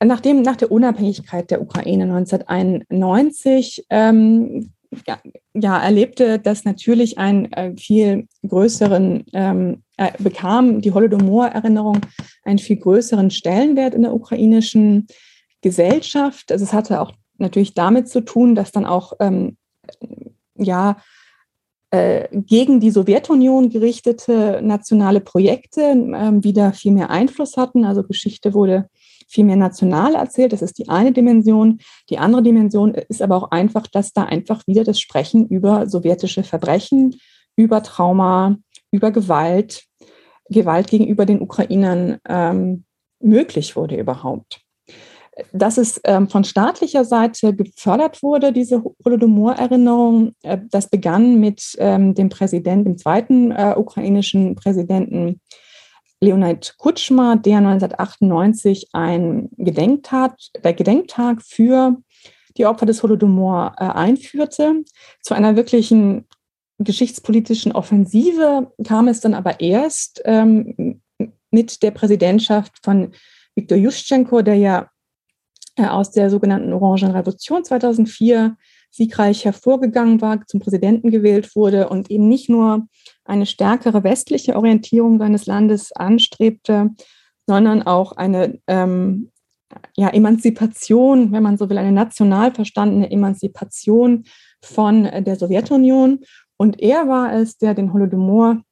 Nachdem, 0.03 0.43
nach 0.43 0.57
der 0.57 0.71
Unabhängigkeit 0.71 1.51
der 1.51 1.61
Ukraine 1.61 2.05
1991 2.05 3.85
ähm, 3.91 4.73
ja, 5.07 5.19
ja, 5.55 5.79
erlebte 5.79 6.39
das 6.39 6.65
natürlich 6.65 7.19
einen 7.19 7.53
äh, 7.53 7.77
viel 7.77 8.27
größeren, 8.47 9.25
ähm, 9.33 9.83
äh, 9.97 10.13
bekam 10.19 10.81
die 10.81 10.93
Holodomor-Erinnerung 10.93 12.01
einen 12.45 12.59
viel 12.59 12.77
größeren 12.77 13.31
Stellenwert 13.31 13.95
in 13.95 14.03
der 14.03 14.15
ukrainischen 14.15 15.07
Gesellschaft. 15.61 16.51
Also 16.53 16.65
es 16.65 16.73
hatte 16.73 17.01
auch 17.01 17.13
natürlich 17.37 17.75
damit 17.75 18.09
zu 18.09 18.21
tun, 18.23 18.55
dass 18.55 18.73
dann 18.73 18.87
auch 18.87 19.13
ähm, 19.21 19.57
ja, 20.57 20.97
äh, 21.91 22.29
gegen 22.33 22.81
die 22.81 22.91
Sowjetunion 22.91 23.71
gerichtete 23.71 24.61
nationale 24.63 25.21
Projekte 25.21 25.81
äh, 25.83 26.45
wieder 26.45 26.73
viel 26.73 26.93
mehr 26.93 27.11
Einfluss 27.11 27.57
hatten. 27.57 27.85
Also 27.85 28.03
Geschichte 28.03 28.55
wurde 28.55 28.89
viel 29.29 29.45
mehr 29.45 29.57
national 29.57 30.15
erzählt. 30.15 30.53
Das 30.53 30.63
ist 30.63 30.79
die 30.79 30.89
eine 30.89 31.13
Dimension. 31.13 31.79
Die 32.11 32.19
andere 32.19 32.43
Dimension 32.43 32.95
ist 32.95 33.23
aber 33.23 33.37
auch 33.37 33.51
einfach, 33.51 33.87
dass 33.87 34.13
da 34.13 34.25
einfach 34.25 34.67
wieder 34.67 34.85
das 34.85 34.99
Sprechen 34.99 35.47
über 35.47 35.87
sowjetische 35.87 36.43
Verbrechen, 36.43 37.17
über 37.57 37.83
Trauma, 37.83 38.57
über 38.91 39.11
Gewalt, 39.11 39.85
Gewalt 40.49 40.89
gegenüber 40.89 41.27
den 41.27 41.43
Ukrainern 41.43 42.19
ähm, 42.27 42.85
möglich 43.21 43.77
wurde 43.77 43.97
überhaupt. 43.97 44.61
Dass 45.53 45.79
es 45.79 46.01
ähm, 46.05 46.29
von 46.29 46.43
staatlicher 46.43 47.05
Seite 47.05 47.55
gefördert 47.55 48.23
wurde, 48.23 48.53
diese 48.53 48.83
Holodomor-Erinnerung, 49.05 50.33
äh, 50.43 50.59
das 50.71 50.89
begann 50.89 51.39
mit 51.39 51.77
ähm, 51.79 52.15
dem 52.15 52.29
Präsidenten, 52.29 52.85
dem 52.85 52.99
zweiten 52.99 53.53
äh, 53.53 53.75
ukrainischen 53.77 54.57
Präsidenten 54.57 55.41
Leonid 56.21 56.75
Kutschma, 56.79 57.37
der 57.37 57.59
1998 57.59 58.89
ein 58.93 59.49
Gedenktag, 59.57 60.37
der 60.63 60.73
Gedenktag 60.73 61.43
für 61.43 61.97
die 62.57 62.67
Opfer 62.67 62.87
des 62.87 63.03
Holodomor 63.03 63.75
äh, 63.79 63.85
einführte. 63.85 64.83
Zu 65.23 65.35
einer 65.35 65.57
wirklichen 65.57 66.27
geschichtspolitischen 66.79 67.73
Offensive 67.73 68.73
kam 68.85 69.09
es 69.09 69.21
dann 69.21 69.35
aber 69.35 69.61
erst 69.61 70.23
ähm, 70.25 71.01
mit 71.51 71.83
der 71.83 71.91
Präsidentschaft 71.93 72.73
von 72.83 73.13
Viktor 73.55 73.79
Juschenko, 73.79 74.43
der 74.43 74.55
ja 74.55 74.91
äh, 75.77 75.87
aus 75.87 76.11
der 76.11 76.31
sogenannten 76.31 76.73
Orangen 76.73 77.13
Revolution 77.13 77.65
2004 77.65 78.57
siegreich 78.91 79.45
hervorgegangen 79.45 80.21
war, 80.21 80.45
zum 80.47 80.61
Präsidenten 80.61 81.11
gewählt 81.11 81.55
wurde 81.55 81.89
und 81.89 82.11
eben 82.11 82.29
nicht 82.29 82.49
nur 82.49 82.87
eine 83.29 83.47
stärkere 83.47 84.05
westliche 84.05 84.57
Orientierung 84.57 85.19
seines 85.19 85.47
Landes 85.47 85.93
anstrebte, 85.93 86.91
sondern 87.47 87.83
auch 87.83 88.13
eine 88.13 88.59
ähm, 88.67 89.31
ja, 89.97 90.09
Emanzipation, 90.09 91.33
wenn 91.33 91.43
man 91.43 91.59
so 91.59 91.69
will, 91.69 91.79
eine 91.79 91.93
national 91.93 92.53
verstandene 92.53 93.11
Emanzipation 93.11 94.25
von 94.63 95.05
der 95.05 95.37
Sowjetunion. 95.37 96.21
Und 96.57 96.81
er 96.81 97.07
war 97.09 97.35
es, 97.35 97.59
der 97.59 97.75
den 97.75 97.93
Holodomor 97.93 98.63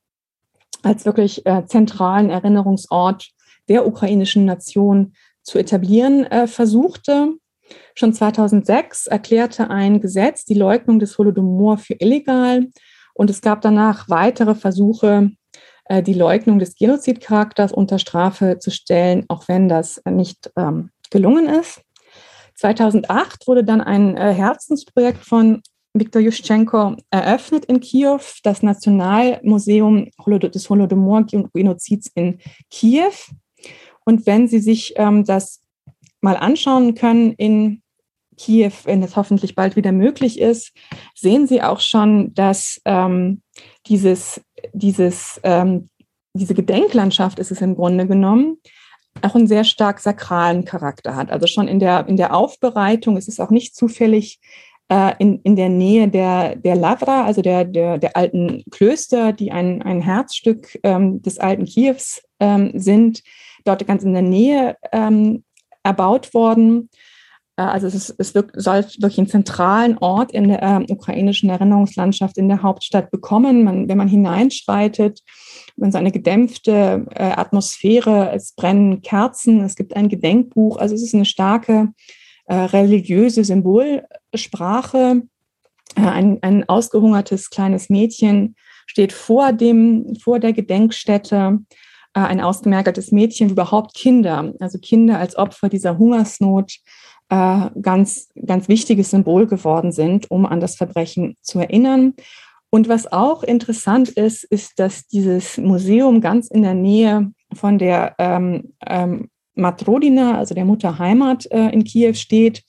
als 0.83 1.05
wirklich 1.05 1.45
äh, 1.47 1.65
zentralen 1.67 2.31
Erinnerungsort 2.31 3.31
der 3.69 3.87
ukrainischen 3.87 4.45
Nation 4.45 5.15
zu 5.43 5.59
etablieren 5.59 6.25
äh, 6.25 6.47
versuchte. 6.47 7.35
Schon 7.95 8.13
2006 8.13 9.07
erklärte 9.07 9.71
ein 9.71 10.01
Gesetz 10.01 10.45
die 10.45 10.55
Leugnung 10.55 10.99
des 10.99 11.19
Holodomor 11.19 11.79
für 11.79 11.95
illegal 11.99 12.69
und 13.17 13.31
es 13.31 13.41
gab 13.41 13.63
danach 13.63 14.09
weitere 14.09 14.55
Versuche, 14.55 15.31
äh, 15.87 16.03
die 16.03 16.15
Leugnung 16.15 16.59
des 16.59 16.75
Genozidcharakters 16.77 17.73
unter 17.73 17.99
Strafe 17.99 18.59
zu 18.59 18.71
stellen, 18.71 19.25
auch 19.29 19.49
wenn 19.49 19.69
das 19.69 20.01
nicht 20.09 20.51
ähm, 20.57 20.91
gelungen 21.11 21.49
ist. 21.49 21.81
2008 22.57 23.47
wurde 23.47 23.65
dann 23.65 23.81
ein 23.81 24.17
äh, 24.17 24.33
Herzensprojekt 24.33 25.25
von 25.25 25.63
Viktor 25.95 26.21
Juschenko 26.21 26.97
eröffnet 27.11 27.65
in 27.67 27.81
Kiew, 27.81 28.21
das 28.43 28.63
Nationalmuseum 28.63 30.11
des 30.27 30.69
Holodomor-Genozids 30.69 32.11
in 32.15 32.39
Kiew. 32.71 33.13
Und 34.05 34.27
wenn 34.27 34.47
Sie 34.47 34.59
sich 34.59 34.93
ähm, 34.97 35.25
das 35.25 35.63
mal 36.21 36.37
anschauen 36.37 36.95
können 36.95 37.33
in 37.33 37.83
Kiew, 38.37 38.73
wenn 38.85 39.03
es 39.03 39.17
hoffentlich 39.17 39.55
bald 39.55 39.77
wieder 39.77 39.93
möglich 39.93 40.41
ist, 40.41 40.73
sehen 41.15 41.47
Sie 41.47 41.63
auch 41.63 41.81
schon, 41.81 42.35
dass 42.35 42.81
ähm, 42.85 43.43
dieses, 43.87 44.41
dieses, 44.73 45.41
ähm, 45.43 45.89
diese 46.35 46.55
Gedenklandschaft 46.55 47.39
ist 47.39 47.51
es 47.51 47.61
im 47.61 47.75
Grunde 47.75 48.07
genommen, 48.07 48.59
auch 49.23 49.35
einen 49.35 49.47
sehr 49.47 49.65
stark 49.65 50.01
sakralen 50.01 50.65
Charakter 50.65 51.17
hat. 51.17 51.31
Also 51.31 51.47
schon 51.47 51.69
in 51.69 51.81
der, 51.81 52.07
in 52.09 52.17
der 52.17 52.35
Aufbereitung 52.35 53.17
ist 53.17 53.29
es 53.29 53.41
auch 53.41 53.51
nicht 53.51 53.75
zufällig 53.75 54.41
äh, 54.89 55.15
in, 55.19 55.41
in 55.43 55.57
der 55.57 55.69
Nähe 55.69 56.09
der, 56.09 56.57
der 56.57 56.77
Lavra, 56.77 57.25
also 57.25 57.43
der, 57.43 57.65
der, 57.65 57.99
der 57.99 58.17
alten 58.17 58.63
Klöster, 58.71 59.33
die 59.33 59.53
ein, 59.53 59.83
ein 59.83 60.01
Herzstück 60.01 60.79
ähm, 60.83 61.23
des 61.23 61.39
alten 61.39 61.65
Kiews 61.65 62.23
ähm, 62.41 62.73
sind, 62.75 63.23
dort 63.65 63.87
ganz 63.87 64.03
in 64.05 64.13
der 64.13 64.23
Nähe 64.23 64.77
ähm, 64.93 65.45
erbaut 65.83 66.35
worden. 66.35 66.91
Äh, 67.57 67.63
also 67.63 67.87
es, 67.87 67.95
ist, 67.95 68.15
es 68.19 68.35
wird, 68.35 68.51
soll 68.55 68.85
wirklich 68.99 69.19
einen 69.19 69.29
zentralen 69.29 69.99
Ort 69.99 70.33
in 70.33 70.49
der 70.49 70.63
äh, 70.63 70.93
ukrainischen 70.93 71.51
Erinnerungslandschaft 71.51 72.39
in 72.39 72.49
der 72.49 72.63
Hauptstadt 72.63 73.11
bekommen. 73.11 73.65
Man, 73.65 73.89
wenn 73.89 73.99
man 73.99 74.09
hineinschreitet, 74.09 75.21
man 75.77 75.93
so 75.93 75.99
eine 75.99 76.13
gedämpfte 76.13 77.07
äh, 77.15 77.23
Atmosphäre, 77.23 78.31
es 78.35 78.53
brennen 78.53 79.03
Kerzen, 79.03 79.63
es 79.63 79.77
gibt 79.77 79.97
ein 79.97 80.09
Gedenkbuch. 80.09 80.79
Also 80.79 80.95
es 80.95 81.03
ist 81.03 81.15
eine 81.15 81.25
starke 81.25 81.93
äh, 82.47 82.55
religiöse 82.55 83.45
Symbolsprache. 83.45 85.23
Äh, 85.97 86.01
ein, 86.01 86.39
ein 86.43 86.69
ausgehungertes 86.69 87.51
kleines 87.51 87.91
Mädchen 87.91 88.57
steht 88.87 89.13
vor, 89.13 89.53
dem, 89.53 90.15
vor 90.23 90.39
der 90.39 90.53
Gedenkstätte 90.53 91.59
äh, 92.15 92.21
ein 92.21 92.41
ausgemerkeltes 92.41 93.13
Mädchen, 93.13 93.51
überhaupt 93.51 93.95
Kinder, 93.95 94.55
also 94.61 94.79
Kinder 94.79 95.19
als 95.19 95.37
Opfer 95.37 95.69
dieser 95.69 95.99
Hungersnot, 95.99 96.77
äh, 97.29 97.71
ganz, 97.81 98.29
ganz 98.45 98.69
wichtiges 98.69 99.11
Symbol 99.11 99.47
geworden 99.47 99.93
sind, 99.93 100.31
um 100.31 100.47
an 100.47 100.61
das 100.61 100.77
Verbrechen 100.77 101.37
zu 101.43 101.59
erinnern. 101.59 102.15
Und 102.71 102.89
was 102.89 103.11
auch 103.11 103.43
interessant 103.43 104.11
ist, 104.11 104.45
ist, 104.45 104.79
dass 104.79 105.07
dieses 105.07 105.57
Museum 105.59 106.21
ganz 106.21 106.49
in 106.49 106.63
der 106.63 106.75
Nähe 106.75 107.33
von 107.55 107.79
der 107.79 108.15
ähm, 108.19 108.75
ähm, 108.87 109.29
Matrodina, 109.55 110.37
also 110.37 110.55
der 110.55 110.65
Mutterheimat 110.65 111.47
äh, 111.51 111.71
in 111.71 111.85
Kiew 111.85 112.15
steht 112.15 112.63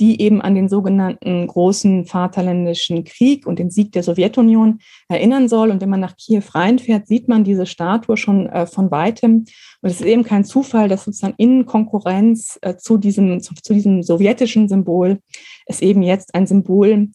die 0.00 0.20
eben 0.20 0.42
an 0.42 0.54
den 0.54 0.68
sogenannten 0.68 1.46
großen 1.46 2.06
Vaterländischen 2.06 3.04
Krieg 3.04 3.46
und 3.46 3.58
den 3.58 3.70
Sieg 3.70 3.92
der 3.92 4.02
Sowjetunion 4.02 4.80
erinnern 5.08 5.48
soll. 5.48 5.70
Und 5.70 5.80
wenn 5.80 5.90
man 5.90 6.00
nach 6.00 6.16
Kiew 6.16 6.42
reinfährt, 6.52 7.06
sieht 7.06 7.28
man 7.28 7.44
diese 7.44 7.66
Statue 7.66 8.16
schon 8.16 8.48
äh, 8.48 8.66
von 8.66 8.90
weitem. 8.90 9.44
Und 9.82 9.90
es 9.90 10.00
ist 10.00 10.06
eben 10.06 10.24
kein 10.24 10.44
Zufall, 10.44 10.88
dass 10.88 11.04
sozusagen 11.04 11.34
in 11.38 11.66
Konkurrenz 11.66 12.58
äh, 12.62 12.76
zu, 12.76 12.98
diesem, 12.98 13.40
zu, 13.40 13.54
zu, 13.54 13.72
diesem 13.72 14.02
sowjetischen 14.02 14.68
Symbol 14.68 15.20
es 15.66 15.80
eben 15.80 16.02
jetzt 16.02 16.34
ein 16.34 16.46
Symbol 16.46 17.08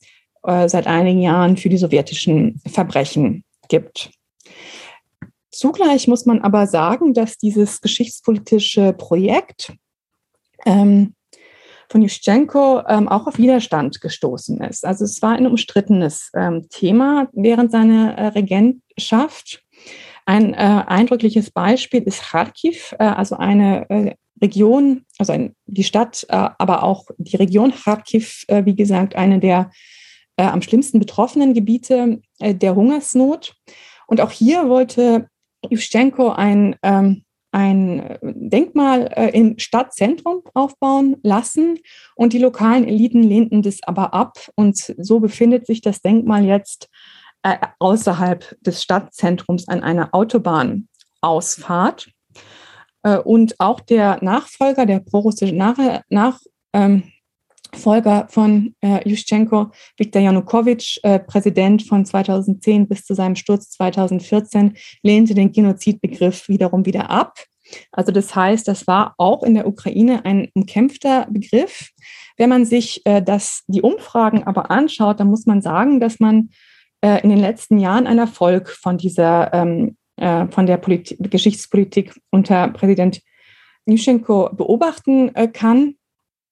äh, 0.43 0.69
seit 0.69 0.87
einigen 0.87 1.21
Jahren 1.21 1.57
für 1.57 1.69
die 1.69 1.77
sowjetischen 1.77 2.61
Verbrechen 2.65 3.43
gibt. 3.67 4.11
Zugleich 5.51 6.07
muss 6.07 6.25
man 6.25 6.41
aber 6.41 6.67
sagen, 6.67 7.13
dass 7.13 7.37
dieses 7.37 7.81
geschichtspolitische 7.81 8.93
Projekt 8.93 9.73
ähm, 10.65 11.15
von 11.89 12.01
Juschenko 12.01 12.83
ähm, 12.87 13.07
auch 13.07 13.27
auf 13.27 13.37
Widerstand 13.37 13.99
gestoßen 13.99 14.61
ist. 14.61 14.85
Also 14.85 15.05
es 15.05 15.21
war 15.21 15.33
ein 15.33 15.47
umstrittenes 15.47 16.29
ähm, 16.35 16.67
Thema 16.69 17.27
während 17.33 17.71
seiner 17.71 18.15
äh, 18.17 18.27
Regentschaft. 18.27 19.63
Ein 20.25 20.53
äh, 20.53 20.57
eindrückliches 20.57 21.49
Beispiel 21.49 22.03
ist 22.03 22.21
Kharkiv, 22.21 22.93
äh, 22.99 23.03
also 23.03 23.35
eine 23.37 23.89
äh, 23.89 24.13
Region, 24.41 25.05
also 25.17 25.33
ein, 25.33 25.55
die 25.65 25.83
Stadt, 25.83 26.25
äh, 26.29 26.49
aber 26.57 26.83
auch 26.83 27.05
die 27.17 27.35
Region 27.35 27.73
Kharkiv, 27.73 28.45
äh, 28.47 28.63
wie 28.65 28.75
gesagt, 28.75 29.15
eine 29.15 29.39
der 29.39 29.71
am 30.41 30.61
schlimmsten 30.61 30.99
betroffenen 30.99 31.53
Gebiete 31.53 32.21
der 32.39 32.73
Hungersnot. 32.73 33.57
Und 34.07 34.21
auch 34.21 34.31
hier 34.31 34.69
wollte 34.69 35.27
Juschenko 35.69 36.29
ein 36.29 36.77
ähm, 36.81 37.25
ein 37.51 37.99
äh, 37.99 38.19
Denkmal 38.21 39.11
äh, 39.15 39.29
im 39.29 39.57
Stadtzentrum 39.57 40.43
aufbauen 40.53 41.17
lassen 41.23 41.79
und 42.15 42.33
die 42.33 42.39
lokalen 42.39 42.87
Eliten 42.87 43.23
lehnten 43.23 43.61
das 43.61 43.79
aber 43.83 44.13
ab 44.13 44.37
und 44.55 44.77
so 44.97 45.19
befindet 45.19 45.65
sich 45.65 45.81
das 45.81 46.01
Denkmal 46.01 46.45
jetzt 46.45 46.89
äh, 47.43 47.57
außerhalb 47.79 48.57
des 48.61 48.83
Stadtzentrums 48.83 49.67
an 49.67 49.81
einer 49.81 50.13
Autobahnausfahrt. 50.13 52.11
Äh, 53.03 53.17
und 53.17 53.59
auch 53.59 53.79
der 53.79 54.23
Nachfolger, 54.23 54.85
der 54.85 54.99
prorussische 54.99 55.55
Nach, 55.55 55.77
Nach 56.09 56.39
ähm, 56.73 57.03
Folger 57.73 58.27
von 58.29 58.75
äh, 58.81 59.07
Juschenko, 59.07 59.71
Viktor 59.97 60.21
Janukowitsch, 60.21 60.99
äh, 61.03 61.19
Präsident 61.19 61.83
von 61.83 62.05
2010 62.05 62.87
bis 62.87 63.05
zu 63.05 63.13
seinem 63.15 63.35
Sturz 63.35 63.69
2014, 63.71 64.77
lehnte 65.03 65.33
den 65.33 65.51
Genozidbegriff 65.51 66.47
wiederum 66.49 66.85
wieder 66.85 67.09
ab. 67.09 67.35
Also 67.91 68.11
das 68.11 68.35
heißt, 68.35 68.67
das 68.67 68.87
war 68.87 69.13
auch 69.17 69.43
in 69.43 69.53
der 69.53 69.67
Ukraine 69.67 70.25
ein 70.25 70.49
umkämpfter 70.53 71.27
Begriff. 71.29 71.89
Wenn 72.37 72.49
man 72.49 72.65
sich 72.65 73.05
äh, 73.05 73.21
das, 73.21 73.63
die 73.67 73.81
Umfragen 73.81 74.43
aber 74.43 74.71
anschaut, 74.71 75.19
dann 75.19 75.29
muss 75.29 75.45
man 75.45 75.61
sagen, 75.61 75.99
dass 75.99 76.19
man 76.19 76.49
äh, 77.01 77.21
in 77.21 77.29
den 77.29 77.39
letzten 77.39 77.77
Jahren 77.77 78.07
einen 78.07 78.19
Erfolg 78.19 78.69
von 78.69 78.97
dieser, 78.97 79.53
ähm, 79.53 79.97
äh, 80.17 80.47
von 80.47 80.65
der 80.65 80.77
Polit 80.77 81.15
Geschichtspolitik 81.19 82.19
unter 82.31 82.69
Präsident 82.69 83.21
Juschenko 83.85 84.49
beobachten 84.53 85.33
äh, 85.35 85.47
kann. 85.47 85.95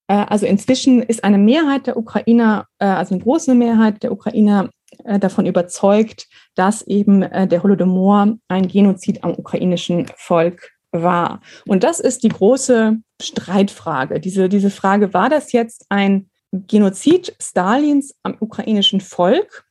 Äh, 0.08 0.24
also 0.28 0.46
inzwischen 0.46 1.02
ist 1.02 1.22
eine 1.22 1.38
Mehrheit 1.38 1.86
der 1.86 1.96
Ukrainer, 1.96 2.66
äh, 2.78 2.86
also 2.86 3.14
eine 3.14 3.22
große 3.22 3.54
Mehrheit 3.54 4.02
der 4.02 4.12
Ukrainer 4.12 4.70
äh, 5.04 5.18
davon 5.18 5.46
überzeugt, 5.46 6.26
dass 6.56 6.82
eben 6.82 7.20
der 7.20 7.62
Holodomor 7.62 8.36
ein 8.48 8.66
Genozid 8.66 9.22
am 9.22 9.38
ukrainischen 9.38 10.06
Volk 10.16 10.72
war. 10.90 11.40
Und 11.66 11.84
das 11.84 12.00
ist 12.00 12.24
die 12.24 12.30
große 12.30 12.96
Streitfrage. 13.22 14.18
Diese, 14.18 14.48
diese 14.48 14.70
Frage, 14.70 15.14
war 15.14 15.28
das 15.28 15.52
jetzt 15.52 15.86
ein 15.88 16.30
Genozid 16.50 17.36
Stalins 17.40 18.14
am 18.24 18.36
ukrainischen 18.40 19.00
Volk 19.00 19.66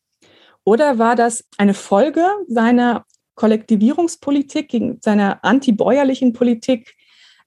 oder 0.64 0.98
war 1.00 1.16
das 1.16 1.44
eine 1.58 1.74
Folge 1.74 2.26
seiner 2.48 3.04
Kollektivierungspolitik, 3.36 4.98
seiner 5.02 5.44
antibäuerlichen 5.44 6.34
Politik 6.34 6.96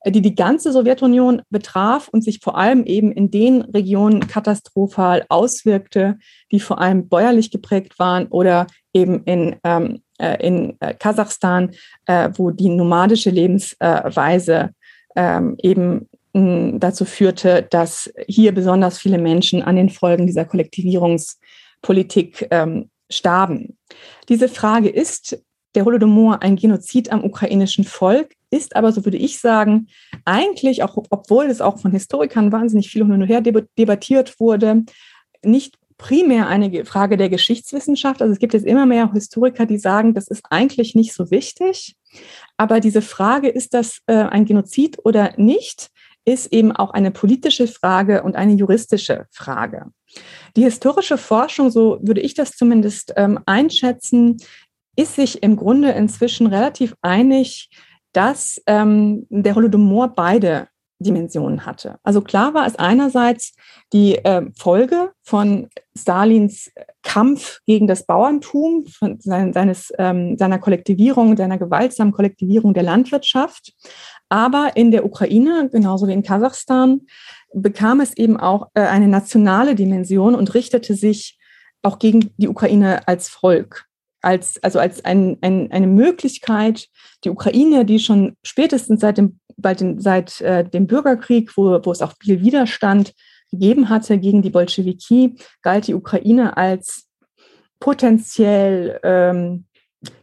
die 0.07 0.23
die 0.23 0.35
ganze 0.35 0.73
Sowjetunion 0.73 1.43
betraf 1.51 2.09
und 2.09 2.25
sich 2.25 2.41
vor 2.41 2.57
allem 2.57 2.85
eben 2.85 3.13
in 3.13 3.31
den 3.31 3.61
Regionen 3.63 4.27
katastrophal 4.27 5.27
auswirkte, 5.29 6.19
die 6.51 6.61
vor 6.61 6.81
allem 6.81 7.09
bäuerlich 7.09 7.51
geprägt 7.51 7.99
waren 7.99 8.27
oder 8.29 8.67
eben 8.95 9.23
in, 9.25 9.57
ähm, 9.63 10.03
äh, 10.19 10.47
in 10.47 10.77
äh, 10.81 10.95
Kasachstan, 10.95 11.73
äh, 12.07 12.31
wo 12.35 12.51
die 12.51 12.71
nomadische 12.71 13.31
Lebensweise 13.31 14.71
ähm, 15.17 15.57
eben 15.63 16.09
mh, 16.33 16.79
dazu 16.79 17.05
führte, 17.05 17.67
dass 17.69 18.11
hier 18.27 18.53
besonders 18.53 18.99
viele 18.99 19.19
Menschen 19.19 19.63
an 19.63 19.77
den 19.77 19.91
Folgen 19.91 20.27
dieser 20.27 20.47
Kollektivierungspolitik 20.47 22.49
ähm, 22.51 22.89
starben. 23.11 23.77
Diese 24.29 24.49
Frage 24.49 24.89
ist 24.89 25.45
der 25.75 25.85
Holodomor 25.85 26.43
ein 26.43 26.57
Genozid 26.57 27.13
am 27.13 27.23
ukrainischen 27.23 27.85
Volk, 27.85 28.33
ist 28.51 28.77
aber, 28.77 28.93
so 28.93 29.05
würde 29.05 29.17
ich 29.17 29.39
sagen, 29.39 29.89
eigentlich, 30.25 30.83
auch 30.83 30.97
obwohl 31.11 31.47
es 31.47 31.61
auch 31.61 31.79
von 31.79 31.93
Historikern 31.93 32.53
wahnsinnig 32.53 32.91
viel 32.91 33.05
hin 33.05 33.13
und 33.13 33.27
her 33.27 33.41
debattiert 33.41 34.39
wurde, 34.41 34.85
nicht 35.43 35.79
primär 35.99 36.49
eine 36.49 36.85
Frage 36.85 37.17
der 37.17 37.29
Geschichtswissenschaft. 37.29 38.23
Also 38.23 38.33
es 38.33 38.39
gibt 38.39 38.55
jetzt 38.55 38.67
immer 38.67 38.87
mehr 38.87 39.13
Historiker, 39.13 39.67
die 39.67 39.79
sagen, 39.79 40.15
das 40.15 40.29
ist 40.29 40.45
eigentlich 40.51 40.95
nicht 40.95 41.13
so 41.13 41.31
wichtig. 41.31 41.97
Aber 42.57 42.81
diese 42.81 43.03
Frage, 43.03 43.49
ist 43.49 43.75
das 43.75 44.01
äh, 44.07 44.15
ein 44.15 44.47
Genozid 44.47 44.99
oder 45.05 45.35
nicht, 45.37 45.91
ist 46.25 46.53
eben 46.53 46.73
auch 46.73 46.91
eine 46.91 47.11
politische 47.11 47.67
Frage 47.67 48.23
und 48.23 48.37
eine 48.37 48.55
juristische 48.55 49.27
Frage. 49.31 49.87
Die 50.57 50.63
historische 50.63 51.19
Forschung, 51.19 51.71
so 51.71 51.99
würde 52.03 52.21
ich 52.21 52.35
das 52.35 52.53
zumindest 52.53 53.13
ähm, 53.17 53.39
einschätzen, 53.47 54.39
ist 54.97 55.17
sich 55.17 55.43
im 55.43 55.57
Grunde 55.57 55.91
inzwischen 55.93 56.47
relativ 56.47 56.95
einig, 57.03 57.69
dass 58.13 58.61
ähm, 58.67 59.27
der 59.31 59.55
Holodomor 59.55 60.09
beide 60.09 60.69
Dimensionen 61.01 61.65
hatte. 61.65 61.99
Also 62.03 62.21
klar 62.21 62.53
war 62.55 62.67
es 62.67 62.77
einerseits 62.77 63.55
die 63.93 64.17
äh, 64.17 64.43
Folge 64.57 65.13
von 65.23 65.69
Stalins 65.97 66.71
Kampf 67.03 67.61
gegen 67.67 67.87
das 67.87 68.05
Bauerntum, 68.05 68.87
von 68.87 69.19
sein, 69.19 69.53
seines, 69.53 69.93
ähm, 69.99 70.37
seiner 70.37 70.59
Kollektivierung, 70.59 71.37
seiner 71.37 71.59
gewaltsamen 71.59 72.13
Kollektivierung 72.13 72.75
der 72.75 72.83
Landwirtschaft. 72.83 73.73
Aber 74.29 74.73
in 74.77 74.91
der 74.91 75.05
Ukraine, 75.07 75.71
genauso 75.73 76.07
wie 76.07 76.13
in 76.13 76.23
Kasachstan, 76.23 77.01
bekam 77.55 78.01
es 78.01 78.17
eben 78.17 78.37
auch 78.37 78.69
äh, 78.75 78.83
eine 78.83 79.09
nationale 79.09 79.75
Dimension 79.75 80.35
und 80.35 80.55
richtete 80.55 80.95
sich 80.95 81.39
auch 81.83 81.99
gegen 81.99 82.31
die 82.37 82.49
Ukraine 82.49 83.09
als 83.09 83.29
Volk 83.29 83.90
als, 84.23 84.63
also 84.63 84.79
als 84.79 85.05
ein, 85.05 85.39
ein, 85.41 85.71
eine 85.71 85.87
Möglichkeit, 85.87 86.89
die 87.25 87.31
Ukraine, 87.31 87.85
die 87.85 87.99
schon 87.99 88.37
spätestens 88.43 89.01
seit 89.01 89.19
dem, 89.19 89.41
den, 89.57 90.01
seit 90.01 90.41
äh, 90.41 90.65
dem 90.65 90.87
Bürgerkrieg, 90.87 91.57
wo, 91.57 91.81
wo 91.85 91.93
es 91.93 92.03
auch 92.03 92.15
viel 92.21 92.43
Widerstand 92.43 93.15
gegeben 93.51 93.89
hatte 93.89 94.19
gegen 94.19 94.43
die 94.43 94.51
Bolschewiki, 94.51 95.37
galt 95.63 95.87
die 95.87 95.95
Ukraine 95.95 96.57
als 96.57 97.07
potenziell 97.81 99.01
ähm, 99.03 99.65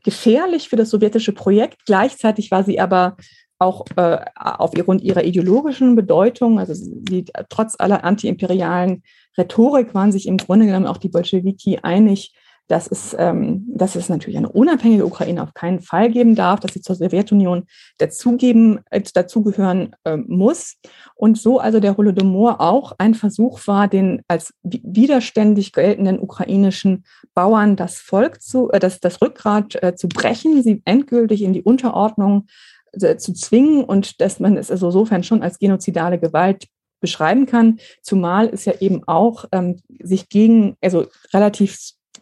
gefährlich 0.04 0.70
für 0.70 0.76
das 0.76 0.90
sowjetische 0.90 1.34
Projekt. 1.34 1.86
Gleichzeitig 1.86 2.52
war 2.52 2.64
sie 2.64 2.80
aber 2.80 3.18
auch 3.60 3.86
äh, 3.96 4.20
aufgrund 4.36 5.02
ihrer 5.02 5.24
ideologischen 5.24 5.96
Bedeutung, 5.96 6.60
also 6.60 6.74
sie, 6.76 7.26
trotz 7.50 7.76
aller 7.80 8.04
antiimperialen 8.04 9.02
Rhetorik 9.38 9.94
waren 9.94 10.12
sich 10.12 10.28
im 10.28 10.38
Grunde 10.38 10.68
genommen 10.68 10.88
auch 10.88 10.98
die 10.98 11.10
Bolschewiki 11.10 11.80
einig, 11.82 12.34
dass 12.68 12.88
es, 12.88 13.16
ähm, 13.18 13.66
dass 13.70 13.96
es 13.96 14.10
natürlich 14.10 14.38
eine 14.38 14.50
unabhängige 14.50 15.06
Ukraine 15.06 15.44
auf 15.44 15.54
keinen 15.54 15.80
Fall 15.80 16.12
geben 16.12 16.36
darf, 16.36 16.60
dass 16.60 16.74
sie 16.74 16.82
zur 16.82 16.96
Sowjetunion 16.96 17.66
dazugeben, 17.98 18.80
äh, 18.90 19.02
dazugehören 19.02 19.96
äh, 20.04 20.18
muss. 20.18 20.76
Und 21.16 21.38
so 21.38 21.60
also 21.60 21.80
der 21.80 21.98
Holodomor 21.98 22.60
auch 22.62 22.94
ein 22.98 23.14
Versuch 23.14 23.60
war, 23.68 23.88
den 23.88 24.22
als 24.28 24.54
widerständig 24.64 25.72
geltenden 25.72 26.20
ukrainischen 26.20 27.06
Bauern 27.34 27.76
das 27.76 27.98
Volk 27.98 28.42
zu, 28.42 28.70
äh, 28.72 28.80
das, 28.80 29.00
das 29.00 29.22
Rückgrat 29.22 29.82
äh, 29.82 29.96
zu 29.96 30.08
brechen, 30.10 30.62
sie 30.62 30.82
endgültig 30.86 31.44
in 31.44 31.54
die 31.54 31.64
Unterordnung 31.64 32.48
äh, 32.94 33.18
zu 33.18 33.34
zwingen 33.34 33.84
und 33.84 34.20
dass 34.20 34.40
man 34.40 34.58
es 34.58 34.72
also 34.72 34.88
insofern 34.88 35.24
schon 35.24 35.42
als 35.42 35.60
genozidale 35.60 36.20
Gewalt 36.20 36.68
beschreiben 37.00 37.46
kann, 37.46 37.80
zumal 38.02 38.50
es 38.52 38.66
ja 38.66 38.74
eben 38.80 39.08
auch 39.08 39.46
ähm, 39.52 39.80
sich 40.02 40.30
gegen, 40.30 40.76
also 40.82 41.06
relativ 41.32 41.78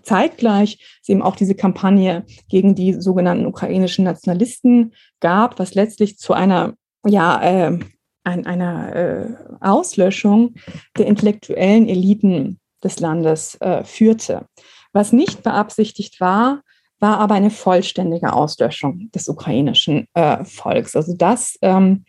zeitgleich 0.05 0.79
es 1.01 1.09
eben 1.09 1.21
auch 1.21 1.35
diese 1.35 1.55
Kampagne 1.55 2.25
gegen 2.49 2.75
die 2.75 2.93
sogenannten 2.93 3.45
ukrainischen 3.45 4.05
Nationalisten 4.05 4.93
gab, 5.19 5.59
was 5.59 5.75
letztlich 5.75 6.17
zu 6.17 6.33
einer, 6.33 6.73
ja, 7.05 7.41
äh, 7.41 7.79
ein, 8.23 8.45
einer 8.45 8.95
äh, 8.95 9.27
Auslöschung 9.61 10.55
der 10.97 11.05
intellektuellen 11.07 11.87
Eliten 11.87 12.59
des 12.83 12.99
Landes 12.99 13.55
äh, 13.61 13.83
führte. 13.83 14.47
Was 14.93 15.11
nicht 15.11 15.43
beabsichtigt 15.43 16.19
war, 16.19 16.61
war 16.99 17.19
aber 17.19 17.35
eine 17.35 17.51
vollständige 17.51 18.33
Auslöschung 18.33 19.11
des 19.13 19.27
ukrainischen 19.27 20.07
äh, 20.13 20.43
Volks. 20.45 20.95
Also 20.95 21.15
das 21.15 21.57
ähm, 21.61 22.05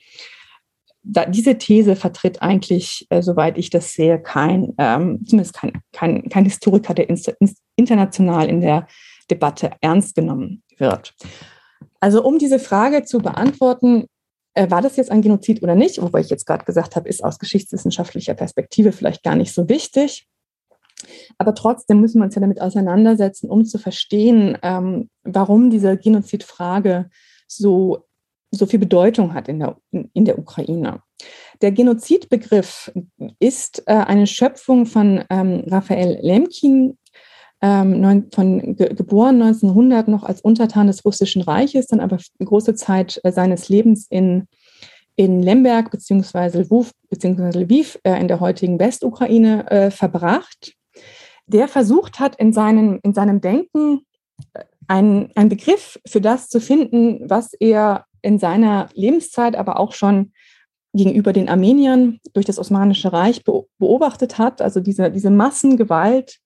da, 1.06 1.24
diese 1.24 1.56
These 1.56 1.96
vertritt 1.96 2.42
eigentlich, 2.42 3.06
äh, 3.10 3.22
soweit 3.22 3.58
ich 3.58 3.70
das 3.70 3.92
sehe, 3.92 4.20
kein, 4.20 4.74
ähm, 4.78 5.24
zumindest 5.24 5.54
kein, 5.54 5.72
kein, 5.92 6.28
kein 6.28 6.44
Historiker, 6.44 6.94
der 6.94 7.08
inst, 7.08 7.32
international 7.76 8.48
in 8.48 8.60
der 8.60 8.86
Debatte 9.30 9.72
ernst 9.80 10.14
genommen 10.14 10.62
wird. 10.78 11.14
Also 12.00 12.24
um 12.24 12.38
diese 12.38 12.58
Frage 12.58 13.04
zu 13.04 13.18
beantworten, 13.18 14.06
äh, 14.54 14.70
war 14.70 14.82
das 14.82 14.96
jetzt 14.96 15.10
ein 15.10 15.22
Genozid 15.22 15.62
oder 15.62 15.74
nicht, 15.74 16.00
wobei 16.00 16.20
ich 16.20 16.30
jetzt 16.30 16.46
gerade 16.46 16.64
gesagt 16.64 16.96
habe, 16.96 17.08
ist 17.08 17.22
aus 17.22 17.38
geschichtswissenschaftlicher 17.38 18.34
Perspektive 18.34 18.92
vielleicht 18.92 19.22
gar 19.22 19.36
nicht 19.36 19.52
so 19.52 19.68
wichtig. 19.68 20.26
Aber 21.38 21.54
trotzdem 21.54 22.00
müssen 22.00 22.20
wir 22.20 22.24
uns 22.24 22.34
ja 22.34 22.40
damit 22.40 22.60
auseinandersetzen, 22.60 23.50
um 23.50 23.64
zu 23.64 23.78
verstehen, 23.78 24.56
ähm, 24.62 25.10
warum 25.24 25.68
diese 25.68 25.96
Genozidfrage 25.98 27.10
so, 27.46 28.04
so 28.50 28.66
viel 28.66 28.78
Bedeutung 28.78 29.34
hat 29.34 29.48
in 29.48 29.60
der, 29.60 29.76
in 29.90 30.24
der 30.24 30.38
Ukraine. 30.38 31.02
Der 31.60 31.72
Genozidbegriff 31.72 32.92
ist 33.38 33.82
äh, 33.86 33.92
eine 33.92 34.26
Schöpfung 34.26 34.86
von 34.86 35.24
ähm, 35.30 35.64
Raphael 35.66 36.18
Lemkin, 36.22 36.98
ähm, 37.62 38.26
von 38.34 38.76
ge 38.76 38.94
geboren 38.94 39.40
1900 39.40 40.08
noch 40.08 40.24
als 40.24 40.40
Untertan 40.40 40.86
des 40.86 41.04
Russischen 41.04 41.42
Reiches, 41.42 41.86
dann 41.86 42.00
aber 42.00 42.18
große 42.38 42.74
Zeit 42.74 43.20
äh, 43.24 43.32
seines 43.32 43.68
Lebens 43.68 44.06
in, 44.08 44.46
in 45.16 45.42
Lemberg 45.42 45.90
bzw. 45.90 46.58
Lviv, 46.58 46.92
beziehungsweise 47.08 47.60
Lviv 47.60 47.98
äh, 48.04 48.20
in 48.20 48.28
der 48.28 48.40
heutigen 48.40 48.78
Westukraine 48.78 49.70
äh, 49.70 49.90
verbracht 49.90 50.76
der 51.46 51.68
versucht 51.68 52.18
hat, 52.18 52.36
in, 52.36 52.52
seinen, 52.52 52.98
in 53.00 53.14
seinem 53.14 53.40
Denken 53.40 54.02
äh, 54.54 54.64
einen, 54.88 55.30
einen 55.34 55.48
Begriff 55.48 55.98
für 56.06 56.20
das 56.20 56.48
zu 56.48 56.60
finden, 56.60 57.28
was 57.28 57.52
er 57.54 58.04
in 58.22 58.38
seiner 58.38 58.88
Lebenszeit, 58.94 59.56
aber 59.56 59.78
auch 59.78 59.92
schon 59.92 60.32
gegenüber 60.92 61.32
den 61.32 61.48
Armeniern 61.48 62.20
durch 62.32 62.46
das 62.46 62.58
Osmanische 62.58 63.12
Reich 63.12 63.44
beobachtet 63.44 64.38
hat, 64.38 64.62
also 64.62 64.80
diese, 64.80 65.10
diese 65.10 65.30
Massengewalt 65.30 66.38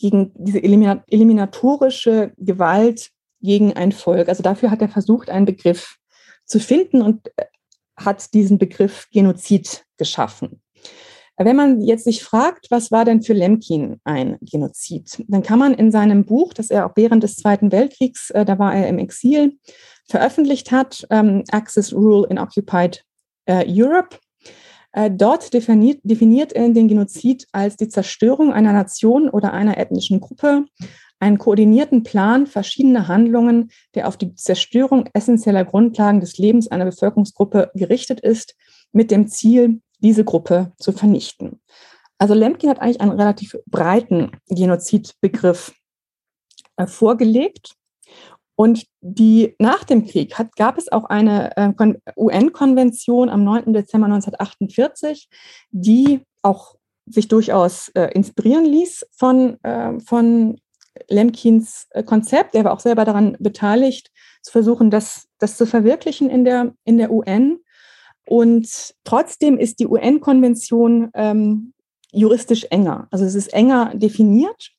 gegen 0.00 0.32
diese 0.34 0.62
eliminatorische 0.62 2.32
Gewalt 2.38 3.10
gegen 3.42 3.74
ein 3.74 3.92
Volk. 3.92 4.28
Also 4.28 4.42
dafür 4.42 4.70
hat 4.70 4.82
er 4.82 4.88
versucht, 4.88 5.30
einen 5.30 5.46
Begriff 5.46 5.96
zu 6.44 6.58
finden 6.58 7.02
und 7.02 7.28
äh, 7.36 7.44
hat 7.96 8.32
diesen 8.34 8.58
Begriff 8.58 9.08
Genozid 9.12 9.84
geschaffen. 9.98 10.62
Wenn 11.36 11.56
man 11.56 11.80
jetzt 11.80 12.04
sich 12.04 12.22
fragt, 12.22 12.70
was 12.70 12.90
war 12.90 13.06
denn 13.06 13.22
für 13.22 13.32
Lemkin 13.32 13.98
ein 14.04 14.36
Genozid, 14.42 15.24
dann 15.28 15.42
kann 15.42 15.58
man 15.58 15.72
in 15.72 15.90
seinem 15.90 16.26
Buch, 16.26 16.52
das 16.52 16.70
er 16.70 16.86
auch 16.86 16.92
während 16.96 17.22
des 17.22 17.36
Zweiten 17.36 17.72
Weltkriegs, 17.72 18.30
äh, 18.30 18.44
da 18.44 18.58
war 18.58 18.74
er 18.74 18.88
im 18.88 18.98
Exil, 18.98 19.58
veröffentlicht 20.06 20.70
hat, 20.70 21.06
ähm, 21.10 21.44
Axis 21.50 21.94
Rule 21.94 22.26
in 22.28 22.38
Occupied 22.38 23.04
äh, 23.46 23.64
Europe, 23.66 24.16
äh, 24.16 24.18
dort 25.10 25.54
definiert, 25.54 26.00
definiert 26.02 26.52
er 26.52 26.68
den 26.68 26.88
Genozid 26.88 27.46
als 27.52 27.76
die 27.76 27.88
Zerstörung 27.88 28.52
einer 28.52 28.72
Nation 28.72 29.28
oder 29.28 29.52
einer 29.52 29.78
ethnischen 29.78 30.20
Gruppe, 30.20 30.64
einen 31.20 31.38
koordinierten 31.38 32.02
Plan 32.02 32.46
verschiedener 32.46 33.06
Handlungen, 33.06 33.70
der 33.94 34.08
auf 34.08 34.16
die 34.16 34.34
Zerstörung 34.34 35.08
essentieller 35.12 35.64
Grundlagen 35.64 36.20
des 36.20 36.38
Lebens 36.38 36.68
einer 36.68 36.86
Bevölkerungsgruppe 36.86 37.70
gerichtet 37.74 38.20
ist, 38.20 38.56
mit 38.92 39.10
dem 39.10 39.28
Ziel, 39.28 39.80
diese 39.98 40.24
Gruppe 40.24 40.72
zu 40.78 40.92
vernichten. 40.92 41.60
Also 42.18 42.34
Lemkin 42.34 42.70
hat 42.70 42.80
eigentlich 42.80 43.00
einen 43.00 43.12
relativ 43.12 43.56
breiten 43.66 44.32
Genozidbegriff 44.48 45.72
äh, 46.76 46.86
vorgelegt. 46.86 47.74
Und 48.60 48.84
die, 49.00 49.54
nach 49.58 49.84
dem 49.84 50.06
Krieg 50.06 50.38
hat, 50.38 50.54
gab 50.54 50.76
es 50.76 50.92
auch 50.92 51.04
eine 51.04 51.56
äh, 51.56 51.72
UN-Konvention 52.14 53.30
am 53.30 53.42
9. 53.42 53.72
Dezember 53.72 54.04
1948, 54.04 55.30
die 55.70 56.20
auch 56.42 56.74
sich 57.06 57.26
durchaus 57.28 57.88
äh, 57.94 58.10
inspirieren 58.12 58.66
ließ 58.66 59.06
von, 59.16 59.56
äh, 59.64 59.98
von 60.00 60.60
Lemkins 61.08 61.86
äh, 61.92 62.02
Konzept. 62.02 62.54
Er 62.54 62.64
war 62.64 62.74
auch 62.74 62.80
selber 62.80 63.06
daran 63.06 63.34
beteiligt, 63.40 64.10
zu 64.42 64.52
versuchen, 64.52 64.90
das, 64.90 65.26
das 65.38 65.56
zu 65.56 65.64
verwirklichen 65.64 66.28
in 66.28 66.44
der, 66.44 66.74
in 66.84 66.98
der 66.98 67.10
UN. 67.10 67.60
Und 68.26 68.94
trotzdem 69.04 69.56
ist 69.56 69.80
die 69.80 69.86
UN-Konvention 69.86 71.08
ähm, 71.14 71.72
juristisch 72.12 72.66
enger. 72.68 73.08
Also 73.10 73.24
es 73.24 73.34
ist 73.34 73.54
enger 73.54 73.94
definiert. 73.94 74.72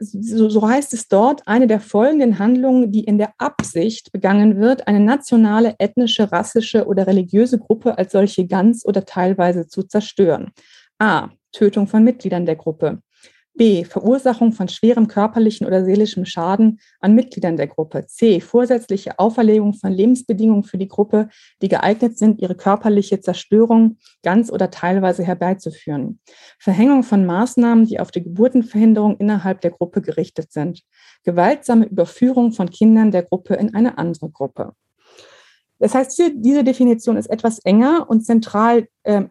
So, 0.00 0.48
so 0.48 0.66
heißt 0.66 0.94
es 0.94 1.08
dort, 1.08 1.46
eine 1.46 1.66
der 1.66 1.78
folgenden 1.78 2.38
Handlungen, 2.38 2.90
die 2.90 3.04
in 3.04 3.18
der 3.18 3.34
Absicht 3.36 4.12
begangen 4.12 4.58
wird, 4.58 4.88
eine 4.88 5.00
nationale, 5.00 5.74
ethnische, 5.78 6.32
rassische 6.32 6.86
oder 6.86 7.06
religiöse 7.06 7.58
Gruppe 7.58 7.98
als 7.98 8.12
solche 8.12 8.46
ganz 8.46 8.84
oder 8.86 9.04
teilweise 9.04 9.68
zu 9.68 9.82
zerstören. 9.82 10.52
A. 10.98 11.28
Tötung 11.52 11.86
von 11.86 12.02
Mitgliedern 12.02 12.46
der 12.46 12.56
Gruppe. 12.56 13.02
B. 13.60 13.84
Verursachung 13.84 14.54
von 14.54 14.68
schwerem 14.68 15.06
körperlichen 15.06 15.66
oder 15.66 15.84
seelischem 15.84 16.24
Schaden 16.24 16.80
an 16.98 17.14
Mitgliedern 17.14 17.58
der 17.58 17.66
Gruppe. 17.66 18.06
C. 18.06 18.40
Vorsätzliche 18.40 19.18
Auferlegung 19.18 19.74
von 19.74 19.92
Lebensbedingungen 19.92 20.64
für 20.64 20.78
die 20.78 20.88
Gruppe, 20.88 21.28
die 21.60 21.68
geeignet 21.68 22.16
sind, 22.16 22.40
ihre 22.40 22.54
körperliche 22.54 23.20
Zerstörung 23.20 23.98
ganz 24.22 24.50
oder 24.50 24.70
teilweise 24.70 25.24
herbeizuführen. 25.24 26.20
Verhängung 26.58 27.02
von 27.02 27.26
Maßnahmen, 27.26 27.84
die 27.84 28.00
auf 28.00 28.10
die 28.10 28.22
Geburtenverhinderung 28.22 29.18
innerhalb 29.18 29.60
der 29.60 29.72
Gruppe 29.72 30.00
gerichtet 30.00 30.52
sind. 30.52 30.80
Gewaltsame 31.24 31.84
Überführung 31.84 32.52
von 32.52 32.70
Kindern 32.70 33.10
der 33.10 33.24
Gruppe 33.24 33.56
in 33.56 33.74
eine 33.74 33.98
andere 33.98 34.30
Gruppe. 34.30 34.72
Das 35.78 35.94
heißt, 35.94 36.18
diese 36.36 36.64
Definition 36.64 37.18
ist 37.18 37.28
etwas 37.28 37.58
enger 37.58 38.08
und 38.08 38.24
zentral 38.24 38.88
äh, 39.02 39.24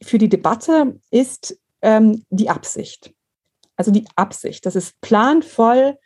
für 0.00 0.18
die 0.18 0.28
Debatte 0.28 1.00
ist 1.10 1.58
ähm, 1.82 2.24
die 2.30 2.48
Absicht 2.48 3.12
also 3.76 3.90
die 3.90 4.06
Absicht, 4.16 4.66
dass 4.66 4.74
es 4.74 4.92
planvoll 5.00 5.98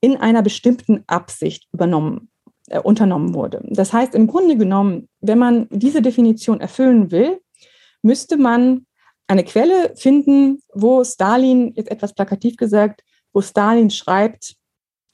in 0.00 0.16
einer 0.16 0.42
bestimmten 0.42 1.04
Absicht 1.06 1.68
übernommen, 1.72 2.30
äh, 2.68 2.80
unternommen 2.80 3.34
wurde. 3.34 3.62
Das 3.68 3.92
heißt, 3.92 4.14
im 4.14 4.26
Grunde 4.26 4.56
genommen, 4.56 5.08
wenn 5.20 5.38
man 5.38 5.68
diese 5.70 6.02
Definition 6.02 6.60
erfüllen 6.60 7.10
will, 7.10 7.40
müsste 8.02 8.36
man 8.36 8.86
eine 9.28 9.44
Quelle 9.44 9.94
finden, 9.96 10.60
wo 10.74 11.04
Stalin, 11.04 11.72
jetzt 11.76 11.90
etwas 11.90 12.14
plakativ 12.14 12.56
gesagt, 12.56 13.02
wo 13.32 13.40
Stalin 13.40 13.90
schreibt, 13.90 14.56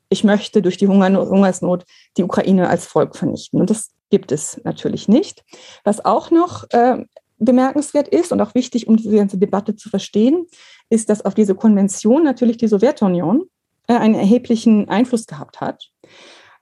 ich 0.09 0.25
möchte 0.25 0.63
durch 0.63 0.79
die 0.79 0.89
Hungersnot 0.89 1.85
die 2.17 2.25
Ukraine 2.25 2.69
als 2.69 2.87
Volk 2.87 3.15
vernichten. 3.15 3.61
Und 3.61 3.69
das 3.69 3.91
gibt 4.11 4.33
es 4.33 4.61
natürlich 4.65 5.07
nicht. 5.07 5.45
Was 5.85 6.05
auch 6.05 6.31
noch 6.31 6.65
äh, 6.71 7.05
bemerkenswert 7.39 8.09
ist 8.09 8.33
und 8.33 8.41
auch 8.41 8.55
wichtig, 8.55 8.89
um 8.89 8.97
diese 8.97 9.17
ganze 9.17 9.39
Debatte 9.39 9.77
zu 9.77 9.89
verstehen, 9.89 10.47
ist, 10.91 11.11
dass 11.11 11.25
auf 11.25 11.35
diese 11.35 11.55
Konvention 11.55 12.23
natürlich 12.23 12.57
die 12.57 12.69
Sowjetunion 12.69 13.45
äh, 13.89 13.95
einen 13.95 14.15
erheblichen 14.15 14.89
Einfluss 14.89 15.27
gehabt 15.27 15.61
hat. 15.61 15.91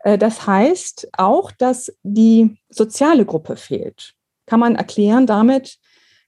Äh, 0.00 0.18
das 0.18 0.46
heißt 0.46 1.08
auch, 1.16 1.52
dass 1.52 1.92
die 2.02 2.56
soziale 2.68 3.24
Gruppe 3.24 3.56
fehlt. 3.56 4.14
Kann 4.46 4.60
man 4.60 4.76
erklären 4.76 5.26
damit, 5.26 5.78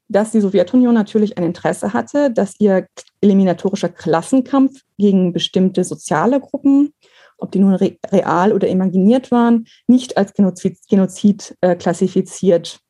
dass 0.08 0.32
die 0.32 0.40
Sowjetunion 0.40 0.94
natürlich 0.94 1.36
ein 1.38 1.44
Interesse 1.44 1.92
hatte, 1.92 2.30
dass 2.30 2.54
ihr 2.58 2.88
eliminatorischer 3.20 3.90
Klassenkampf 3.90 4.80
gegen 4.96 5.32
bestimmte 5.32 5.84
soziale 5.84 6.40
Gruppen, 6.40 6.94
ob 7.36 7.52
die 7.52 7.58
nun 7.58 7.74
real 7.74 8.52
oder 8.52 8.68
imaginiert 8.68 9.30
waren, 9.30 9.66
nicht 9.86 10.16
als 10.16 10.32
Genozid, 10.32 10.78
Genozid 10.88 11.56
äh, 11.60 11.76
klassifiziert 11.76 12.80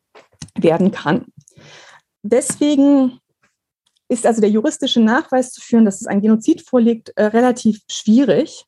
werden 0.57 0.91
kann. 0.91 1.27
Deswegen 2.23 3.21
ist 4.09 4.27
also 4.27 4.41
der 4.41 4.51
juristische 4.51 5.01
Nachweis 5.01 5.53
zu 5.53 5.61
führen, 5.61 5.85
dass 5.85 6.01
es 6.01 6.07
ein 6.07 6.21
Genozid 6.21 6.63
vorliegt, 6.63 7.11
äh, 7.17 7.25
relativ 7.25 7.81
schwierig. 7.91 8.65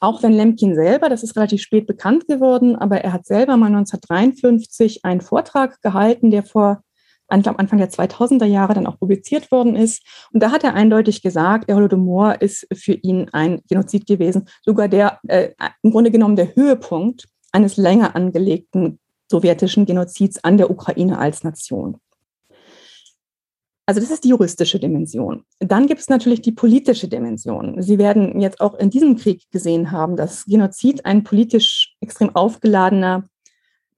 Auch 0.00 0.22
wenn 0.22 0.32
Lemkin 0.32 0.74
selber, 0.74 1.08
das 1.08 1.22
ist 1.22 1.36
relativ 1.36 1.60
spät 1.60 1.86
bekannt 1.86 2.26
geworden, 2.26 2.76
aber 2.76 2.98
er 2.98 3.12
hat 3.12 3.26
selber 3.26 3.56
mal 3.56 3.66
1953 3.66 5.04
einen 5.04 5.20
Vortrag 5.20 5.80
gehalten, 5.82 6.30
der 6.30 6.44
vor 6.44 6.82
Anfang 7.28 7.78
der 7.78 7.90
2000er 7.90 8.44
Jahre 8.44 8.74
dann 8.74 8.86
auch 8.86 8.98
publiziert 8.98 9.50
worden 9.50 9.74
ist. 9.74 10.02
Und 10.32 10.42
da 10.42 10.52
hat 10.52 10.64
er 10.64 10.74
eindeutig 10.74 11.22
gesagt, 11.22 11.68
der 11.68 11.76
Holodomor 11.76 12.40
ist 12.40 12.66
für 12.72 12.92
ihn 12.92 13.28
ein 13.32 13.62
Genozid 13.68 14.06
gewesen, 14.06 14.48
sogar 14.64 14.88
der 14.88 15.18
äh, 15.26 15.50
im 15.82 15.90
Grunde 15.90 16.10
genommen 16.10 16.36
der 16.36 16.54
Höhepunkt 16.54 17.26
eines 17.52 17.76
länger 17.76 18.14
angelegten 18.14 19.00
sowjetischen 19.30 19.86
Genozids 19.86 20.42
an 20.44 20.56
der 20.56 20.70
Ukraine 20.70 21.18
als 21.18 21.42
Nation. 21.42 21.96
Also 23.86 24.00
das 24.00 24.10
ist 24.10 24.24
die 24.24 24.30
juristische 24.30 24.80
Dimension. 24.80 25.44
Dann 25.60 25.86
gibt 25.86 26.00
es 26.00 26.08
natürlich 26.08 26.42
die 26.42 26.52
politische 26.52 27.06
Dimension. 27.06 27.80
Sie 27.80 27.98
werden 27.98 28.40
jetzt 28.40 28.60
auch 28.60 28.74
in 28.74 28.90
diesem 28.90 29.16
Krieg 29.16 29.44
gesehen 29.52 29.92
haben, 29.92 30.16
dass 30.16 30.44
Genozid 30.44 31.06
ein 31.06 31.22
politisch 31.22 31.94
extrem 32.00 32.34
aufgeladener 32.34 33.28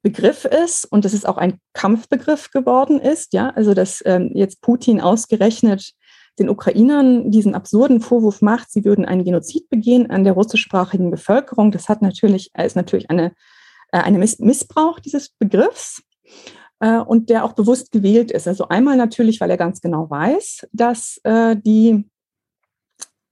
Begriff 0.03 0.45
ist 0.45 0.85
und 0.85 1.07
dass 1.07 1.15
es 1.15 1.25
auch 1.25 1.39
ein 1.39 1.59
Kampfbegriff 1.73 2.51
geworden 2.51 3.01
ist. 3.01 3.33
Ja, 3.33 3.51
also 3.51 3.73
dass 3.73 4.03
ähm, 4.05 4.31
jetzt 4.35 4.61
Putin 4.61 5.01
ausgerechnet 5.01 5.95
den 6.39 6.51
Ukrainern 6.51 7.31
diesen 7.31 7.55
absurden 7.55 8.01
Vorwurf 8.01 8.43
macht, 8.43 8.71
sie 8.71 8.85
würden 8.85 9.07
einen 9.07 9.25
Genozid 9.25 9.69
begehen 9.71 10.09
an 10.11 10.23
der 10.23 10.35
russischsprachigen 10.35 11.11
Bevölkerung. 11.11 11.73
Das 11.73 11.89
hat 11.89 12.03
natürlich 12.03 12.53
ist 12.55 12.77
natürlich 12.77 13.11
eine 13.11 13.33
äh, 13.91 13.99
eine 13.99 14.19
Missbrauch 14.19 15.01
dieses 15.01 15.31
Begriffs 15.31 16.03
äh, 16.81 16.99
und 16.99 17.31
der 17.31 17.45
auch 17.45 17.53
bewusst 17.53 17.93
gewählt 17.93 18.31
ist. 18.31 18.49
Also 18.49 18.69
einmal 18.69 18.97
natürlich, 18.97 19.41
weil 19.41 19.51
er 19.51 19.57
ganz 19.57 19.81
genau 19.81 20.11
weiß, 20.11 20.69
dass 20.73 21.21
äh, 21.25 21.57
die 21.57 22.05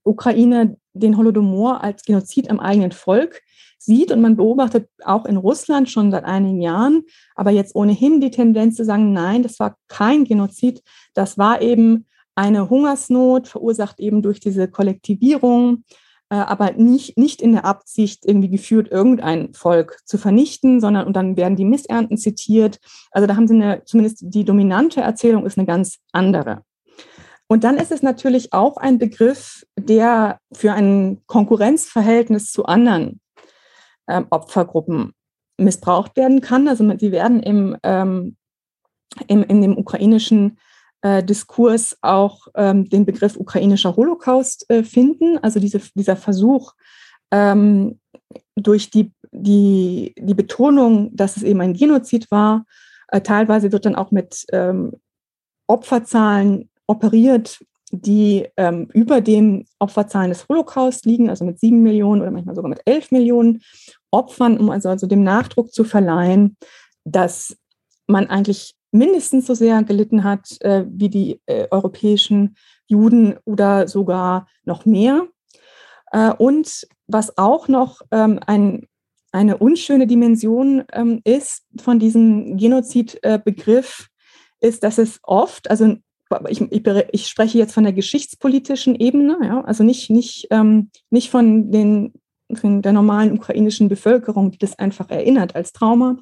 Ukraine 0.03 0.77
den 0.93 1.17
Holodomor 1.17 1.83
als 1.83 2.03
Genozid 2.03 2.49
am 2.49 2.59
eigenen 2.59 2.91
Volk 2.91 3.41
sieht. 3.77 4.11
Und 4.11 4.21
man 4.21 4.35
beobachtet 4.35 4.89
auch 5.03 5.25
in 5.25 5.37
Russland 5.37 5.89
schon 5.89 6.11
seit 6.11 6.25
einigen 6.25 6.61
Jahren, 6.61 7.03
aber 7.35 7.51
jetzt 7.51 7.75
ohnehin 7.75 8.21
die 8.21 8.31
Tendenz 8.31 8.75
zu 8.75 8.85
sagen, 8.85 9.13
nein, 9.13 9.43
das 9.43 9.59
war 9.59 9.77
kein 9.87 10.25
Genozid, 10.25 10.81
das 11.13 11.37
war 11.37 11.61
eben 11.61 12.07
eine 12.35 12.69
Hungersnot, 12.69 13.47
verursacht 13.47 13.99
eben 13.99 14.21
durch 14.21 14.39
diese 14.39 14.67
Kollektivierung, 14.67 15.83
aber 16.35 16.73
nicht, 16.73 17.17
nicht 17.17 17.41
in 17.41 17.53
der 17.53 17.65
Absicht 17.65 18.25
irgendwie 18.25 18.49
geführt, 18.49 18.89
irgendein 18.91 19.53
Volk 19.53 19.99
zu 20.05 20.17
vernichten, 20.17 20.81
sondern 20.81 21.07
und 21.07 21.15
dann 21.15 21.37
werden 21.37 21.55
die 21.55 21.65
Missernten 21.65 22.17
zitiert. 22.17 22.79
Also 23.11 23.27
da 23.27 23.35
haben 23.35 23.47
sie 23.47 23.55
eine, 23.55 23.83
zumindest 23.85 24.19
die 24.21 24.43
dominante 24.43 25.01
Erzählung 25.01 25.45
ist 25.45 25.57
eine 25.57 25.67
ganz 25.67 25.99
andere. 26.11 26.63
Und 27.47 27.63
dann 27.63 27.77
ist 27.77 27.91
es 27.91 28.01
natürlich 28.01 28.51
auch 28.51 28.75
ein 28.75 28.97
Begriff, 28.97 29.63
der 29.79 30.39
für 30.51 30.73
ein 30.73 31.21
Konkurrenzverhältnis 31.27 32.51
zu 32.51 32.65
anderen 32.65 33.21
ähm, 34.09 34.27
Opfergruppen 34.29 35.13
missbraucht 35.57 36.17
werden 36.17 36.41
kann. 36.41 36.67
Also 36.67 36.91
sie 36.97 37.11
werden 37.11 37.41
im, 37.41 37.77
ähm, 37.83 38.35
im, 39.27 39.43
in 39.43 39.61
dem 39.61 39.77
ukrainischen 39.77 40.59
äh, 41.07 41.23
Diskurs 41.23 41.97
auch 42.01 42.47
ähm, 42.55 42.89
den 42.89 43.05
Begriff 43.05 43.37
ukrainischer 43.37 43.95
Holocaust 43.95 44.69
äh, 44.69 44.83
finden. 44.83 45.37
Also 45.41 45.59
diese, 45.59 45.79
dieser 45.95 46.17
Versuch, 46.17 46.73
ähm, 47.31 47.99
durch 48.55 48.89
die, 48.89 49.11
die, 49.31 50.13
die 50.17 50.33
Betonung, 50.33 51.15
dass 51.15 51.37
es 51.37 51.43
eben 51.43 51.61
ein 51.61 51.73
Genozid 51.73 52.29
war, 52.29 52.65
äh, 53.09 53.21
teilweise 53.21 53.71
wird 53.71 53.85
dann 53.85 53.95
auch 53.95 54.11
mit 54.11 54.45
ähm, 54.51 54.93
Opferzahlen 55.67 56.69
operiert, 56.87 57.59
die 57.91 58.47
ähm, 58.57 58.89
über 58.93 59.21
den 59.21 59.65
Opferzahlen 59.79 60.29
des 60.29 60.47
Holocaust 60.49 61.05
liegen, 61.05 61.29
also 61.29 61.45
mit 61.45 61.59
sieben 61.59 61.83
Millionen 61.83 62.21
oder 62.21 62.31
manchmal 62.31 62.55
sogar 62.55 62.69
mit 62.69 62.81
elf 62.85 63.11
Millionen 63.11 63.61
Opfern, 64.11 64.57
um 64.57 64.69
also, 64.69 64.89
also 64.89 65.07
dem 65.07 65.23
Nachdruck 65.23 65.71
zu 65.71 65.85
verleihen, 65.85 66.57
dass 67.05 67.55
man 68.07 68.27
eigentlich 68.27 68.76
mindestens 68.91 69.47
so 69.47 69.53
sehr 69.53 69.81
gelitten 69.83 70.23
hat 70.23 70.61
äh, 70.61 70.85
wie 70.87 71.09
die 71.09 71.41
äh, 71.45 71.67
europäischen 71.71 72.55
Juden 72.87 73.35
oder 73.45 73.87
sogar 73.87 74.47
noch 74.63 74.85
mehr. 74.85 75.27
Äh, 76.11 76.31
und 76.33 76.87
was 77.07 77.37
auch 77.37 77.67
noch 77.67 78.01
ähm, 78.11 78.39
ein, 78.45 78.87
eine 79.31 79.57
unschöne 79.57 80.07
Dimension 80.07 80.83
ähm, 80.93 81.21
ist 81.23 81.65
von 81.79 81.99
diesem 81.99 82.57
Genozidbegriff, 82.57 84.07
ist, 84.59 84.83
dass 84.83 84.97
es 84.97 85.19
oft, 85.23 85.69
also 85.69 85.97
ich, 86.49 86.61
ich, 86.61 86.85
ich, 87.11 87.27
spreche 87.27 87.57
jetzt 87.57 87.73
von 87.73 87.83
der 87.83 87.93
geschichtspolitischen 87.93 88.95
Ebene, 88.95 89.37
ja, 89.43 89.61
also 89.61 89.83
nicht, 89.83 90.09
nicht, 90.09 90.47
ähm, 90.49 90.89
nicht 91.09 91.29
von, 91.29 91.71
den, 91.71 92.13
von 92.53 92.81
der 92.81 92.93
normalen 92.93 93.33
ukrainischen 93.33 93.87
Bevölkerung, 93.87 94.51
die 94.51 94.57
das 94.57 94.77
einfach 94.77 95.09
erinnert 95.09 95.55
als 95.55 95.71
Trauma, 95.71 96.17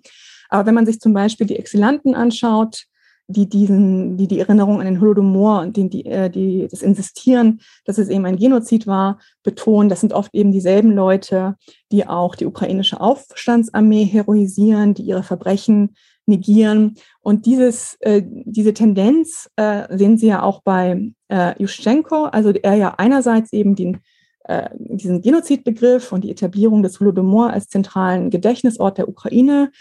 aber 0.49 0.65
wenn 0.65 0.75
man 0.75 0.85
sich 0.85 0.99
zum 0.99 1.13
Beispiel 1.13 1.47
die 1.47 1.57
Exilanten 1.57 2.15
anschaut, 2.15 2.85
die 3.27 3.49
diesen, 3.49 4.17
die 4.17 4.27
die 4.27 4.39
Erinnerung 4.39 4.79
an 4.79 4.85
den 4.85 5.01
Holodomor 5.01 5.61
und 5.61 5.77
die, 5.77 5.89
die, 5.89 6.05
äh, 6.05 6.29
die 6.29 6.67
das 6.69 6.81
Insistieren, 6.81 7.59
dass 7.85 7.97
es 7.97 8.09
eben 8.09 8.25
ein 8.25 8.37
Genozid 8.37 8.85
war, 8.85 9.19
betonen, 9.43 9.89
das 9.89 10.01
sind 10.01 10.13
oft 10.13 10.33
eben 10.35 10.51
dieselben 10.51 10.91
Leute, 10.91 11.55
die 11.91 12.07
auch 12.07 12.35
die 12.35 12.45
ukrainische 12.45 13.01
Aufstandsarmee 13.01 14.05
heroisieren, 14.05 14.93
die 14.93 15.03
ihre 15.03 15.23
Verbrechen 15.23 15.95
negieren. 16.27 16.95
Und 17.21 17.45
dieses, 17.45 17.97
äh, 18.01 18.21
diese 18.25 18.73
Tendenz 18.73 19.49
äh, 19.55 19.95
sehen 19.95 20.17
Sie 20.17 20.27
ja 20.27 20.43
auch 20.43 20.61
bei 20.63 21.11
äh, 21.27 21.61
Juschenko, 21.61 22.25
also 22.25 22.51
er 22.51 22.75
ja 22.75 22.95
einerseits 22.97 23.53
eben 23.53 23.75
den, 23.75 23.99
äh, 24.43 24.69
diesen 24.75 25.21
Genozidbegriff 25.21 26.11
und 26.11 26.23
die 26.23 26.31
Etablierung 26.31 26.83
des 26.83 26.99
Holodomor 26.99 27.51
als 27.51 27.67
zentralen 27.67 28.29
Gedächtnisort 28.29 28.97
der 28.97 29.09
Ukraine 29.09 29.71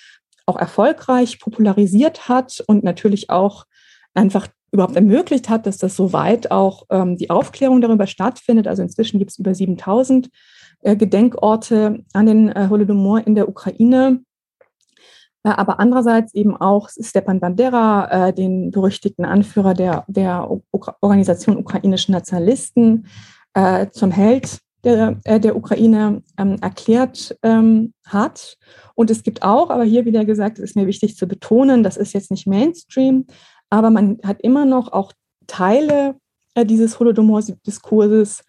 auch 0.46 0.56
erfolgreich 0.56 1.40
popularisiert 1.40 2.28
hat 2.28 2.62
und 2.66 2.84
natürlich 2.84 3.30
auch 3.30 3.64
einfach 4.14 4.48
überhaupt 4.70 4.96
ermöglicht 4.96 5.48
hat, 5.48 5.66
dass 5.66 5.78
das 5.78 5.96
soweit 5.96 6.50
auch 6.50 6.84
ähm, 6.90 7.16
die 7.16 7.30
Aufklärung 7.30 7.80
darüber 7.80 8.06
stattfindet. 8.06 8.66
Also 8.66 8.82
inzwischen 8.82 9.18
gibt 9.18 9.30
es 9.30 9.38
über 9.38 9.54
7000 9.54 10.28
äh, 10.80 10.96
Gedenkorte 10.96 12.04
an 12.12 12.26
den 12.26 12.48
äh, 12.50 12.68
Holodomor 12.68 13.26
in 13.26 13.34
der 13.34 13.48
Ukraine. 13.48 14.20
Äh, 15.44 15.50
aber 15.50 15.78
andererseits 15.78 16.34
eben 16.34 16.56
auch 16.56 16.88
Stepan 16.88 17.38
Bandera, 17.40 18.28
äh, 18.28 18.32
den 18.32 18.70
berüchtigten 18.70 19.24
Anführer 19.24 19.74
der, 19.74 20.04
der 20.08 20.50
Organisation 21.00 21.56
ukrainischen 21.56 22.12
Nationalisten, 22.12 23.06
äh, 23.54 23.88
zum 23.90 24.10
Held 24.10 24.58
der, 24.84 25.18
äh, 25.24 25.40
der 25.40 25.56
Ukraine 25.56 26.22
ähm, 26.38 26.56
erklärt 26.60 27.36
ähm, 27.42 27.92
hat. 28.06 28.56
Und 28.94 29.10
es 29.10 29.22
gibt 29.22 29.42
auch, 29.42 29.70
aber 29.70 29.84
hier 29.84 30.04
wieder 30.04 30.24
gesagt, 30.24 30.58
es 30.58 30.70
ist 30.70 30.76
mir 30.76 30.86
wichtig 30.86 31.16
zu 31.16 31.26
betonen, 31.26 31.82
das 31.82 31.96
ist 31.96 32.12
jetzt 32.12 32.30
nicht 32.30 32.46
Mainstream, 32.46 33.26
aber 33.70 33.90
man 33.90 34.18
hat 34.24 34.40
immer 34.42 34.64
noch 34.64 34.92
auch 34.92 35.12
Teile 35.46 36.16
äh, 36.54 36.64
dieses 36.64 36.98
Holodomor-Diskurses, 37.00 38.44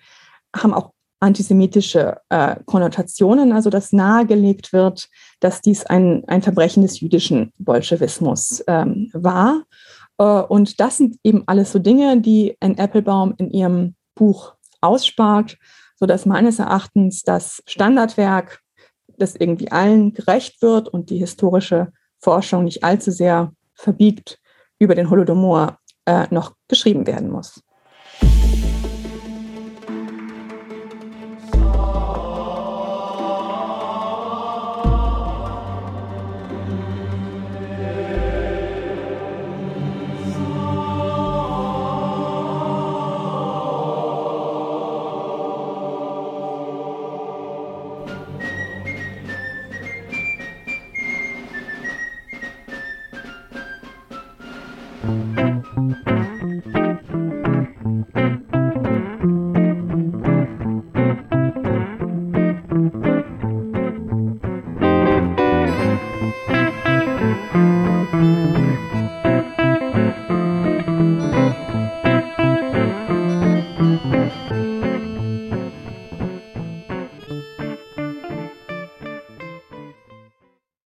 haben 0.56 0.74
auch 0.74 0.92
antisemitische 1.20 2.18
äh, 2.30 2.58
Konnotationen, 2.66 3.52
also 3.52 3.70
dass 3.70 3.94
nahegelegt 3.94 4.74
wird, 4.74 5.10
dass 5.40 5.62
dies 5.62 5.86
ein, 5.86 6.24
ein 6.28 6.42
Verbrechen 6.42 6.84
des 6.84 7.00
jüdischen 7.00 7.52
Bolschewismus 7.58 8.64
ähm, 8.68 9.10
war. 9.14 9.64
Äh, 10.18 10.24
und 10.24 10.80
das 10.80 10.98
sind 10.98 11.18
eben 11.24 11.44
alles 11.48 11.72
so 11.72 11.80
Dinge, 11.80 12.20
die 12.22 12.56
Anne 12.60 12.78
Applebaum 12.78 13.34
in 13.38 13.50
ihrem 13.52 13.96
Buch 14.14 14.54
ausspart 14.82 15.58
sodass 15.96 16.26
meines 16.26 16.60
Erachtens 16.60 17.24
das 17.24 17.64
Standardwerk, 17.68 18.62
das 19.18 19.36
irgendwie 19.36 19.72
allen 19.72 20.14
gerecht 20.14 20.62
wird 20.62 20.89
und 20.89 21.10
die 21.10 21.18
historische 21.18 21.91
Forschung 22.20 22.64
nicht 22.66 22.84
allzu 22.84 23.12
sehr 23.12 23.54
verbiegt, 23.74 24.39
über 24.80 24.96
den 24.96 25.10
Holodomor 25.10 25.80
äh, 26.06 26.28
noch 26.32 26.54
geschrieben 26.68 27.08
werden 27.08 27.30
muss. 27.30 27.62